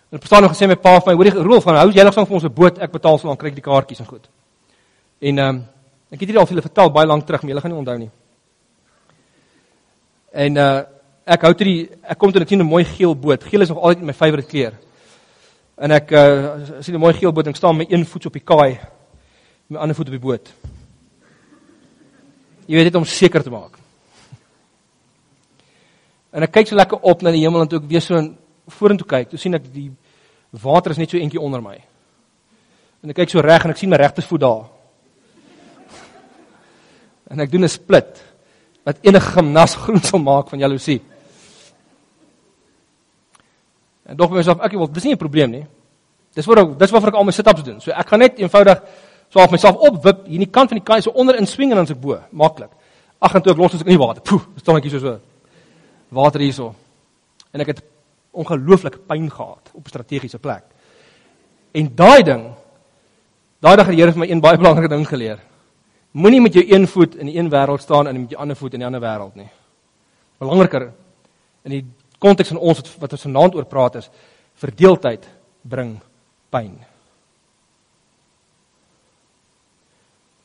En 0.09 0.18
ek 0.18 0.22
verstaan 0.24 0.47
nog 0.47 0.55
gesê 0.55 0.68
my 0.70 0.79
pa 0.79 1.01
vir 1.01 1.11
my, 1.11 1.16
hoorie 1.18 1.35
Rolf, 1.49 1.66
van 1.66 1.81
hou 1.83 1.89
jy 1.93 2.05
nog 2.07 2.14
van 2.14 2.29
vir 2.29 2.39
ons 2.39 2.45
'n 2.45 2.55
boot, 2.55 2.79
ek 2.79 2.93
betaal 2.93 3.18
so 3.18 3.29
dan 3.29 3.37
kry 3.37 3.51
ek 3.51 3.59
die 3.59 3.66
kaartjies 3.66 4.01
en 4.01 4.07
goed. 4.07 4.29
En 5.20 5.39
ehm 5.39 5.49
um, 5.49 5.64
ek 6.11 6.20
het 6.20 6.29
dit 6.29 6.37
al 6.37 6.47
vir 6.47 6.55
julle 6.55 6.68
vertel 6.68 6.91
baie 6.91 7.07
lank 7.07 7.26
terug, 7.26 7.43
maar 7.43 7.51
julle 7.51 7.61
gaan 7.61 7.70
nie 7.70 7.79
onthou 7.79 7.99
nie. 7.99 8.11
En 10.33 10.57
uh 10.57 10.83
ek 11.29 11.43
hou 11.43 11.53
toe 11.53 11.64
die 11.64 11.89
ek 12.09 12.18
kom 12.18 12.33
toe 12.33 12.41
net 12.41 12.53
'n 12.53 12.62
mooi 12.62 12.85
geel 12.85 13.14
boot. 13.14 13.45
Geel 13.45 13.61
is 13.61 13.68
nog 13.68 13.79
altyd 13.83 14.03
my 14.03 14.12
favourite 14.12 14.49
kleur. 14.49 14.72
En 15.79 15.95
ek 15.95 16.11
uh 16.11 16.83
sien 16.83 16.95
'n 16.95 17.01
mooi 17.01 17.14
geel 17.14 17.33
boot 17.33 17.47
en 17.47 17.53
ek 17.55 17.57
staan 17.57 17.76
met 17.76 17.93
een 17.93 18.07
voet 18.07 18.26
op 18.26 18.33
die 18.33 18.43
kaai, 18.43 18.81
my 19.68 19.79
ander 19.79 19.95
voet 19.95 20.09
op 20.09 20.16
die 20.16 20.26
boot. 20.26 20.51
Jy 22.66 22.74
weet 22.74 22.91
dit 22.91 22.95
om 22.95 23.05
seker 23.05 23.43
te 23.43 23.51
maak. 23.51 23.79
En 26.33 26.43
ek 26.43 26.53
kyk 26.53 26.66
so 26.66 26.76
lekker 26.76 26.99
op 27.01 27.22
na 27.22 27.31
die 27.31 27.45
hemel 27.45 27.62
en 27.62 27.68
toe 27.68 27.79
ek 27.79 27.89
weer 27.89 28.01
so 28.01 28.18
vorentoe 28.66 29.07
kyk, 29.07 29.31
toe 29.31 29.39
sien 29.39 29.55
ek 29.55 29.72
die 29.72 29.91
water 30.51 30.91
is 30.91 30.99
net 30.99 31.11
so 31.11 31.16
eentjie 31.16 31.41
onder 31.41 31.62
my. 31.62 31.79
En 33.03 33.11
ek 33.11 33.16
kyk 33.16 33.31
so 33.31 33.41
reg 33.41 33.64
en 33.64 33.70
ek 33.70 33.76
sien 33.76 33.91
my 33.91 33.97
regtersvoet 33.97 34.41
daar. 34.41 34.66
En 37.31 37.41
ek 37.41 37.51
doen 37.51 37.64
'n 37.64 37.68
split 37.68 38.24
wat 38.85 38.99
enige 39.03 39.31
gimnas 39.31 39.76
groen 39.76 40.03
sal 40.03 40.18
maak 40.18 40.49
van 40.49 40.59
jaloesie. 40.59 41.01
En 44.09 44.16
dog 44.16 44.32
myself, 44.32 44.62
ek 44.64 44.72
wil, 44.72 44.88
dis 44.88 45.04
nie 45.04 45.12
'n 45.12 45.20
probleem 45.20 45.50
nie. 45.50 45.66
Dis 46.34 46.46
waar 46.46 46.59
ek 46.62 46.78
dis 46.78 46.90
waarvoor 46.90 47.09
ek 47.09 47.14
al 47.14 47.24
my 47.24 47.32
sit-ups 47.32 47.62
doen. 47.62 47.80
So 47.80 47.90
ek 47.90 48.09
gaan 48.09 48.18
net 48.18 48.38
eenvoudig 48.38 48.82
so 49.28 49.40
af 49.40 49.50
myself 49.50 49.76
opwip 49.76 50.24
hier 50.26 50.34
in 50.34 50.46
die 50.46 50.50
kant 50.50 50.70
van 50.70 50.78
die 50.78 50.84
kaai 50.84 51.02
so 51.02 51.11
onder 51.11 51.36
in 51.36 51.46
swing 51.46 51.70
en 51.70 51.76
dan 51.76 51.84
as 51.84 51.90
ek 51.90 52.00
bo, 52.00 52.18
maklik. 52.32 52.70
Ag 53.20 53.34
en 53.34 53.42
toe 53.42 53.52
ek 53.52 53.59
los 53.59 53.74
as 53.74 53.80
ek 53.80 53.86
in 53.86 53.98
die 53.98 54.06
water. 54.06 54.22
Poef, 54.22 54.46
staan 54.56 54.76
ek 54.76 54.84
hier 54.84 54.92
so 54.92 54.98
so. 54.98 55.18
Water 56.11 56.40
hierso. 56.40 56.74
En 57.52 57.61
ek 57.61 57.66
het 57.66 57.82
ongelooflike 58.32 58.98
pyn 58.98 59.30
gehad 59.30 59.70
op 59.74 59.84
'n 59.84 59.88
strategiese 59.88 60.38
plek. 60.38 60.64
En 61.74 61.94
daai 61.94 62.22
ding 62.22 62.54
daai 63.61 63.76
dag 63.76 63.86
het 63.86 63.96
die 63.96 64.02
Here 64.02 64.12
vir 64.12 64.20
my 64.20 64.30
een 64.30 64.40
baie 64.40 64.56
belangrike 64.62 64.88
ding 64.88 65.06
geleer. 65.06 65.38
Moenie 66.12 66.40
met 66.40 66.54
jou 66.54 66.64
een 66.64 66.86
voet 66.86 67.16
in 67.16 67.26
die 67.26 67.36
een 67.36 67.50
wêreld 67.50 67.80
staan 67.80 68.06
en 68.06 68.20
met 68.20 68.30
jou 68.30 68.40
ander 68.40 68.56
voet 68.56 68.72
in 68.74 68.80
die 68.80 68.86
ander 68.86 69.00
wêreld 69.00 69.34
nie. 69.34 69.48
Belangriker 70.38 70.92
in 71.64 71.70
die 71.70 71.84
konteks 72.18 72.52
van 72.52 72.58
ons 72.58 72.82
wat 72.98 73.12
ons 73.12 73.26
vanaand 73.28 73.54
oor 73.54 73.66
praat 73.68 74.00
is 74.02 74.10
verdeeldheid 74.58 75.26
bring 75.62 75.98
pyn. 76.50 76.78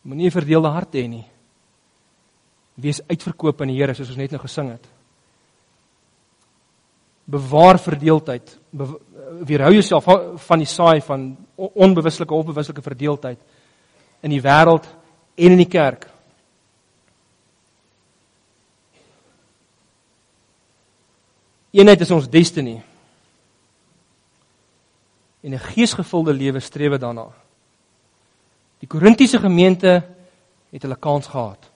Moenie 0.04 0.28
'n 0.28 0.32
verdeelde 0.32 0.70
hart 0.70 0.94
hê 0.94 1.08
nie. 1.08 1.26
Wees 2.76 3.02
uitverkoop 3.08 3.62
aan 3.62 3.68
die 3.68 3.78
Here 3.78 3.94
soos 3.94 4.10
ons 4.10 4.18
net 4.18 4.32
nou 4.32 4.42
gesing 4.42 4.72
het. 4.72 4.88
Bewaar 7.26 7.80
verdeeldheid. 7.80 8.60
Be 8.72 9.00
weerhou 9.46 9.72
jouself 9.74 10.06
van 10.46 10.60
die 10.60 10.68
saai 10.68 11.02
van 11.02 11.38
onbewuslike 11.56 12.34
of 12.34 12.46
bewuslike 12.46 12.82
verdeeldheid 12.82 13.40
in 14.22 14.30
die 14.30 14.42
wêreld 14.42 14.86
en 15.36 15.52
in 15.52 15.58
die 15.58 15.70
kerk. 15.70 16.08
Eenheid 21.74 22.02
is 22.06 22.12
ons 22.14 22.30
destiny. 22.30 22.84
En 25.42 25.54
'n 25.54 25.60
geesgevulde 25.60 26.34
lewe 26.34 26.60
streef 26.60 26.98
daarna. 26.98 27.28
Die 28.80 28.88
Korintiese 28.88 29.40
gemeente 29.40 30.04
het 30.70 30.82
hulle 30.82 30.96
kans 30.96 31.28
gehad. 31.28 31.72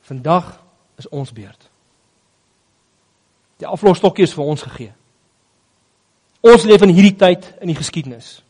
Vandag 0.00 0.60
is 0.96 1.08
ons 1.08 1.32
beurt. 1.32 1.70
Die 3.56 3.66
aflosstokkie 3.66 4.24
is 4.24 4.34
vir 4.34 4.44
ons 4.44 4.62
gegee. 4.62 4.92
Ons 6.40 6.62
leef 6.62 6.82
in 6.82 6.92
hierdie 6.92 7.16
tyd 7.16 7.54
in 7.60 7.66
die 7.66 7.76
geskiedenis. 7.76 8.42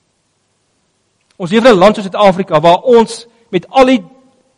Ons 1.37 1.51
leef 1.51 1.65
in 1.65 1.71
'n 1.71 1.79
land 1.79 1.95
soos 1.95 2.05
Suid-Afrika 2.05 2.61
waar 2.61 2.83
ons 2.83 3.27
met 3.49 3.69
al 3.69 3.87
die 3.87 4.05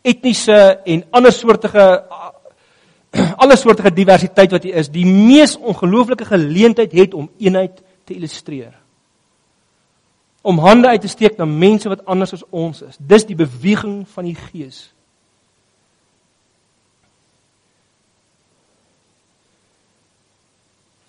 etniese 0.02 0.80
en 0.84 1.04
ander 1.10 1.32
soortige 1.32 2.04
alle 3.42 3.56
soortige 3.56 3.92
diversiteit 3.94 4.50
wat 4.50 4.66
hier 4.66 4.80
is, 4.82 4.90
die 4.92 5.06
mees 5.06 5.56
ongelooflike 5.56 6.24
geleentheid 6.24 6.92
het 6.92 7.14
om 7.14 7.30
eenheid 7.38 7.82
te 8.04 8.14
illustreer. 8.14 8.74
Om 10.46 10.58
hande 10.62 10.88
uit 10.88 11.00
te 11.00 11.10
steek 11.10 11.36
na 11.36 11.44
mense 11.44 11.88
wat 11.90 12.04
anders 12.06 12.32
as 12.32 12.44
ons 12.50 12.82
is. 12.86 12.98
Dis 12.98 13.26
die 13.26 13.38
beweging 13.38 14.04
van 14.08 14.28
die 14.28 14.36
Gees. 14.38 14.84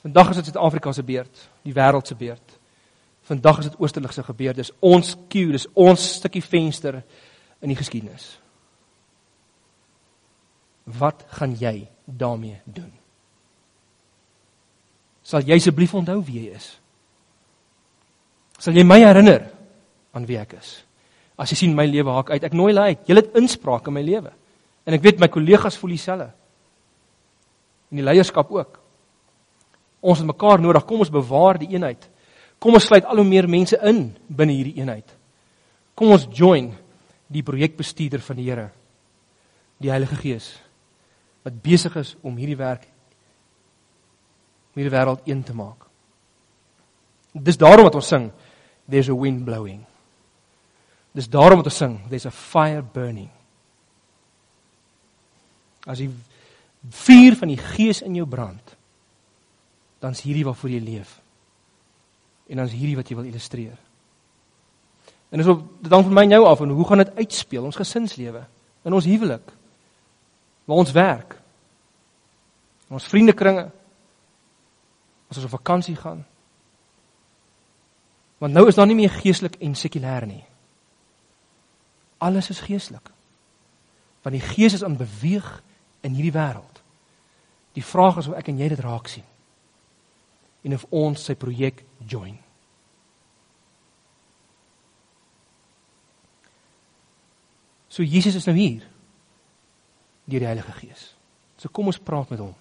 Vandag 0.02 0.30
is 0.30 0.40
dit 0.40 0.46
Suid-Afrika 0.46 0.92
se 0.94 1.04
beurt, 1.04 1.50
die 1.68 1.74
wêreld 1.76 2.08
se 2.08 2.16
beurt. 2.16 2.58
Vandag 3.28 3.60
is 3.60 3.68
dit 3.68 3.80
oosterlig 3.80 4.14
se 4.14 4.24
gebeur. 4.24 4.56
Dis 4.56 4.72
ons 4.80 5.16
cue, 5.28 5.52
dis 5.52 5.68
ons 5.76 6.04
stukkie 6.16 6.44
venster 6.44 7.02
in 7.60 7.74
die 7.74 7.76
geskiedenis. 7.76 8.38
Wat 10.98 11.26
gaan 11.36 11.58
jy 11.60 11.90
daarmee 12.08 12.62
doen? 12.66 12.92
Sal 15.28 15.44
jy 15.44 15.58
asseblief 15.60 15.94
onthou 15.98 16.22
wie 16.24 16.40
jy 16.46 16.56
is? 16.56 16.72
Sal 18.64 18.78
jy 18.78 18.86
my 18.88 19.00
herinner 19.04 19.50
aan 20.16 20.26
wie 20.26 20.40
ek 20.40 20.56
is? 20.58 20.78
As 21.38 21.52
jy 21.52 21.60
sien 21.60 21.76
my 21.78 21.86
lewe 21.86 22.14
haak 22.16 22.32
uit, 22.32 22.48
ek 22.48 22.56
nooi 22.56 22.72
hulle 22.72 22.86
uit. 22.90 23.02
Julle 23.10 23.22
het 23.26 23.36
inspraak 23.38 23.90
in 23.92 23.98
my 23.98 24.04
lewe. 24.06 24.32
En 24.88 24.96
ek 24.96 25.04
weet 25.04 25.20
my 25.22 25.28
kollegas 25.30 25.78
voel 25.78 25.94
dieselfde. 25.94 26.30
En 27.92 28.00
die 28.00 28.06
leierskap 28.08 28.50
ook. 28.56 28.80
Ons 30.02 30.24
het 30.24 30.30
mekaar 30.30 30.64
nodig. 30.64 30.86
Kom 30.88 31.04
ons 31.04 31.14
bewaar 31.14 31.60
die 31.62 31.70
eenheid. 31.76 32.08
Kom 32.58 32.80
ons 32.80 32.88
sluit 32.88 33.06
al 33.06 33.22
hoe 33.22 33.28
meer 33.28 33.50
mense 33.52 33.78
in 33.86 34.08
binne 34.28 34.56
hierdie 34.56 34.80
eenheid. 34.80 35.12
Kom 35.98 36.16
ons 36.16 36.26
join 36.34 36.72
die 37.28 37.44
projekbestuurder 37.44 38.24
van 38.24 38.40
die 38.40 38.48
Here, 38.48 38.70
die 39.84 39.92
Heilige 39.92 40.16
Gees 40.22 40.54
wat 41.48 41.62
besig 41.64 41.96
is 41.96 42.16
om 42.28 42.36
hierdie 42.36 42.60
werk 42.60 42.84
hierdie 44.78 44.94
wêreld 44.94 45.26
een 45.26 45.40
te 45.44 45.56
maak. 45.58 45.88
Dis 47.34 47.58
daarom 47.58 47.88
wat 47.88 47.96
ons 47.98 48.10
sing 48.12 48.28
there's 48.86 49.10
a 49.10 49.16
wind 49.16 49.46
blowing. 49.46 49.82
Dis 51.18 51.30
daarom 51.34 51.64
wat 51.64 51.72
ons 51.72 51.80
sing 51.82 51.96
there's 52.12 52.28
a 52.30 52.34
fire 52.34 52.84
burning. 52.84 53.32
As 55.88 56.04
die 56.04 56.12
vuur 56.94 57.40
van 57.40 57.50
die 57.50 57.62
Gees 57.62 58.04
in 58.06 58.20
jou 58.20 58.28
brand, 58.30 58.76
dan 60.04 60.14
is 60.14 60.22
hierdie 60.22 60.46
waarvoor 60.46 60.76
jy 60.76 60.84
leef. 60.84 61.18
En 62.52 62.62
dan 62.62 62.70
is 62.70 62.76
hierdie 62.78 63.00
wat 63.00 63.10
jy 63.10 63.18
wil 63.18 63.32
illustreer. 63.32 63.78
En 65.34 65.42
dis 65.42 65.50
op 65.50 65.64
dit 65.82 65.92
hang 65.92 66.06
van 66.06 66.16
my 66.16 66.28
en 66.28 66.38
jou 66.38 66.44
af 66.48 66.62
en 66.64 66.76
hoe 66.76 66.88
gaan 66.88 67.02
dit 67.02 67.18
uitspeel 67.18 67.66
ons 67.66 67.80
gesinslewe 67.80 68.46
in 68.88 68.96
ons 68.96 69.10
huwelik 69.10 69.57
waar 70.68 70.78
ons 70.84 70.92
werk. 70.92 71.36
In 72.88 73.00
ons 73.00 73.08
vriendekringe. 73.08 73.70
Ons 75.28 75.44
op 75.44 75.50
vakansie 75.50 75.96
gaan. 75.96 76.26
Want 78.38 78.54
nou 78.54 78.68
is 78.68 78.76
daar 78.76 78.88
nie 78.88 78.96
meer 78.96 79.12
geestelik 79.12 79.56
en 79.64 79.76
sekulêr 79.76 80.28
nie. 80.28 80.44
Alles 82.18 82.50
is 82.50 82.60
geestelik. 82.60 83.12
Want 84.22 84.36
die 84.36 84.44
gees 84.44 84.76
is 84.76 84.84
aan 84.84 84.98
beweeg 85.00 85.48
in 86.04 86.18
hierdie 86.18 86.36
wêreld. 86.36 86.84
Die 87.74 87.86
vraag 87.86 88.20
is 88.20 88.28
of 88.28 88.36
ek 88.36 88.52
en 88.52 88.60
jy 88.60 88.68
dit 88.74 88.84
raak 88.84 89.08
sien. 89.08 89.26
En 90.68 90.76
of 90.76 90.84
ons 90.92 91.24
sy 91.30 91.36
projek 91.40 91.84
join. 92.04 92.36
So 97.88 98.04
Jesus 98.04 98.36
is 98.36 98.46
nou 98.46 98.58
hier 98.58 98.84
deur 100.28 100.44
die 100.44 100.50
Heilige 100.50 100.74
Gees. 100.82 101.14
So 101.58 101.72
kom 101.74 101.88
ons 101.90 102.00
praat 102.00 102.30
met 102.30 102.42
hom. 102.44 102.54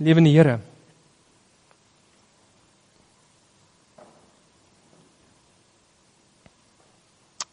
Lewende 0.00 0.32
Here. 0.32 0.58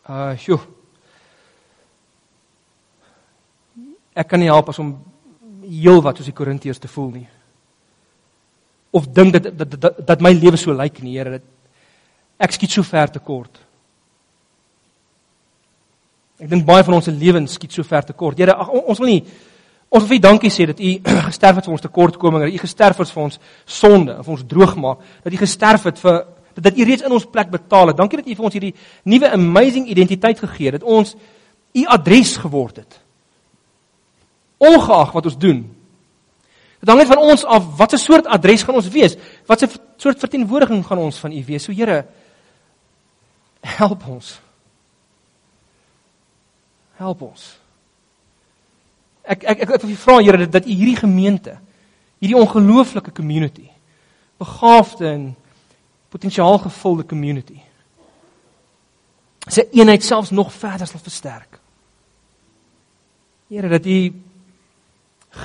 Uh, 0.07 0.33
sjoe. 0.39 0.59
Ek 4.15 4.29
kan 4.31 4.39
nie 4.39 4.47
help 4.47 4.71
as 4.71 4.79
om 4.79 4.95
heel 5.67 5.99
wat 6.01 6.17
soos 6.17 6.29
die 6.29 6.35
Korintiërs 6.35 6.79
te 6.79 6.89
voel 6.89 7.11
nie. 7.19 7.27
Of 8.95 9.09
dink 9.11 9.35
dat 9.35 9.51
dat 9.51 9.75
dat, 9.75 9.99
dat 10.07 10.23
my 10.23 10.31
lewe 10.33 10.57
so 10.57 10.73
lyk 10.73 11.03
nie, 11.03 11.17
Here, 11.19 11.41
ek 12.39 12.55
skiet 12.55 12.71
so 12.71 12.87
ver 12.87 13.11
te 13.11 13.19
kort. 13.19 13.59
Ek 16.37 16.49
dink 16.51 16.65
baie 16.67 16.85
van 16.85 16.97
ons 16.99 17.07
se 17.07 17.13
lewens 17.13 17.55
skiet 17.57 17.73
so 17.73 17.83
ver 17.87 18.05
te 18.05 18.13
kort. 18.13 18.37
Here, 18.37 18.53
ag 18.53 18.69
ons 18.69 18.99
wil 19.01 19.13
nie 19.15 19.21
ons 19.87 20.03
wil 20.03 20.09
vir 20.17 20.19
dankie 20.21 20.51
sê 20.51 20.67
dat 20.67 20.81
U 20.83 20.93
gesterf 21.29 21.61
het 21.61 21.69
vir 21.69 21.75
ons 21.77 21.85
tekortkominge, 21.85 22.49
dat 22.49 22.59
U 22.59 22.63
gesterf 22.65 22.99
het 23.01 23.13
vir 23.13 23.23
ons 23.23 23.39
sonde, 23.65 24.17
vir 24.19 24.33
ons 24.35 24.45
droog 24.51 24.75
maak, 24.83 25.07
dat 25.23 25.33
U 25.33 25.39
gesterf 25.39 25.87
het 25.89 26.01
vir 26.03 26.21
dat 26.57 26.77
U 26.77 26.85
reeds 26.89 27.05
in 27.05 27.13
ons 27.13 27.25
plek 27.29 27.51
betaal 27.53 27.91
het. 27.91 27.97
Dankie 27.99 28.17
dat 28.17 28.29
U 28.29 28.35
vir 28.35 28.45
ons 28.49 28.55
hierdie 28.57 28.73
nuwe 29.05 29.29
amazing 29.29 29.85
identiteit 29.93 30.39
gegee 30.41 30.71
het, 30.71 30.79
dat 30.79 30.87
ons 30.89 31.13
U 31.77 31.83
adres 31.93 32.37
geword 32.41 32.81
het 32.81 33.03
ongeag 34.57 35.11
wat 35.13 35.27
ons 35.29 35.37
doen. 35.37 35.59
Dit 36.81 36.89
hang 36.89 36.99
net 37.01 37.09
van 37.09 37.21
ons 37.21 37.45
af 37.45 37.65
watter 37.77 38.01
soort 38.01 38.25
adres 38.29 38.63
gaan 38.65 38.77
ons 38.79 38.89
wees? 38.93 39.17
Watse 39.49 39.69
soort 40.01 40.19
verteenwoordiging 40.21 40.83
gaan 40.85 41.01
ons 41.01 41.19
van 41.21 41.33
U 41.33 41.43
wees? 41.45 41.65
So 41.65 41.73
Here, 41.73 42.03
help 43.77 44.05
ons. 44.09 44.37
Help 46.97 47.21
ons. 47.21 47.45
Ek 49.27 49.43
ek 49.43 49.63
ek, 49.65 49.75
ek 49.77 49.85
wil 49.85 49.95
vra 50.01 50.19
Here 50.23 50.41
dat, 50.45 50.51
dat 50.51 50.65
U 50.65 50.73
hierdie 50.73 50.97
gemeente, 50.97 51.57
hierdie 52.19 52.39
ongelooflike 52.39 53.11
community, 53.11 53.69
begaafde 54.41 55.07
en 55.07 55.23
potensiaal 56.09 56.57
gevulde 56.65 57.05
community 57.05 57.61
sy 59.51 59.63
eenheid 59.75 60.03
selfs 60.03 60.33
nog 60.35 60.51
verder 60.53 60.87
sal 60.87 61.01
versterk. 61.03 61.59
Here 63.51 63.69
dat 63.71 63.85
U 63.85 63.99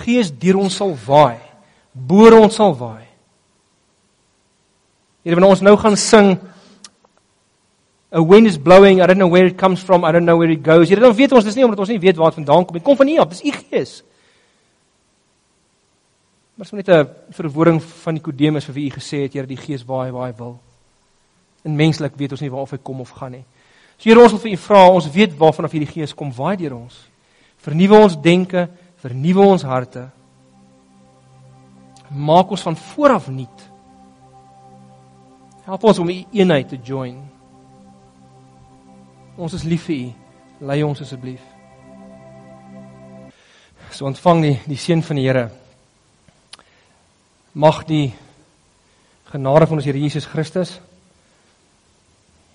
Gees 0.02 0.30
deur 0.40 0.62
ons 0.62 0.76
sal 0.78 0.94
waai, 1.04 1.42
boor 1.92 2.32
ons 2.38 2.54
sal 2.56 2.72
waai. 2.78 3.04
Here 5.22 5.36
wanneer 5.36 5.52
ons 5.52 5.64
nou 5.66 5.74
gaan 5.76 5.98
sing 6.00 6.30
A 8.14 8.20
wind 8.20 8.46
is 8.46 8.58
blowing, 8.58 9.00
I 9.00 9.06
don't 9.06 9.18
know 9.18 9.28
where 9.28 9.46
it 9.46 9.56
comes 9.56 9.80
from, 9.80 10.04
I 10.04 10.12
don't 10.12 10.26
know 10.26 10.36
where 10.36 10.50
it 10.50 10.62
goes. 10.62 10.88
Here 10.88 11.00
dan 11.00 11.14
weet 11.16 11.32
ons 11.32 11.44
dis 11.44 11.54
nie 11.56 11.64
omdat 11.64 11.80
ons 11.80 11.88
nie 11.88 12.00
weet 12.00 12.18
waar 12.20 12.28
dit 12.28 12.42
vandaan 12.42 12.66
kom 12.66 12.76
nie. 12.76 12.82
Dit 12.82 12.88
kom 12.88 12.98
van 12.98 13.08
U 13.08 13.14
af, 13.22 13.30
dis 13.32 13.44
U 13.48 13.52
Gees. 13.56 14.02
Maar 16.54 16.66
is 16.66 16.72
net 16.72 16.88
'n 16.88 17.08
verwoording 17.30 17.80
van 17.82 18.14
Nikodemus 18.14 18.64
vir 18.64 18.74
wie 18.74 18.90
U 18.90 18.94
gesê 18.94 19.22
het, 19.22 19.32
Here, 19.32 19.46
die 19.46 19.56
Gees 19.56 19.84
waai 19.84 20.12
waar 20.12 20.26
hy 20.26 20.36
wil. 20.36 20.60
En 21.64 21.76
menslik 21.76 22.12
weet 22.16 22.32
ons 22.32 22.40
nie 22.40 22.50
waar 22.50 22.60
of 22.60 22.70
hy 22.70 22.78
kom 22.82 23.00
of 23.00 23.10
gaan 23.10 23.32
nie. 23.32 23.44
So 23.96 24.10
Here, 24.10 24.20
ons 24.20 24.32
wil 24.32 24.40
vir 24.40 24.52
U 24.52 24.56
vra, 24.56 24.90
ons 24.90 25.10
weet 25.10 25.38
waarvan 25.38 25.64
af 25.64 25.72
hierdie 25.72 25.92
Gees 25.92 26.14
kom, 26.14 26.32
waai 26.32 26.56
deur 26.56 26.74
ons. 26.74 27.08
Vernuwe 27.56 27.96
ons 27.96 28.20
denke, 28.20 28.68
vernuwe 28.96 29.46
ons 29.46 29.62
harte. 29.62 30.10
Maak 32.10 32.50
ons 32.50 32.62
van 32.62 32.76
vooraf 32.76 33.28
nuut. 33.28 33.70
Help 35.64 35.84
ons 35.84 35.98
om 35.98 36.08
U 36.08 36.24
eenheid 36.32 36.68
te 36.68 36.76
join. 36.76 37.31
Ons 39.36 39.54
is 39.56 39.64
lief 39.64 39.86
vir 39.88 39.96
U. 39.96 40.12
Lei 40.68 40.82
ons 40.84 41.00
asseblief. 41.00 41.40
So 43.92 44.06
ontvang 44.06 44.42
die 44.44 44.56
die 44.68 44.78
seën 44.78 45.02
van 45.02 45.18
die 45.18 45.24
Here. 45.24 45.48
Mag 47.52 47.82
die 47.88 48.12
genade 49.32 49.66
van 49.66 49.80
ons 49.80 49.88
Here 49.88 49.98
Jesus 49.98 50.28
Christus 50.28 50.78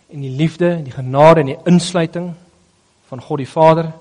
en 0.07 0.21
die 0.23 0.31
liefde 0.31 0.71
en 0.77 0.85
die 0.85 0.95
genade 0.95 1.41
en 1.41 1.51
die 1.51 1.59
insluiting 1.67 2.31
van 3.09 3.21
God 3.21 3.41
die 3.43 3.49
Vader 3.49 3.91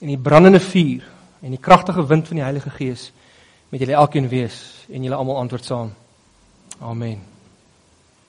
en 0.00 0.08
die 0.08 0.18
brandende 0.18 0.60
vuur 0.60 1.04
en 1.42 1.52
die 1.52 1.60
kragtige 1.60 2.06
wind 2.08 2.28
van 2.28 2.40
die 2.40 2.46
Heilige 2.46 2.70
Gees 2.70 3.10
met 3.68 3.82
julle 3.82 3.98
elkeen 3.98 4.28
wees 4.32 4.86
en 4.88 5.02
julle 5.02 5.18
almal 5.18 5.42
antwoord 5.44 5.64
saam. 5.64 5.96
Amen. 6.80 7.35